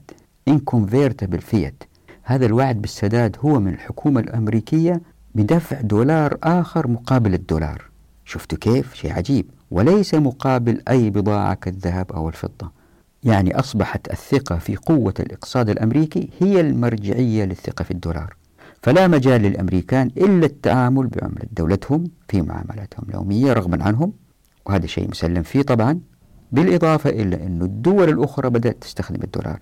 inconvertible 0.50 1.54
fiat. 1.54 1.86
هذا 2.22 2.46
الوعد 2.46 2.82
بالسداد 2.82 3.36
هو 3.40 3.60
من 3.60 3.74
الحكومة 3.74 4.20
الأمريكية 4.20 5.00
بدفع 5.34 5.80
دولار 5.80 6.38
آخر 6.42 6.88
مقابل 6.88 7.34
الدولار. 7.34 7.82
شفتوا 8.24 8.58
كيف؟ 8.58 8.94
شيء 8.94 9.12
عجيب. 9.12 9.46
وليس 9.70 10.14
مقابل 10.14 10.82
أي 10.88 11.10
بضاعة 11.10 11.54
كالذهب 11.54 12.12
أو 12.12 12.28
الفضة. 12.28 12.75
يعني 13.24 13.58
أصبحت 13.58 14.10
الثقة 14.12 14.58
في 14.58 14.76
قوة 14.76 15.14
الاقتصاد 15.20 15.70
الأمريكي 15.70 16.30
هي 16.40 16.60
المرجعية 16.60 17.44
للثقة 17.44 17.82
في 17.82 17.90
الدولار. 17.90 18.36
فلا 18.82 19.08
مجال 19.08 19.42
للأمريكان 19.42 20.10
إلا 20.16 20.46
التعامل 20.46 21.06
بعملة 21.06 21.44
دولتهم 21.56 22.04
في 22.28 22.42
معاملاتهم 22.42 23.04
اليومية 23.08 23.52
رغما 23.52 23.84
عنهم 23.84 24.12
وهذا 24.66 24.86
شيء 24.86 25.10
مسلم 25.10 25.42
فيه 25.42 25.62
طبعا 25.62 26.00
بالإضافة 26.52 27.10
إلى 27.10 27.36
أن 27.46 27.62
الدول 27.62 28.08
الأخرى 28.08 28.50
بدأت 28.50 28.76
تستخدم 28.80 29.22
الدولار. 29.24 29.58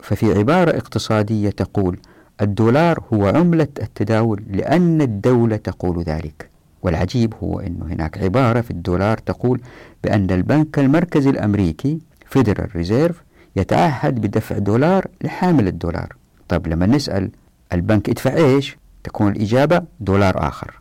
ففي 0.00 0.38
عبارة 0.38 0.70
اقتصادية 0.70 1.50
تقول 1.50 1.98
الدولار 2.40 3.04
هو 3.12 3.26
عملة 3.26 3.68
التداول 3.82 4.42
لأن 4.50 5.02
الدولة 5.02 5.56
تقول 5.56 6.02
ذلك. 6.02 6.50
والعجيب 6.82 7.34
هو 7.42 7.60
أنه 7.60 7.86
هناك 7.86 8.18
عبارة 8.18 8.60
في 8.60 8.70
الدولار 8.70 9.18
تقول 9.18 9.60
بأن 10.04 10.30
البنك 10.30 10.78
المركزي 10.78 11.30
الأمريكي 11.30 11.98
Federal 12.32 12.76
Reserve 12.76 13.22
يتعهد 13.56 14.20
بدفع 14.20 14.58
دولار 14.58 15.06
لحامل 15.24 15.68
الدولار. 15.68 16.16
طيب 16.48 16.66
لما 16.66 16.86
نسأل 16.86 17.30
البنك 17.72 18.08
ادفع 18.08 18.34
إيش؟ 18.34 18.76
تكون 19.04 19.32
الإجابة 19.32 19.82
دولار 20.00 20.48
آخر. 20.48 20.80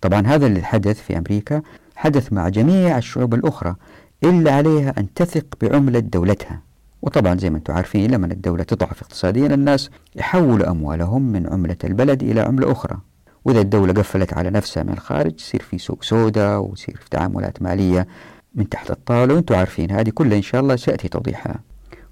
طبعا 0.00 0.26
هذا 0.26 0.46
اللي 0.46 0.62
حدث 0.62 1.00
في 1.00 1.18
أمريكا 1.18 1.62
حدث 1.96 2.32
مع 2.32 2.48
جميع 2.48 2.98
الشعوب 2.98 3.34
الأخرى 3.34 3.74
إلا 4.24 4.52
عليها 4.54 4.94
أن 4.98 5.14
تثق 5.14 5.46
بعملة 5.60 5.98
دولتها. 5.98 6.60
وطبعا 7.02 7.38
زي 7.38 7.50
ما 7.50 7.56
أنتم 7.56 7.74
عارفين 7.74 8.10
لما 8.10 8.26
الدولة 8.26 8.62
تضعف 8.62 9.02
اقتصاديا 9.02 9.46
الناس 9.46 9.90
يحولوا 10.16 10.70
أموالهم 10.70 11.32
من 11.32 11.52
عملة 11.52 11.76
البلد 11.84 12.22
إلى 12.22 12.40
عملة 12.40 12.72
أخرى. 12.72 12.98
وإذا 13.44 13.60
الدولة 13.60 13.92
قفلت 13.92 14.32
على 14.34 14.50
نفسها 14.50 14.82
من 14.82 14.92
الخارج 14.92 15.34
يصير 15.40 15.62
في 15.62 15.78
سوق 15.78 16.02
سوداء 16.02 16.60
ويصير 16.60 16.96
في 16.96 17.10
تعاملات 17.10 17.62
مالية 17.62 18.06
من 18.54 18.68
تحت 18.68 18.90
الطاولة 18.90 19.34
وأنتم 19.34 19.54
عارفين 19.54 19.90
هذه 19.90 20.10
كلها 20.10 20.36
إن 20.36 20.42
شاء 20.42 20.60
الله 20.60 20.76
سيأتي 20.76 21.08
توضيحها. 21.08 21.60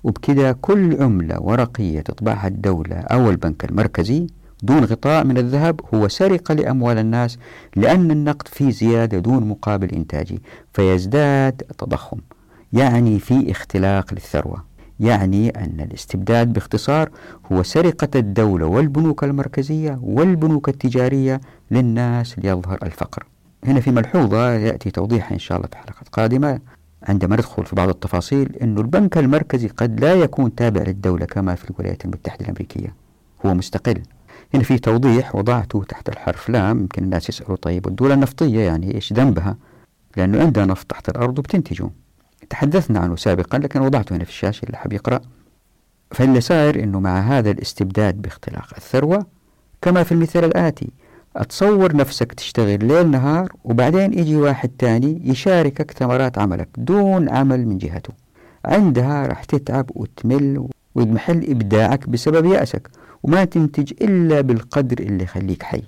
وبكذا 0.05 0.53
كل 0.53 1.03
عملة 1.03 1.41
ورقية 1.41 2.01
تطبعها 2.01 2.49
الدولة 2.49 2.97
أو 2.97 3.31
البنك 3.31 3.65
المركزي 3.65 4.27
دون 4.63 4.85
غطاء 4.85 5.25
من 5.25 5.39
الذهب 5.39 5.81
هو 5.95 6.09
سرقة 6.09 6.55
لأموال 6.55 6.99
الناس 6.99 7.39
لأن 7.77 8.11
النقد 8.11 8.49
فيه 8.49 8.71
زيادة 8.71 9.19
دون 9.19 9.49
مقابل 9.49 9.91
إنتاجي 9.91 10.43
فيزداد 10.73 11.63
التضخم 11.71 12.19
يعني 12.73 13.19
في 13.19 13.51
اختلاق 13.51 14.15
للثروة. 14.15 14.65
يعني 15.01 15.49
أن 15.51 15.81
الاستبداد 15.81 16.53
باختصار 16.53 17.11
هو 17.53 17.63
سرقة 17.63 18.09
الدولة 18.15 18.67
والبنوك 18.67 19.25
المركزية 19.25 19.99
والبنوك 20.03 20.69
التجارية 20.69 21.41
للناس 21.71 22.39
ليظهر 22.39 22.79
الفقر. 22.83 23.27
هنا 23.65 23.81
في 23.81 23.91
ملحوظة 23.91 24.51
يأتي 24.51 24.91
توضيحها 24.91 25.35
إن 25.35 25.39
شاء 25.39 25.59
الله 25.59 25.69
في 25.69 25.77
حلقة 25.77 26.05
قادمة. 26.13 26.61
عندما 27.03 27.37
ندخل 27.37 27.67
في 27.67 27.77
بعض 27.77 27.89
التفاصيل 27.89 28.57
أن 28.63 28.79
البنك 28.79 29.19
المركزي 29.19 29.69
قد 29.69 30.01
لا 30.01 30.15
يكون 30.15 30.55
تابع 30.55 30.83
للدولة 30.83 31.27
كما 31.27 31.55
في 31.55 31.71
الولايات 31.71 32.05
المتحدة 32.05 32.45
الأمريكية. 32.45 32.95
هو 33.47 33.55
مستقل. 33.55 34.03
هنا 34.55 34.63
في 34.63 34.79
توضيح 34.79 35.35
وضعته 35.35 35.85
تحت 35.89 36.09
الحرف 36.09 36.49
لام. 36.51 36.81
يمكن 36.81 37.05
الناس 37.05 37.29
يسألوا 37.29 37.57
طيب 37.57 37.87
الدولة 37.89 38.15
النفطية 38.15 38.61
يعني 38.61 38.95
إيش 38.95 39.13
ذنبها؟ 39.13 39.57
لأنه 40.17 40.41
عندها 40.41 40.67
نفط 40.67 40.87
تحت 40.87 41.09
الأرض 41.09 41.39
وبتنتجه. 41.39 41.91
تحدثنا 42.51 42.99
عنه 43.01 43.17
سابقا 43.17 43.59
لكن 43.59 43.81
وضعته 43.81 44.17
هنا 44.17 44.25
في 44.25 44.31
الشاشة 44.31 44.65
اللي 44.65 44.77
حاب 44.77 44.93
يقرأ. 44.93 45.21
فاللي 46.11 46.41
صاير 46.41 46.83
أنه 46.83 47.01
مع 47.01 47.21
هذا 47.21 47.51
الاستبداد 47.51 48.23
باختلاق 48.23 48.69
الثروة 48.77 49.27
كما 49.83 50.03
في 50.03 50.13
المثال 50.13 50.45
الآتي 50.45 50.91
أتصور 51.37 51.97
نفسك 51.97 52.33
تشتغل 52.33 52.85
ليل 52.85 53.11
نهار 53.11 53.53
وبعدين 53.65 54.19
يجي 54.19 54.37
واحد 54.37 54.69
تاني 54.79 55.21
يشاركك 55.25 55.91
ثمرات 55.91 56.39
عملك 56.39 56.69
دون 56.79 57.29
عمل 57.29 57.67
من 57.67 57.79
جهته. 57.79 58.13
عندها 58.65 59.27
راح 59.27 59.45
تتعب 59.45 59.91
وتمل 59.95 60.69
ويضمحل 60.95 61.51
إبداعك 61.51 62.09
بسبب 62.09 62.47
يأسك 62.47 62.91
وما 63.23 63.45
تنتج 63.45 63.93
إلا 64.03 64.41
بالقدر 64.41 64.99
اللي 64.99 65.25
يخليك 65.25 65.63
حي 65.63 65.83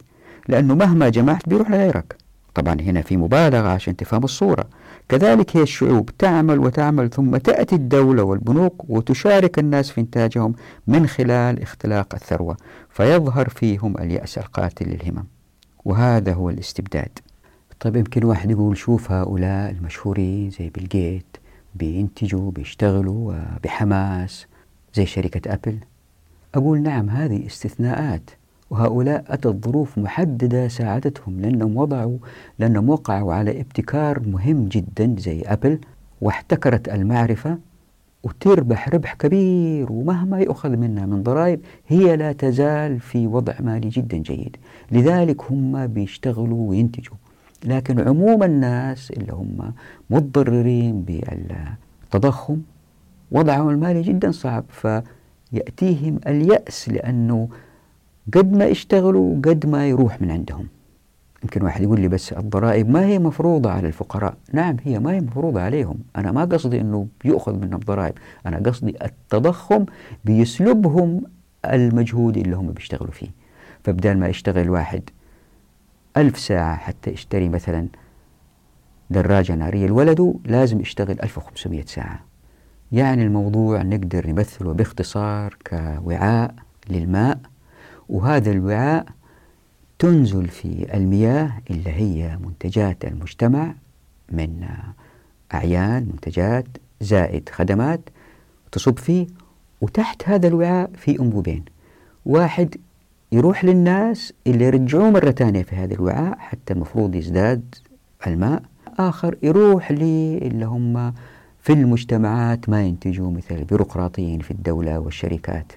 لأنه 0.48 0.74
مهما 0.74 1.08
جمعت 1.08 1.48
بيروح 1.48 1.70
لغيرك. 1.70 2.16
طبعا 2.54 2.80
هنا 2.80 3.02
في 3.02 3.16
مبالغة 3.16 3.68
عشان 3.68 3.96
تفهم 3.96 4.24
الصورة. 4.24 4.64
كذلك 5.08 5.56
هي 5.56 5.62
الشعوب 5.62 6.10
تعمل 6.18 6.58
وتعمل 6.58 7.10
ثم 7.10 7.36
تأتي 7.36 7.74
الدولة 7.74 8.22
والبنوك 8.22 8.90
وتشارك 8.90 9.58
الناس 9.58 9.90
في 9.90 10.00
إنتاجهم 10.00 10.54
من 10.86 11.06
خلال 11.06 11.62
اختلاق 11.62 12.14
الثروة 12.14 12.56
فيظهر 12.90 13.48
فيهم 13.48 13.98
اليأس 13.98 14.38
القاتل 14.38 14.86
للهمم. 14.86 15.37
وهذا 15.88 16.32
هو 16.32 16.50
الاستبداد. 16.50 17.18
طيب 17.80 17.96
يمكن 17.96 18.24
واحد 18.24 18.50
يقول 18.50 18.76
شوف 18.76 19.12
هؤلاء 19.12 19.70
المشهورين 19.70 20.50
زي 20.50 20.70
بيل 20.70 20.88
جيت 20.88 21.36
بينتجوا 21.74 22.50
بيشتغلوا 22.50 23.34
بحماس 23.64 24.46
زي 24.94 25.06
شركة 25.06 25.54
أبل. 25.54 25.78
أقول 26.54 26.82
نعم 26.82 27.10
هذه 27.10 27.46
استثناءات 27.46 28.30
وهؤلاء 28.70 29.24
أتت 29.28 29.64
ظروف 29.66 29.98
محددة 29.98 30.68
ساعدتهم 30.68 31.40
لأنهم 31.40 31.76
وضعوا 31.76 32.18
لأنهم 32.58 32.88
وقعوا 32.90 33.34
على 33.34 33.60
ابتكار 33.60 34.20
مهم 34.20 34.68
جدا 34.68 35.14
زي 35.18 35.42
أبل 35.42 35.78
واحتكرت 36.20 36.88
المعرفة 36.88 37.58
وتربح 38.22 38.88
ربح 38.88 39.14
كبير 39.14 39.92
ومهما 39.92 40.40
يؤخذ 40.40 40.70
منها 40.70 41.06
من 41.06 41.22
ضرائب 41.22 41.60
هي 41.86 42.16
لا 42.16 42.32
تزال 42.32 43.00
في 43.00 43.26
وضع 43.26 43.54
مالي 43.60 43.88
جدا 43.88 44.16
جيد. 44.16 44.56
لذلك 44.90 45.50
هم 45.50 45.86
بيشتغلوا 45.86 46.70
وينتجوا. 46.70 47.16
لكن 47.64 48.00
عموم 48.08 48.42
الناس 48.42 49.10
اللي 49.10 49.32
هم 49.32 49.72
متضررين 50.10 51.02
بالتضخم 51.02 52.60
وضعهم 53.32 53.68
المالي 53.68 54.02
جدا 54.02 54.30
صعب. 54.30 54.64
فيأتيهم 54.68 56.20
اليأس 56.26 56.88
لأنه 56.88 57.48
قد 58.34 58.52
ما 58.52 58.64
يشتغلوا 58.64 59.40
قد 59.44 59.66
ما 59.66 59.88
يروح 59.88 60.22
من 60.22 60.30
عندهم. 60.30 60.66
يمكن 61.42 61.62
واحد 61.62 61.82
يقول 61.82 62.00
لي 62.00 62.08
بس 62.08 62.32
الضرائب 62.32 62.90
ما 62.90 63.06
هي 63.06 63.18
مفروضة 63.18 63.70
على 63.70 63.88
الفقراء. 63.88 64.34
نعم 64.52 64.76
هي 64.84 64.98
ما 64.98 65.12
هي 65.12 65.20
مفروضة 65.20 65.60
عليهم. 65.60 65.98
أنا 66.16 66.32
ما 66.32 66.44
قصدي 66.44 66.80
أنه 66.80 67.06
بيأخذ 67.24 67.58
منهم 67.58 67.80
ضرائب. 67.80 68.14
أنا 68.46 68.56
قصدي 68.56 68.96
التضخم 69.04 69.84
بيسلبهم 70.24 71.22
المجهود 71.64 72.36
اللي 72.36 72.56
هم 72.56 72.72
بيشتغلوا 72.72 73.12
فيه. 73.12 73.28
فبدال 73.84 74.18
ما 74.20 74.28
يشتغل 74.28 74.70
واحد 74.70 75.10
ألف 76.16 76.38
ساعة 76.38 76.76
حتى 76.76 77.10
يشتري 77.10 77.48
مثلا 77.48 77.88
دراجة 79.10 79.54
نارية. 79.54 79.86
لولده 79.86 80.34
لازم 80.44 80.80
يشتغل 80.80 81.20
1500 81.22 81.84
ساعة. 81.84 82.24
يعني 82.92 83.22
الموضوع 83.22 83.82
نقدر 83.82 84.26
نمثله 84.26 84.72
باختصار 84.72 85.56
كوعاء 85.66 86.54
للماء 86.90 87.38
وهذا 88.08 88.50
الوعاء 88.50 89.06
تنزل 89.98 90.48
في 90.48 90.94
المياه 90.94 91.52
اللي 91.70 91.90
هي 91.90 92.36
منتجات 92.36 93.04
المجتمع 93.04 93.74
من 94.32 94.68
أعيان 95.54 96.02
منتجات 96.02 96.66
زائد 97.00 97.48
خدمات 97.48 98.00
تصب 98.72 98.98
فيه 98.98 99.26
وتحت 99.80 100.28
هذا 100.28 100.48
الوعاء 100.48 100.90
في 100.96 101.20
أنبوبين 101.20 101.64
واحد 102.26 102.76
يروح 103.32 103.64
للناس 103.64 104.32
اللي 104.46 104.64
يرجعوه 104.64 105.10
مرة 105.10 105.30
ثانية 105.30 105.62
في 105.62 105.76
هذا 105.76 105.94
الوعاء 105.94 106.38
حتى 106.38 106.72
المفروض 106.72 107.14
يزداد 107.14 107.74
الماء. 108.26 108.62
آخر 108.98 109.36
يروح 109.42 109.90
اللي 109.90 110.64
هم 110.64 111.12
في 111.60 111.72
المجتمعات 111.72 112.68
ما 112.68 112.82
ينتجوا 112.82 113.30
مثل 113.30 113.54
البيروقراطيين 113.54 114.40
في 114.40 114.50
الدولة 114.50 114.98
والشركات. 114.98 115.72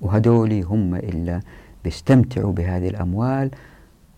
وهدول 0.00 0.52
هم 0.52 0.94
إلا 0.94 1.40
بيستمتعوا 1.84 2.52
بهذه 2.52 2.88
الأموال 2.88 3.50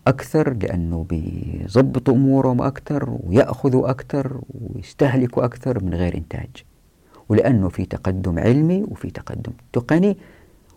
أكثر 0.07 0.53
لأنه 0.53 1.05
بيظبطوا 1.09 2.13
أمورهم 2.13 2.61
أكثر 2.61 3.17
ويأخذوا 3.23 3.89
أكثر 3.89 4.41
ويستهلكوا 4.53 5.45
أكثر 5.45 5.83
من 5.83 5.93
غير 5.93 6.17
إنتاج. 6.17 6.49
ولأنه 7.29 7.69
في 7.69 7.85
تقدم 7.85 8.39
علمي 8.39 8.83
وفي 8.83 9.09
تقدم 9.11 9.51
تقني 9.73 10.17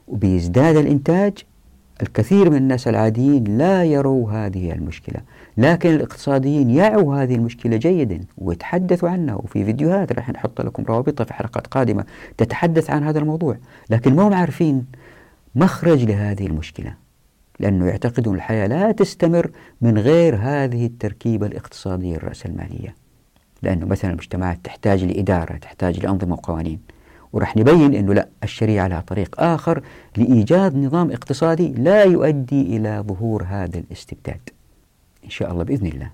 وبيزداد 0.08 0.76
الإنتاج 0.76 1.44
الكثير 2.02 2.50
من 2.50 2.56
الناس 2.56 2.88
العاديين 2.88 3.58
لا 3.58 3.84
يروا 3.84 4.30
هذه 4.30 4.72
المشكلة 4.72 5.20
لكن 5.56 5.94
الاقتصاديين 5.94 6.70
يعوا 6.70 7.22
هذه 7.22 7.34
المشكلة 7.34 7.76
جيدا 7.76 8.20
ويتحدثوا 8.38 9.08
عنها 9.08 9.34
وفي 9.34 9.64
فيديوهات 9.64 10.12
راح 10.12 10.30
نحط 10.30 10.60
لكم 10.60 10.84
روابطها 10.84 11.24
في 11.24 11.34
حلقات 11.34 11.66
قادمة 11.66 12.04
تتحدث 12.36 12.90
عن 12.90 13.04
هذا 13.04 13.18
الموضوع 13.18 13.56
لكن 13.90 14.16
ما 14.16 14.28
هم 14.28 14.34
عارفين 14.34 14.86
مخرج 15.54 16.04
لهذه 16.04 16.46
المشكلة 16.46 16.94
لأنه 17.60 17.86
يعتقدون 17.86 18.34
الحياة 18.34 18.66
لا 18.66 18.92
تستمر 18.92 19.50
من 19.80 19.98
غير 19.98 20.36
هذه 20.36 20.86
التركيبة 20.86 21.46
الاقتصادية 21.46 22.16
الرأسمالية 22.16 22.94
لأنه 23.62 23.86
مثلا 23.86 24.10
المجتمعات 24.10 24.58
تحتاج 24.64 25.04
لإدارة 25.04 25.56
تحتاج 25.56 26.00
لأنظمة 26.00 26.32
وقوانين. 26.32 26.80
ورح 27.32 27.56
نبين 27.56 27.94
أنه 27.94 28.14
لا 28.14 28.28
الشريعة 28.42 28.88
لها 28.88 29.00
طريق 29.00 29.40
آخر 29.40 29.82
لإيجاد 30.16 30.76
نظام 30.76 31.10
اقتصادي 31.10 31.68
لا 31.68 32.04
يؤدي 32.04 32.76
إلى 32.76 33.04
ظهور 33.06 33.42
هذا 33.42 33.78
الاستبداد. 33.78 34.40
إن 35.24 35.30
شاء 35.30 35.52
الله 35.52 35.64
بإذن 35.64 35.86
الله. 35.86 36.10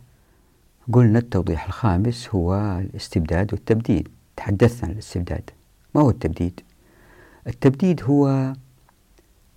قلنا 0.92 1.18
التوضيح 1.18 1.66
الخامس 1.66 2.28
هو 2.34 2.78
الاستبداد 2.78 3.52
والتبديد. 3.54 4.08
تحدثنا 4.36 4.88
عن 4.88 4.94
الاستبداد. 4.94 5.50
ما 5.94 6.00
هو 6.00 6.10
التبديد؟ 6.10 6.60
التبديد 7.46 8.02
هو 8.02 8.52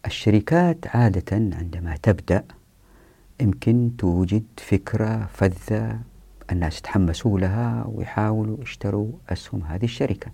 الشركات 0.06 0.78
عادة 0.88 1.24
عندما 1.32 1.98
تبدأ 2.04 2.44
يمكن 3.42 3.92
توجد 3.98 4.44
فكرة 4.58 5.30
فذة 5.34 6.00
الناس 6.52 6.80
يتحمسوا 6.80 7.40
لها 7.40 7.86
ويحاولوا 7.88 8.58
يشتروا 8.62 9.12
أسهم 9.30 9.64
هذه 9.64 9.86
الشركة. 9.86 10.32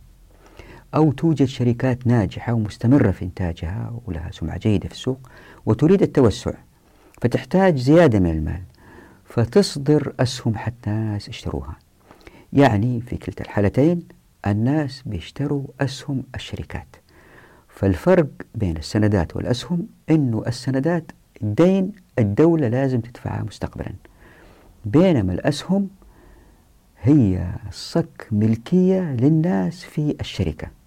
أو 0.95 1.11
توجد 1.11 1.45
شركات 1.45 2.07
ناجحة 2.07 2.53
ومستمرة 2.53 3.11
في 3.11 3.25
إنتاجها 3.25 3.93
ولها 4.05 4.31
سمعة 4.31 4.57
جيدة 4.57 4.87
في 4.87 4.93
السوق 4.93 5.29
وتريد 5.65 6.01
التوسع 6.01 6.53
فتحتاج 7.21 7.77
زيادة 7.77 8.19
من 8.19 8.29
المال 8.29 8.61
فتصدر 9.25 10.13
أسهم 10.19 10.55
حتى 10.55 10.89
الناس 10.89 11.29
يشتروها. 11.29 11.75
يعني 12.53 13.01
في 13.01 13.17
كلتا 13.17 13.43
الحالتين 13.43 14.07
الناس 14.47 15.03
بيشتروا 15.05 15.63
أسهم 15.81 16.23
الشركات. 16.35 16.95
فالفرق 17.67 18.27
بين 18.55 18.77
السندات 18.77 19.35
والأسهم 19.35 19.87
أنه 20.09 20.43
السندات 20.47 21.11
دين 21.41 21.91
الدولة 22.19 22.67
لازم 22.67 23.01
تدفعها 23.01 23.43
مستقبلا. 23.43 23.93
بينما 24.85 25.33
الأسهم 25.33 25.89
هي 27.01 27.47
صك 27.71 28.27
ملكية 28.31 29.01
للناس 29.01 29.83
في 29.83 30.15
الشركة. 30.21 30.82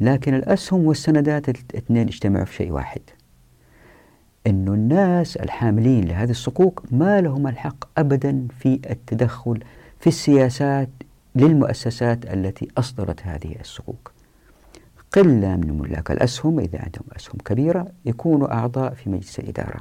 لكن 0.00 0.34
الأسهم 0.34 0.86
والسندات 0.86 1.48
الاثنين 1.48 2.06
اجتمعوا 2.08 2.44
في 2.44 2.54
شيء 2.54 2.72
واحد. 2.72 3.00
أن 4.46 4.68
الناس 4.68 5.36
الحاملين 5.36 6.04
لهذه 6.04 6.30
الصكوك 6.30 6.82
ما 6.90 7.20
لهم 7.20 7.46
الحق 7.46 7.98
أبدا 7.98 8.46
في 8.58 8.80
التدخل 8.90 9.60
في 10.00 10.06
السياسات 10.06 10.88
للمؤسسات 11.34 12.26
التي 12.34 12.68
أصدرت 12.78 13.22
هذه 13.22 13.56
الصكوك 13.60 14.12
قلة 15.12 15.56
من 15.56 15.78
ملاك 15.78 16.10
الأسهم 16.10 16.58
إذا 16.60 16.78
عندهم 16.78 17.04
أسهم 17.16 17.38
كبيرة 17.44 17.86
يكونوا 18.04 18.54
أعضاء 18.54 18.94
في 18.94 19.10
مجلس 19.10 19.38
الإدارة. 19.38 19.80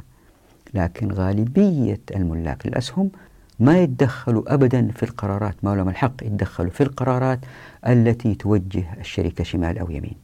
لكن 0.73 1.11
غالبية 1.11 2.01
الملاك 2.15 2.67
للأسهم 2.67 3.11
ما 3.59 3.79
يتدخلوا 3.79 4.53
أبدا 4.53 4.91
في 4.91 5.03
القرارات 5.03 5.55
ما 5.63 5.75
لهم 5.75 5.89
الحق 5.89 6.23
يتدخلوا 6.23 6.71
في 6.71 6.81
القرارات 6.81 7.39
التي 7.87 8.35
توجه 8.35 8.85
الشركة 8.99 9.43
شمال 9.43 9.77
أو 9.77 9.89
يمين. 9.89 10.15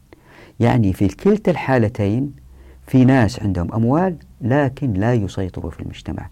يعني 0.60 0.94
في 0.94 1.08
كلتا 1.08 1.52
الحالتين 1.52 2.34
في 2.88 3.06
ناس 3.06 3.40
عندهم 3.40 3.74
أموال 3.74 4.16
لكن 4.42 4.94
لا 4.94 5.14
يسيطروا 5.14 5.72
في 5.72 5.80
المجتمع. 5.80 6.30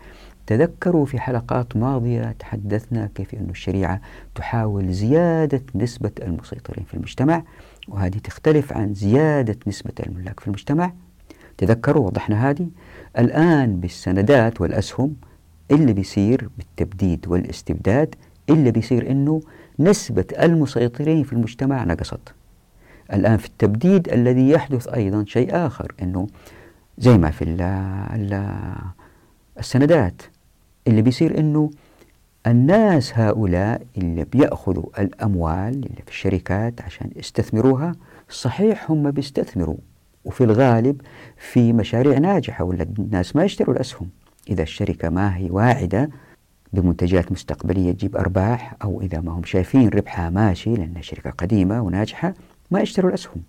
تذكروا 0.47 1.05
في 1.05 1.19
حلقات 1.19 1.77
ماضية 1.77 2.35
تحدثنا 2.39 3.09
كيف 3.15 3.35
أن 3.35 3.47
الشريعة 3.49 4.01
تحاول 4.35 4.93
زيادة 4.93 5.61
نسبة 5.75 6.11
المسيطرين 6.21 6.85
في 6.85 6.93
المجتمع 6.93 7.43
وهذه 7.87 8.17
تختلف 8.17 8.73
عن 8.73 8.93
زيادة 8.93 9.57
نسبة 9.67 9.93
الملاك 10.07 10.39
في 10.39 10.47
المجتمع. 10.47 10.93
تذكروا 11.57 12.05
وضحنا 12.05 12.49
هذه. 12.49 12.67
الآن 13.17 13.79
بالسندات 13.79 14.61
والأسهم 14.61 15.15
اللي 15.71 15.93
بيصير 15.93 16.49
بالتبديد 16.57 17.27
والاستبداد 17.27 18.15
اللي 18.49 18.71
بيصير 18.71 19.11
أنه 19.11 19.41
نسبة 19.79 20.25
المسيطرين 20.41 21.23
في 21.23 21.33
المجتمع 21.33 21.83
نقصت. 21.83 22.33
الآن 23.13 23.37
في 23.37 23.45
التبديد 23.45 24.09
الذي 24.09 24.49
يحدث 24.49 24.87
أيضا 24.87 25.25
شيء 25.27 25.55
آخر 25.55 25.91
أنه 26.01 26.27
زي 26.97 27.17
ما 27.17 27.31
في 27.31 27.41
ال 27.43 27.61
ال 27.61 28.51
السندات 29.59 30.21
اللي 30.87 31.01
بيصير 31.01 31.39
أنه 31.39 31.69
الناس 32.47 33.17
هؤلاء 33.17 33.81
اللي 33.97 34.25
بيأخذوا 34.25 35.01
الأموال 35.01 35.73
اللي 35.73 36.01
في 36.05 36.11
الشركات 36.11 36.81
عشان 36.81 37.09
يستثمروها 37.15 37.95
صحيح 38.29 38.91
هم 38.91 39.11
بيستثمروا 39.11 39.77
وفي 40.25 40.43
الغالب 40.43 41.01
في 41.37 41.73
مشاريع 41.73 42.17
ناجحة 42.17 42.63
ولا 42.63 42.83
الناس 42.99 43.35
ما 43.35 43.43
يشتروا 43.43 43.75
الأسهم 43.75 44.09
إذا 44.49 44.63
الشركة 44.63 45.09
ما 45.09 45.37
هي 45.37 45.49
واعدة 45.49 46.09
بمنتجات 46.73 47.31
مستقبلية 47.31 47.91
تجيب 47.91 48.15
أرباح 48.17 48.75
أو 48.83 49.01
إذا 49.01 49.21
ما 49.21 49.31
هم 49.31 49.43
شايفين 49.43 49.89
ربحها 49.89 50.29
ماشي 50.29 50.75
لأنها 50.75 51.01
شركة 51.01 51.29
قديمة 51.29 51.81
وناجحة 51.81 52.33
ما 52.71 52.79
يشتروا 52.81 53.09
الأسهم. 53.09 53.41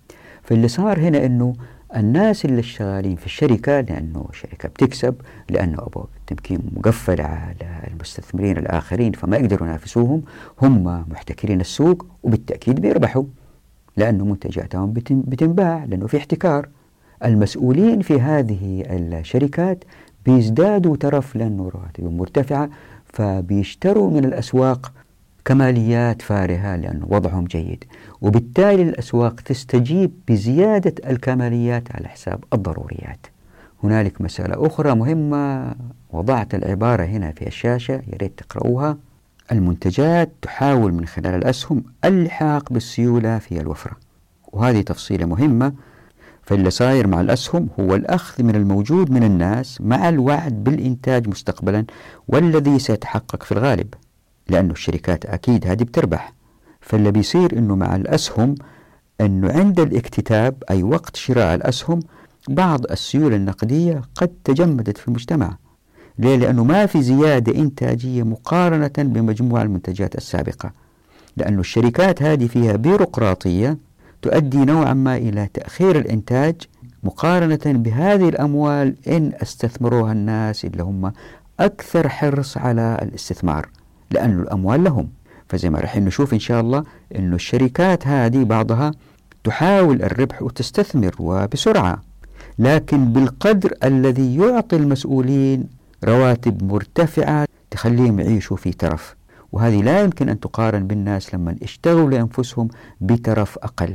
فاللي 0.43 0.69
صار 0.69 1.01
هنا 1.01 1.27
أنه 1.27 1.55
الناس 1.97 2.45
اللي 2.45 2.63
شغالين 2.63 3.17
في 3.17 3.27
الشركة 3.27 3.81
لأنه 3.81 4.27
الشركة 4.31 4.69
بتكسب 4.69 5.15
لأنه 5.51 5.79
أبواب 5.79 6.07
التمكين 6.21 6.61
مقفلة 6.77 7.25
على 7.25 7.89
المستثمرين 7.91 8.59
الآخرين 8.59 9.13
فما 9.13 9.37
يقدروا 9.37 9.69
ينافسوهم 9.69 10.23
هم 10.63 11.05
محتكرين 11.11 11.61
السوق 11.61 12.07
وبالتأكيد 12.23 12.81
بيربحوا 12.81 13.25
لأنه 13.97 14.25
منتجاتهم 14.25 14.93
بتنباع 15.09 15.85
لأنه 15.85 16.07
في 16.07 16.17
احتكار. 16.17 16.69
المسؤولين 17.25 18.01
في 18.01 18.21
هذه 18.21 18.85
الشركات 18.91 19.85
بيزدادوا 20.27 20.97
ترف 20.97 21.37
لأنه 21.37 21.69
رواتبهم 21.75 22.17
مرتفعة 22.17 22.71
فبيشتروا 23.13 24.11
من 24.11 24.25
الأسواق 24.25 24.93
كماليات 25.45 26.23
فارهة 26.23 26.77
لأن 26.77 27.01
وضعهم 27.07 27.45
جيد. 27.45 27.85
وبالتالي 28.21 28.83
الأسواق 28.83 29.41
تستجيب 29.41 30.13
بزيادة 30.29 31.11
الكماليات 31.11 31.97
على 31.97 32.09
حساب 32.09 32.45
الضروريات. 32.53 33.27
هنالك 33.85 34.21
مسألة 34.21 34.67
أخرى 34.67 34.95
مهمة. 34.95 35.75
وضعت 36.13 36.55
العبارة 36.55 37.05
هنا 37.05 37.33
في 37.33 37.47
الشاشة 37.47 37.95
يا 37.95 38.17
ريت 38.17 38.41
المنتجات 39.53 40.33
تحاول 40.43 40.93
من 40.93 41.07
خلال 41.07 41.35
الأسهم 41.35 41.85
اللحاق 42.05 42.73
بالسيولة 42.73 43.39
في 43.39 43.61
الوفرة. 43.61 43.97
وهذه 44.53 44.81
تفصيلة 44.81 45.27
مهمة. 45.27 45.73
فاللي 46.51 46.71
صاير 46.71 47.07
مع 47.07 47.21
الأسهم 47.21 47.69
هو 47.81 47.95
الأخذ 47.95 48.43
من 48.43 48.57
الموجود 48.57 49.11
من 49.11 49.23
الناس 49.23 49.81
مع 49.81 50.09
الوعد 50.09 50.65
بالإنتاج 50.65 51.29
مستقبلا 51.29 51.85
والذي 52.29 52.79
سيتحقق 52.79 53.43
في 53.43 53.53
الغالب 53.53 53.95
لأنه 54.49 54.73
الشركات 54.73 55.27
أكيد 55.27 55.67
هذه 55.67 55.83
بتربح. 55.83 56.33
فاللي 56.81 57.11
بيصير 57.11 57.59
أنه 57.59 57.77
مع 57.77 57.97
الأسهم 57.97 58.55
أنه 59.21 59.53
عند 59.53 59.81
الاكتتاب 59.81 60.63
أي 60.71 60.83
وقت 60.83 61.17
شراء 61.17 61.55
الأسهم 61.55 62.01
بعض 62.49 62.85
السيولة 62.91 63.37
النقدية 63.37 64.03
قد 64.15 64.31
تجمدت 64.45 64.99
في 64.99 65.09
المجتمع. 65.09 65.57
ليه؟ 66.19 66.37
لأنه 66.37 66.65
ما 66.65 66.87
في 66.87 67.03
زيادة 67.03 67.59
إنتاجية 67.59 68.23
مقارنة 68.23 68.93
بمجموع 68.99 69.63
المنتجات 69.63 70.15
السابقة. 70.15 70.73
لأن 71.37 71.59
الشركات 71.59 72.23
هذه 72.23 72.47
فيها 72.47 72.77
بيروقراطية 72.77 73.90
تؤدي 74.23 74.65
نوعا 74.65 74.95
ما 74.95 75.17
إلى 75.17 75.49
تأخير 75.55 75.99
الإنتاج 75.99 76.55
مقارنة 77.03 77.61
بهذه 77.67 78.29
الأموال 78.29 78.95
إن 79.09 79.33
استثمروها 79.43 80.13
الناس 80.13 80.65
اللي 80.65 80.83
هم 80.83 81.13
أكثر 81.61 82.09
حرص 82.09 82.57
على 82.57 82.99
الاستثمار 83.03 83.69
لأن 84.11 84.41
الأموال 84.41 84.85
لهم. 84.85 85.09
فزي 85.49 85.71
ما 85.71 85.79
راح 85.79 85.97
نشوف 85.97 86.35
إن 86.35 86.39
شاء 86.39 86.61
الله 86.61 86.85
أن 87.17 87.35
الشركات 87.35 88.07
هذه 88.07 88.45
بعضها 88.45 88.91
تحاول 89.45 90.03
الربح 90.03 90.43
وتستثمر 90.43 91.15
وبسرعة. 91.19 92.03
لكن 92.59 93.13
بالقدر 93.13 93.75
الذي 93.85 94.37
يعطي 94.37 94.77
المسؤولين 94.77 95.69
رواتب 96.05 96.65
مرتفعة 96.65 97.47
تخليهم 97.71 98.21
يعيشوا 98.21 98.57
في 98.57 98.73
ترف. 98.73 99.17
وهذه 99.53 99.83
لا 99.83 100.01
يمكن 100.01 100.29
أن 100.29 100.41
تقارن 100.41 100.87
بالناس 100.87 101.35
لما 101.35 101.57
اشتغلوا 101.63 102.11
لأنفسهم 102.11 102.69
بترف 103.01 103.59
أقل. 103.59 103.95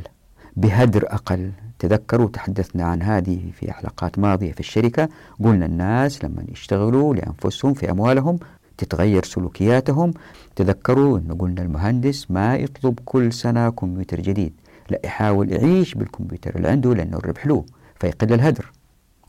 بهدر 0.58 1.06
أقل. 1.08 1.52
تذكروا 1.80 2.30
تحدثنا 2.30 2.84
عن 2.84 3.02
هذه 3.02 3.52
في 3.54 3.72
حلقات 3.72 4.20
ماضية 4.20 4.52
في 4.52 4.60
الشركة. 4.60 5.10
قلنا 5.44 5.66
الناس 5.66 6.26
لما 6.26 6.46
يشتغلوا 6.52 7.16
لأنفسهم 7.16 7.74
في 7.74 7.92
أموالهم 7.92 8.40
تتغير 8.78 9.24
سلوكياتهم. 9.24 10.14
تذكروا 10.56 11.18
أن 11.18 11.38
قلنا 11.40 11.62
المهندس 11.62 12.32
ما 12.32 12.56
يطلب 12.56 13.00
كل 13.06 13.34
سنة 13.34 13.70
كمبيوتر 13.70 14.20
جديد. 14.22 14.54
لا 14.90 15.00
يحاول 15.06 15.52
يعيش 15.52 15.94
بالكمبيوتر 15.94 16.56
اللي 16.56 16.68
عنده 16.68 16.94
لأنه 16.94 17.18
الربح 17.18 17.48
له 17.48 17.66
فيقل 18.00 18.34
الهدر. 18.34 18.72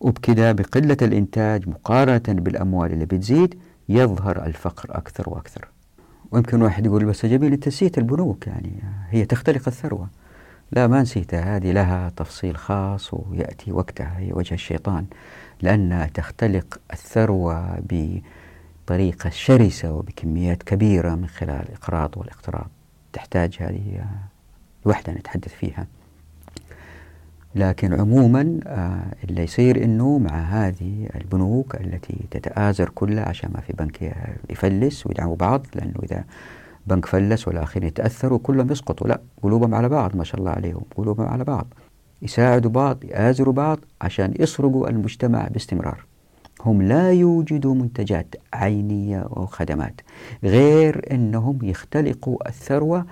وبكذا 0.00 0.52
بقلة 0.52 0.96
الإنتاج 1.02 1.68
مقارنة 1.68 2.40
بالأموال 2.40 2.92
اللي 2.92 3.06
بتزيد 3.06 3.54
يظهر 3.88 4.46
الفقر 4.46 4.88
أكثر 4.90 5.30
وأكثر. 5.30 5.68
ويمكن 6.30 6.62
واحد 6.62 6.86
يقول 6.86 7.04
بس 7.04 7.26
جميل 7.26 7.52
أنت 7.52 7.68
نسيت 7.68 7.98
البنوك 7.98 8.46
يعني 8.46 8.82
هي 9.10 9.24
تختلق 9.24 9.62
الثروة. 9.66 10.08
لا 10.72 10.86
ما 10.86 11.02
نسيتها 11.02 11.56
هذه 11.56 11.72
لها 11.72 12.12
تفصيل 12.16 12.56
خاص 12.56 13.14
ويأتي 13.14 13.72
وقتها 13.72 14.18
هي 14.18 14.32
وجه 14.32 14.54
الشيطان 14.54 15.06
لأنها 15.62 16.06
تختلق 16.06 16.80
الثروة 16.92 17.78
بطريقة 17.90 19.30
شرسة 19.30 19.92
وبكميات 19.92 20.62
كبيرة 20.62 21.14
من 21.14 21.26
خلال 21.26 21.62
الإقراض 21.68 22.10
والاقتراض 22.16 22.68
تحتاج 23.12 23.56
هذه 23.60 24.04
وحدة 24.84 25.12
نتحدث 25.12 25.54
فيها. 25.54 25.86
لكن 27.54 28.00
عموما 28.00 28.60
آه، 28.66 29.02
اللي 29.24 29.42
يصير 29.42 29.84
إنه 29.84 30.18
مع 30.18 30.30
هذه 30.30 31.08
البنوك 31.14 31.74
التي 31.74 32.16
تتآزر 32.30 32.88
كلها 32.88 33.28
عشان 33.28 33.50
ما 33.54 33.60
في 33.60 33.72
بنك 33.72 34.16
يفلس 34.50 35.06
ويدعموا 35.06 35.36
بعض 35.36 35.66
لأنه 35.74 35.94
إذا 36.02 36.24
بنك 36.86 37.06
فلس 37.06 37.48
والآخرين 37.48 37.88
يتأثروا 37.88 38.38
كلهم 38.42 38.70
يسقطوا. 38.70 39.08
لا 39.08 39.20
قلوبهم 39.42 39.74
على 39.74 39.88
بعض 39.88 40.16
ما 40.16 40.24
شاء 40.24 40.40
الله 40.40 40.50
عليهم 40.50 40.82
قلوبهم 40.96 41.26
على 41.26 41.44
بعض. 41.44 41.66
يساعدوا 42.22 42.70
بعض 42.70 43.04
يآزروا 43.04 43.52
بعض 43.52 43.78
عشان 44.00 44.34
يسرقوا 44.38 44.88
المجتمع 44.88 45.48
باستمرار. 45.48 46.04
هم 46.64 46.82
لا 46.82 47.12
يوجدوا 47.12 47.74
منتجات 47.74 48.34
عينية 48.52 49.18
أو 49.18 49.46
خدمات 49.46 50.00
غير 50.44 51.12
أنهم 51.12 51.58
يختلقوا 51.62 52.48
الثروة 52.48 53.06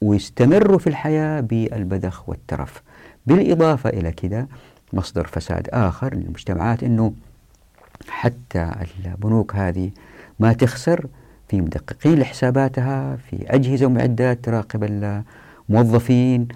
ويستمروا 0.00 0.78
في 0.78 0.86
الحياة 0.86 1.40
بالبذخ 1.40 2.28
والترف. 2.28 2.82
بالإضافة 3.26 3.90
إلى 3.90 4.12
كذا 4.12 4.46
مصدر 4.92 5.26
فساد 5.26 5.68
آخر 5.72 6.14
للمجتمعات 6.14 6.82
أنه 6.82 7.12
حتى 8.08 8.70
البنوك 9.06 9.54
هذه 9.54 9.90
ما 10.38 10.52
تخسر 10.52 11.06
في 11.52 11.60
مدققين 11.60 12.18
لحساباتها 12.18 13.16
في 13.16 13.36
أجهزة 13.46 13.86
ومعدات 13.86 14.44
تراقب 14.44 14.84
الموظفين. 15.68 16.48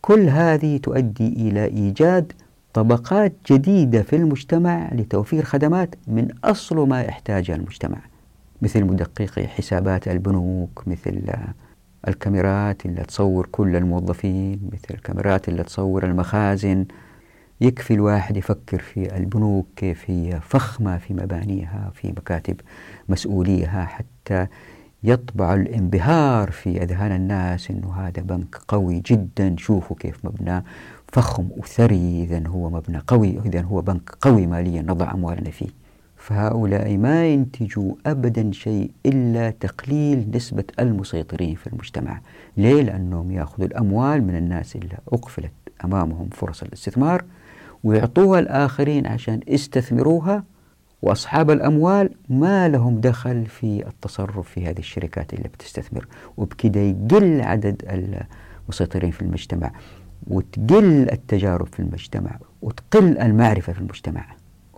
كل 0.00 0.28
هذه 0.28 0.76
تؤدي 0.76 1.28
إلى 1.28 1.64
إيجاد 1.64 2.32
طبقات 2.74 3.32
جديدة 3.50 4.02
في 4.02 4.16
المجتمع 4.16 4.90
لتوفير 4.92 5.44
خدمات 5.44 5.94
من 6.06 6.28
أصل 6.44 6.88
ما 6.88 7.02
يحتاجها 7.02 7.56
المجتمع 7.56 7.98
مثل 8.62 8.84
مدققي 8.84 9.48
حسابات 9.48 10.08
البنوك 10.08 10.82
مثل 10.86 11.22
الكاميرات 12.08 12.86
اللي 12.86 13.02
تصور 13.02 13.48
كل 13.52 13.76
الموظفين 13.76 14.60
مثل 14.72 14.94
الكاميرات 14.94 15.48
اللي 15.48 15.62
تصور 15.62 16.04
المخازن. 16.04 16.86
يكفي 17.60 17.94
الواحد 17.94 18.36
يفكر 18.36 18.78
في 18.78 19.16
البنوك 19.16 19.66
كيف 19.76 20.10
هي 20.10 20.40
فخمة 20.40 20.98
في 20.98 21.14
مبانيها 21.14 21.90
في 21.94 22.08
مكاتب 22.08 22.60
مسؤوليها 23.08 23.84
حتى 23.84 24.17
يطبع 25.02 25.54
الانبهار 25.54 26.50
في 26.50 26.82
أذهان 26.82 27.12
الناس 27.12 27.70
أنه 27.70 27.92
هذا 27.92 28.22
بنك 28.22 28.56
قوي 28.68 29.02
جدا. 29.06 29.54
شوفوا 29.58 29.96
كيف 29.96 30.24
مبنى 30.24 30.64
فخم 31.12 31.48
وثري 31.56 32.22
إذا 32.22 32.48
هو 32.48 32.70
مبنى 32.70 33.02
قوي 33.06 33.40
إذا 33.46 33.60
هو 33.60 33.80
بنك 33.80 34.10
قوي 34.20 34.46
ماليا 34.46 34.82
نضع 34.82 35.12
أموالنا 35.12 35.50
فيه. 35.50 35.68
فهؤلاء 36.16 36.96
ما 36.96 37.26
ينتجوا 37.26 37.94
أبدا 38.06 38.52
شيء 38.52 38.90
إلا 39.06 39.50
تقليل 39.50 40.30
نسبة 40.34 40.64
المسيطرين 40.80 41.54
في 41.54 41.66
المجتمع. 41.66 42.20
ليه؟ 42.56 42.82
لأنهم 42.82 43.32
يأخذوا 43.32 43.66
الأموال 43.66 44.22
من 44.22 44.36
الناس 44.36 44.76
اللي 44.76 44.96
أقفلت 45.12 45.52
أمامهم 45.84 46.28
فرص 46.28 46.62
الاستثمار 46.62 47.24
ويعطوها 47.84 48.38
الآخرين 48.40 49.06
عشان 49.06 49.40
يستثمروها 49.48 50.44
وأصحاب 51.02 51.50
الأموال 51.50 52.10
ما 52.28 52.68
لهم 52.68 53.00
دخل 53.00 53.46
في 53.46 53.86
التصرف 53.86 54.48
في 54.48 54.66
هذه 54.66 54.78
الشركات 54.78 55.34
اللي 55.34 55.48
بتستثمر 55.48 56.06
وبكده 56.36 56.80
يقل 56.80 57.40
عدد 57.40 57.82
المسيطرين 58.68 59.10
في 59.10 59.22
المجتمع 59.22 59.72
وتقل 60.26 61.10
التجارب 61.12 61.66
في 61.66 61.80
المجتمع 61.80 62.38
وتقل 62.62 63.18
المعرفة 63.18 63.72
في 63.72 63.78
المجتمع. 63.78 64.24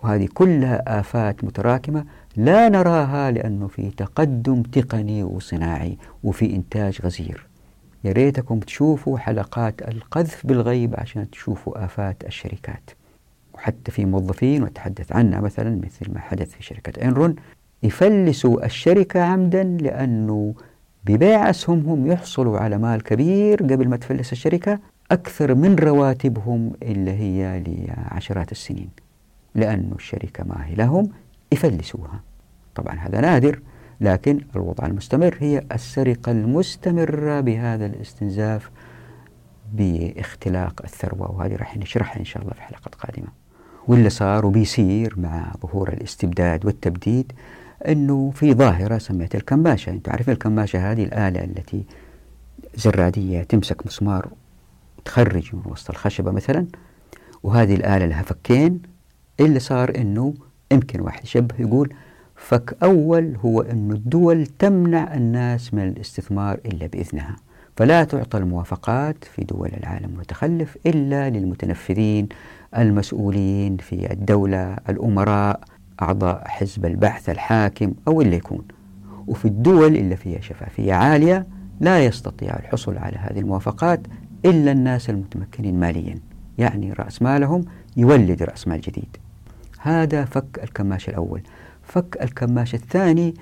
وهذه 0.03 0.27
كلها 0.33 0.99
آفات 0.99 1.43
متراكمة 1.43 2.05
لا 2.37 2.69
نراها 2.69 3.31
لأنه 3.31 3.67
في 3.67 3.89
تقدم 3.89 4.61
تقني 4.61 5.23
وصناعي 5.23 5.97
وفي 6.23 6.55
إنتاج 6.55 7.01
غزير. 7.03 7.47
يا 8.03 8.11
ريتكم 8.11 8.59
تشوفوا 8.59 9.17
حلقات 9.17 9.81
القذف 9.81 10.45
بالغيب 10.47 10.95
عشان 10.97 11.29
تشوفوا 11.29 11.85
آفات 11.85 12.23
الشركات. 12.25 12.89
وحتى 13.61 13.91
في 13.91 14.05
موظفين 14.05 14.63
وتحدث 14.63 15.11
عنها 15.11 15.41
مثلا 15.41 15.81
مثل 15.85 16.13
ما 16.13 16.19
حدث 16.19 16.51
في 16.51 16.63
شركة 16.63 17.07
إنرون 17.07 17.35
يفلسوا 17.83 18.65
الشركة 18.65 19.21
عمدا 19.21 19.63
لأنه 19.63 20.53
ببيع 21.05 21.49
أسهمهم 21.49 22.07
يحصلوا 22.07 22.59
على 22.59 22.77
مال 22.77 23.03
كبير 23.03 23.63
قبل 23.63 23.87
ما 23.89 23.97
تفلس 23.97 24.31
الشركة 24.31 24.79
أكثر 25.11 25.55
من 25.55 25.75
رواتبهم 25.75 26.73
اللي 26.83 27.11
هي 27.11 27.63
لعشرات 27.67 28.51
السنين 28.51 28.89
لأن 29.55 29.91
الشركة 29.95 30.43
ما 30.43 30.65
هي 30.67 30.75
لهم 30.75 31.09
يفلسوها. 31.51 32.21
طبعا 32.75 32.95
هذا 32.95 33.21
نادر 33.21 33.61
لكن 34.01 34.41
الوضع 34.55 34.85
المستمر 34.85 35.37
هي 35.39 35.63
السرقة 35.71 36.31
المستمرة 36.31 37.39
بهذا 37.39 37.85
الاستنزاف 37.85 38.71
باختلاق 39.73 40.81
الثروة 40.83 41.31
وهذه 41.31 41.55
راح 41.55 41.77
نشرحها 41.77 42.19
إن 42.19 42.25
شاء 42.25 42.43
الله 42.43 42.53
في 42.53 42.61
حلقة 42.61 42.91
قادمة. 42.99 43.40
واللي 43.87 44.09
صار 44.09 44.45
وبيصير 44.45 45.13
مع 45.17 45.53
ظهور 45.61 45.89
الاستبداد 45.89 46.65
والتبديد 46.65 47.31
أنه 47.87 48.31
في 48.35 48.53
ظاهرة 48.53 48.97
سميتها 48.97 49.39
الكماشة. 49.39 49.89
أنتم 49.89 50.11
عارفين 50.11 50.33
الكماشة 50.33 50.91
هذه 50.91 51.03
الآلة 51.03 51.43
التي 51.43 51.83
زرادية 52.75 53.43
تمسك 53.43 53.85
مسمار 53.85 54.29
تخرج 55.05 55.55
من 55.55 55.61
وسط 55.65 55.89
الخشبة 55.89 56.31
مثلا 56.31 56.65
وهذه 57.43 57.75
الآلة 57.75 58.05
لها 58.05 58.21
فكين. 58.21 58.81
اللي 59.39 59.59
صار 59.59 59.95
أنه 59.95 60.33
يمكن 60.71 61.01
واحد 61.01 61.23
يشبه 61.23 61.55
يقول 61.59 61.93
فك 62.35 62.77
أول 62.83 63.35
هو 63.45 63.61
أن 63.61 63.91
الدول 63.91 64.45
تمنع 64.45 65.13
الناس 65.13 65.73
من 65.73 65.87
الاستثمار 65.87 66.59
إلا 66.65 66.87
بإذنها. 66.87 67.35
فلا 67.77 68.03
تعطى 68.03 68.37
الموافقات 68.37 69.23
في 69.23 69.43
دول 69.43 69.71
العالم 69.77 70.09
المتخلف 70.09 70.77
إلا 70.85 71.29
للمتنفذين 71.29 72.29
المسؤولين 72.77 73.77
في 73.77 74.11
الدولة 74.11 74.77
الأمراء 74.89 75.59
أعضاء 76.01 76.47
حزب 76.47 76.85
البحث 76.85 77.29
الحاكم 77.29 77.93
أو 78.07 78.21
اللي 78.21 78.35
يكون. 78.35 78.63
وفي 79.27 79.45
الدول 79.45 79.95
اللي 79.95 80.15
فيها 80.15 80.41
شفافية 80.41 80.93
عالية 80.93 81.47
لا 81.81 82.05
يستطيع 82.05 82.59
الحصول 82.59 82.97
على 82.97 83.17
هذه 83.17 83.39
الموافقات 83.39 84.01
إلا 84.45 84.71
الناس 84.71 85.09
المتمكنين 85.09 85.79
ماليا 85.79 86.19
يعني 86.57 86.93
رأس 86.93 87.21
مالهم 87.21 87.65
يولد 87.97 88.43
رأس 88.43 88.67
مال 88.67 88.81
جديد. 88.81 89.17
هذا 89.79 90.25
فك 90.25 90.63
الكماش 90.63 91.09
الأول. 91.09 91.41
فك 91.83 92.17
الكماش 92.21 92.75
الثاني 92.75 93.33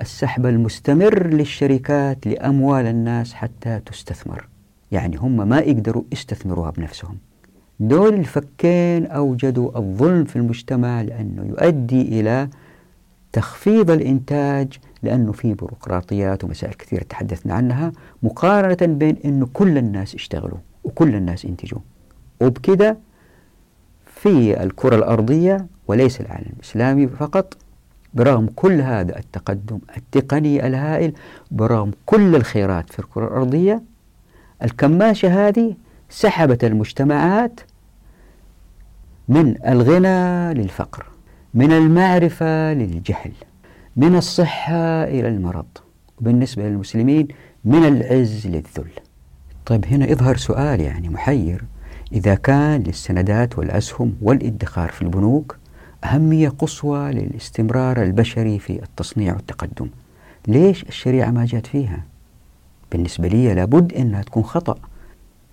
السحب 0.00 0.46
المستمر 0.46 1.26
للشركات 1.26 2.26
لأموال 2.26 2.86
الناس 2.86 3.34
حتى 3.34 3.80
تستثمر. 3.86 4.48
يعني 4.92 5.16
هم 5.16 5.48
ما 5.48 5.58
يقدروا 5.58 6.02
يستثمروها 6.12 6.70
بنفسهم. 6.70 7.18
دول 7.80 8.14
الفكين 8.14 9.06
أوجدوا 9.06 9.78
الظلم 9.78 10.24
في 10.24 10.36
المجتمع 10.36 11.02
لأنه 11.02 11.44
يؤدي 11.46 12.02
إلى 12.20 12.48
تخفيض 13.32 13.90
الإنتاج 13.90 14.78
لأنه 15.02 15.32
في 15.32 15.54
بيروقراطيات 15.54 16.44
ومسائل 16.44 16.74
كثيرة 16.74 17.02
تحدثنا 17.02 17.54
عنها 17.54 17.92
مقارنة 18.22 18.94
بين 18.94 19.16
أنه 19.24 19.48
كل 19.52 19.78
الناس 19.78 20.14
اشتغلوا 20.14 20.58
وكل 20.84 21.14
الناس 21.14 21.44
إنتجوا. 21.44 21.80
وبكده 22.40 22.98
في 24.06 24.62
الكرة 24.62 24.96
الأرضية 24.96 25.66
وليس 25.88 26.20
العالم 26.20 26.52
الإسلامي 26.56 27.08
فقط 27.08 27.56
برغم 28.14 28.48
كل 28.56 28.80
هذا 28.80 29.18
التقدم 29.18 29.78
التقني 29.96 30.66
الهائل 30.66 31.12
برغم 31.50 31.90
كل 32.06 32.36
الخيرات 32.36 32.92
في 32.92 32.98
الكرة 32.98 33.26
الأرضية 33.26 33.82
الكماشة 34.62 35.48
هذه 35.48 35.74
سحبت 36.10 36.64
المجتمعات 36.64 37.60
من 39.28 39.66
الغنى 39.66 40.54
للفقر 40.54 41.06
من 41.54 41.72
المعرفة 41.72 42.72
للجهل 42.72 43.32
من 43.96 44.16
الصحة 44.16 45.04
إلى 45.04 45.28
المرض 45.28 45.66
وبالنسبة 46.20 46.62
للمسلمين 46.62 47.28
من 47.64 47.84
العز 47.84 48.46
للذل. 48.46 48.90
طيب 49.66 49.86
هنا 49.86 50.10
يظهر 50.10 50.36
سؤال 50.36 50.80
يعني 50.80 51.08
محير 51.08 51.64
إذا 52.12 52.34
كان 52.34 52.82
للسندات 52.82 53.58
والأسهم 53.58 54.16
والادخار 54.22 54.88
في 54.88 55.02
البنوك 55.02 55.56
أهمية 56.04 56.48
قصوى 56.48 57.12
للاستمرار 57.12 58.02
البشري 58.02 58.58
في 58.58 58.82
التصنيع 58.82 59.34
والتقدم. 59.34 59.88
ليش 60.48 60.82
الشريعة 60.82 61.30
ما 61.30 61.44
جات 61.44 61.66
فيها؟ 61.66 62.02
بالنسبة 62.92 63.28
لي 63.28 63.54
لابد 63.54 63.92
أنها 63.92 64.22
تكون 64.22 64.42
خطأ 64.42 64.78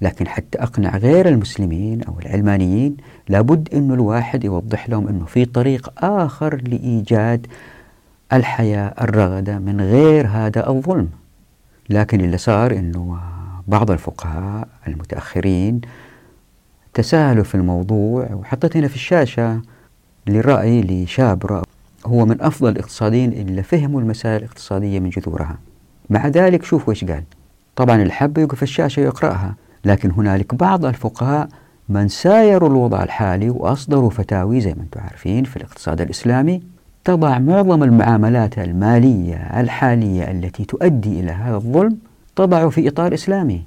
لكن 0.01 0.27
حتى 0.27 0.57
أقنع 0.57 0.97
غير 0.97 1.27
المسلمين 1.29 2.03
أو 2.03 2.19
العلمانيين 2.19 2.97
لابد 3.29 3.73
أن 3.73 3.91
الواحد 3.91 4.43
يوضح 4.43 4.89
لهم 4.89 5.07
أنه 5.07 5.25
في 5.25 5.45
طريق 5.45 6.05
آخر 6.05 6.55
لإيجاد 6.55 7.47
الحياة 8.33 8.93
الرغدة 9.01 9.59
من 9.59 9.81
غير 9.81 10.27
هذا 10.27 10.69
الظلم. 10.69 11.09
لكن 11.89 12.21
اللي 12.21 12.37
صار 12.37 12.71
أنه 12.71 13.19
بعض 13.67 13.91
الفقهاء 13.91 14.67
المتأخرين 14.87 15.81
تساهلوا 16.93 17.43
في 17.43 17.55
الموضوع 17.55 18.33
وحطيت 18.33 18.77
هنا 18.77 18.87
في 18.87 18.95
الشاشة. 18.95 19.61
لرأي 20.27 20.81
لشاب 20.81 21.45
رأى 21.45 21.63
هو 22.05 22.25
من 22.25 22.41
أفضل 22.41 22.69
الاقتصاديين 22.69 23.33
اللي 23.33 23.63
فهموا 23.63 24.01
المسائل 24.01 24.37
الاقتصادية 24.37 24.99
من 24.99 25.09
جذورها. 25.09 25.57
مع 26.09 26.27
ذلك 26.27 26.63
شوفوا 26.63 26.93
إيش 26.93 27.05
قال. 27.05 27.23
طبعا 27.75 28.01
الحب 28.01 28.37
يوقف 28.37 28.63
الشاشة 28.63 29.01
ويقرأها 29.01 29.55
لكن 29.85 30.11
هنالك 30.11 30.55
بعض 30.55 30.85
الفقهاء 30.85 31.47
من 31.89 32.07
سايروا 32.07 32.69
الوضع 32.69 33.03
الحالي 33.03 33.49
وأصدروا 33.49 34.09
فتاوي 34.09 34.61
زي 34.61 34.73
ما 34.73 34.81
أنتم 34.81 34.99
عارفين 35.01 35.43
في 35.43 35.57
الاقتصاد 35.57 36.01
الإسلامي 36.01 36.61
تضع 37.03 37.39
معظم 37.39 37.83
المعاملات 37.83 38.59
المالية 38.59 39.35
الحالية 39.35 40.31
التي 40.31 40.65
تؤدي 40.65 41.19
إلى 41.19 41.31
هذا 41.31 41.55
الظلم 41.55 41.97
تضع 42.35 42.69
في 42.69 42.87
إطار 42.87 43.13
إسلامي. 43.13 43.63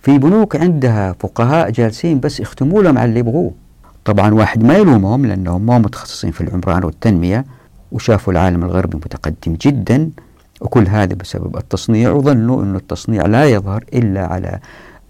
في 0.00 0.18
بنوك 0.18 0.56
عندها 0.56 1.12
فقهاء 1.20 1.70
جالسين 1.70 2.20
بس 2.20 2.40
يختموا 2.40 2.82
لهم 2.82 2.98
على 2.98 3.08
اللي 3.08 3.20
يبغوه. 3.20 3.52
طبعا 4.04 4.34
واحد 4.34 4.64
ما 4.64 4.74
يلومهم 4.74 5.26
لأنهم 5.26 5.66
ما 5.66 5.78
متخصصين 5.78 6.30
في 6.30 6.40
العمران 6.40 6.84
والتنمية 6.84 7.44
وشافوا 7.92 8.32
العالم 8.32 8.64
الغربي 8.64 8.96
متقدم 8.96 9.56
جدا 9.60 10.10
وكل 10.60 10.88
هذا 10.88 11.14
بسبب 11.14 11.56
التصنيع 11.56 12.10
وظنوا 12.10 12.62
أن 12.62 12.76
التصنيع 12.76 13.26
لا 13.26 13.44
يظهر 13.44 13.84
إلا 13.94 14.26
على 14.26 14.58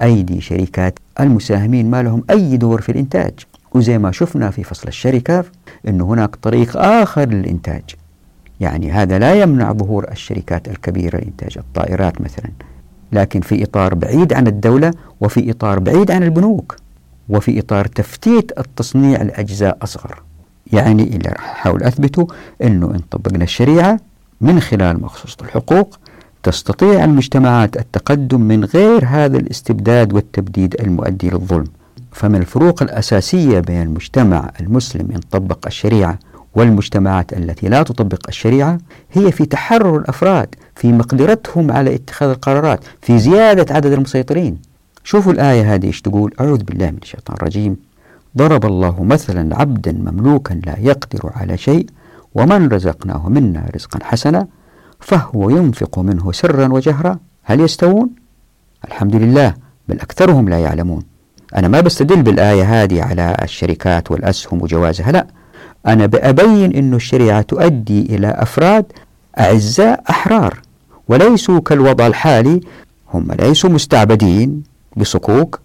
أيدي 0.02 0.40
شركات 0.40 0.98
المساهمين 1.20 1.90
ما 1.90 2.02
لهم 2.02 2.24
أي 2.30 2.56
دور 2.56 2.80
في 2.80 2.92
الإنتاج. 2.92 3.32
وزي 3.74 3.98
ما 3.98 4.12
شفنا 4.12 4.50
في 4.50 4.62
فصل 4.64 4.88
الشركة 4.88 5.44
أن 5.88 6.00
هناك 6.00 6.36
طريق 6.36 6.76
آخر 6.76 7.28
للإنتاج. 7.28 7.82
يعني 8.60 8.92
هذا 8.92 9.18
لا 9.18 9.34
يمنع 9.34 9.72
ظهور 9.72 10.10
الشركات 10.10 10.68
الكبيرة 10.68 11.16
لإنتاج 11.16 11.58
الطائرات 11.58 12.20
مثلا. 12.20 12.50
لكن 13.12 13.40
في 13.40 13.64
إطار 13.64 13.94
بعيد 13.94 14.32
عن 14.32 14.46
الدولة 14.46 14.90
وفي 15.20 15.50
إطار 15.50 15.78
بعيد 15.78 16.10
عن 16.10 16.22
البنوك. 16.22 16.76
وفي 17.28 17.58
إطار 17.58 17.86
تفتيت 17.86 18.58
التصنيع 18.58 19.22
لأجزاء 19.22 19.78
أصغر. 19.82 20.22
يعني 20.72 21.02
اللي 21.02 21.28
راح 21.28 21.50
أحاول 21.50 21.82
أثبته 21.82 22.26
أنه 22.62 22.86
إن 22.86 23.00
طبقنا 23.10 23.44
الشريعة 23.44 24.00
من 24.40 24.60
خلال 24.60 25.02
مخصوصة 25.02 25.36
الحقوق 25.42 25.98
تستطيع 26.42 27.04
المجتمعات 27.04 27.76
التقدم 27.76 28.40
من 28.40 28.64
غير 28.64 29.04
هذا 29.06 29.36
الاستبداد 29.36 30.12
والتبديد 30.12 30.80
المؤدي 30.80 31.30
للظلم. 31.30 31.66
فمن 32.12 32.36
الفروق 32.36 32.82
الأساسية 32.82 33.60
بين 33.60 33.82
المجتمع 33.82 34.50
المسلم 34.60 35.10
إن 35.10 35.20
طبق 35.30 35.66
الشريعة 35.66 36.18
والمجتمعات 36.54 37.32
التي 37.32 37.68
لا 37.68 37.82
تطبق 37.82 38.20
الشريعة؟ 38.28 38.78
هي 39.12 39.32
في 39.32 39.46
تحرر 39.46 39.96
الأفراد 39.96 40.54
في 40.74 40.92
مقدرتهم 40.92 41.72
على 41.72 41.94
اتخاذ 41.94 42.28
القرارات 42.28 42.80
في 43.02 43.18
زيادة 43.18 43.74
عدد 43.74 43.92
المسيطرين. 43.92 44.58
شوفوا 45.10 45.32
الآية 45.32 45.74
هذه 45.74 45.86
إيش 45.86 46.00
تقول؟ 46.00 46.34
أعوذ 46.40 46.62
بالله 46.62 46.90
من 46.90 46.98
الشيطان 47.02 47.36
الرجيم. 47.36 47.76
ضرب 48.36 48.66
الله 48.66 49.04
مثلا 49.04 49.56
عبدا 49.60 49.92
مملوكا 49.92 50.54
لا 50.66 50.78
يقدر 50.78 51.32
على 51.34 51.56
شيء 51.56 51.86
ومن 52.34 52.68
رزقناه 52.68 53.28
منا 53.28 53.70
رزقا 53.74 54.04
حسنا 54.04 54.46
فهو 55.00 55.50
ينفق 55.50 55.98
منه 55.98 56.32
سرا 56.32 56.72
وجهرا. 56.72 57.18
هل 57.42 57.60
يستوون؟ 57.60 58.10
الحمد 58.88 59.16
لله 59.16 59.54
بل 59.88 60.00
أكثرهم 60.00 60.48
لا 60.48 60.58
يعلمون. 60.58 61.02
أنا 61.56 61.68
ما 61.68 61.80
بستدل 61.80 62.22
بالآية 62.22 62.82
هذه 62.82 63.02
على 63.02 63.36
الشركات 63.42 64.10
والأسهم 64.10 64.62
وجوازها 64.62 65.12
لا. 65.12 65.26
أنا 65.86 66.06
بأبين 66.06 66.76
أن 66.76 66.94
الشريعة 66.94 67.42
تؤدي 67.42 68.02
إلى 68.02 68.28
أفراد 68.28 68.84
أعزاء 69.38 70.02
أحرار 70.10 70.60
وليسوا 71.08 71.60
كالوضع 71.60 72.06
الحالي 72.06 72.60
هم 73.14 73.32
ليسوا 73.32 73.70
مستعبدين. 73.70 74.77
بصكوك 74.98 75.60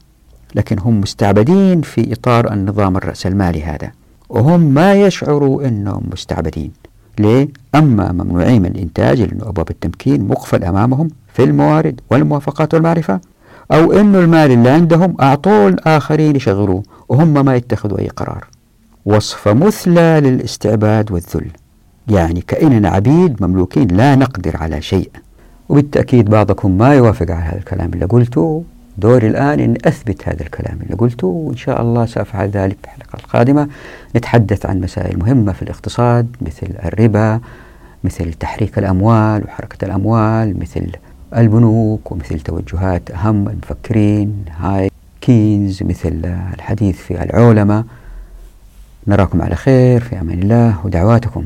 لكن 0.55 0.79
هم 0.79 1.01
مستعبدين 1.01 1.81
في 1.81 2.13
إطار 2.13 2.53
النظام 2.53 2.97
الرأسمالي 2.97 3.63
هذا 3.63 3.91
وهم 4.29 4.59
ما 4.59 4.93
يشعروا 4.93 5.67
أنهم 5.67 6.03
مستعبدين. 6.11 6.71
ليه؟ 7.19 7.47
أما 7.75 8.11
ممنوعين 8.11 8.61
من 8.61 8.71
الإنتاج 8.71 9.21
لأنه 9.21 9.49
أبواب 9.49 9.69
التمكين 9.69 10.27
مقفل 10.27 10.63
أمامهم 10.63 11.07
في 11.33 11.43
الموارد 11.43 12.01
والموافقات 12.11 12.73
والمعرفة 12.73 13.19
أو 13.71 13.91
أنه 13.91 14.19
المال 14.19 14.51
اللي 14.51 14.69
عندهم 14.69 15.15
أعطوه 15.21 15.67
الآخرين 15.67 16.35
يشغلوه 16.35 16.83
وهم 17.09 17.45
ما 17.45 17.55
يتخذوا 17.55 17.99
أي 17.99 18.07
قرار. 18.07 18.47
وصفة 19.05 19.53
مثلى 19.53 20.21
للاستعباد 20.23 21.11
والذل. 21.11 21.47
يعني 22.07 22.41
كأننا 22.41 22.89
عبيد 22.89 23.43
مملوكين 23.43 23.87
لا 23.87 24.15
نقدر 24.15 24.57
على 24.57 24.81
شيء. 24.81 25.09
وبالتأكيد 25.69 26.29
بعضكم 26.29 26.77
ما 26.77 26.93
يوافق 26.93 27.31
على 27.31 27.43
هذا 27.43 27.57
الكلام 27.57 27.93
اللي 27.93 28.05
قلته. 28.05 28.63
دوري 28.97 29.27
الآن 29.27 29.59
أن 29.59 29.75
أثبت 29.85 30.27
هذا 30.27 30.41
الكلام 30.41 30.79
اللي 30.83 30.95
قلته 30.95 31.27
وإن 31.27 31.57
شاء 31.57 31.81
الله 31.81 32.05
سأفعل 32.05 32.49
ذلك 32.49 32.77
في 32.81 32.87
الحلقة 32.87 33.15
القادمة. 33.23 33.67
نتحدث 34.15 34.65
عن 34.65 34.81
مسائل 34.81 35.19
مهمة 35.19 35.53
في 35.53 35.61
الاقتصاد 35.61 36.35
مثل 36.41 36.67
الربا 36.85 37.39
مثل 38.03 38.33
تحريك 38.33 38.77
الأموال 38.77 39.43
وحركة 39.45 39.85
الأموال 39.85 40.59
مثل 40.59 40.87
البنوك 41.37 42.11
ومثل 42.11 42.39
توجهات 42.39 43.11
أهم 43.11 43.47
المفكرين 43.47 44.45
هاي 44.59 44.91
كينز 45.21 45.83
مثل 45.83 46.21
الحديث 46.53 46.97
في 46.97 47.23
العولمة. 47.23 47.83
نراكم 49.07 49.41
على 49.41 49.55
خير 49.55 49.99
في 49.99 50.21
أمان 50.21 50.39
الله 50.39 50.85
ودعواتكم. 50.85 51.45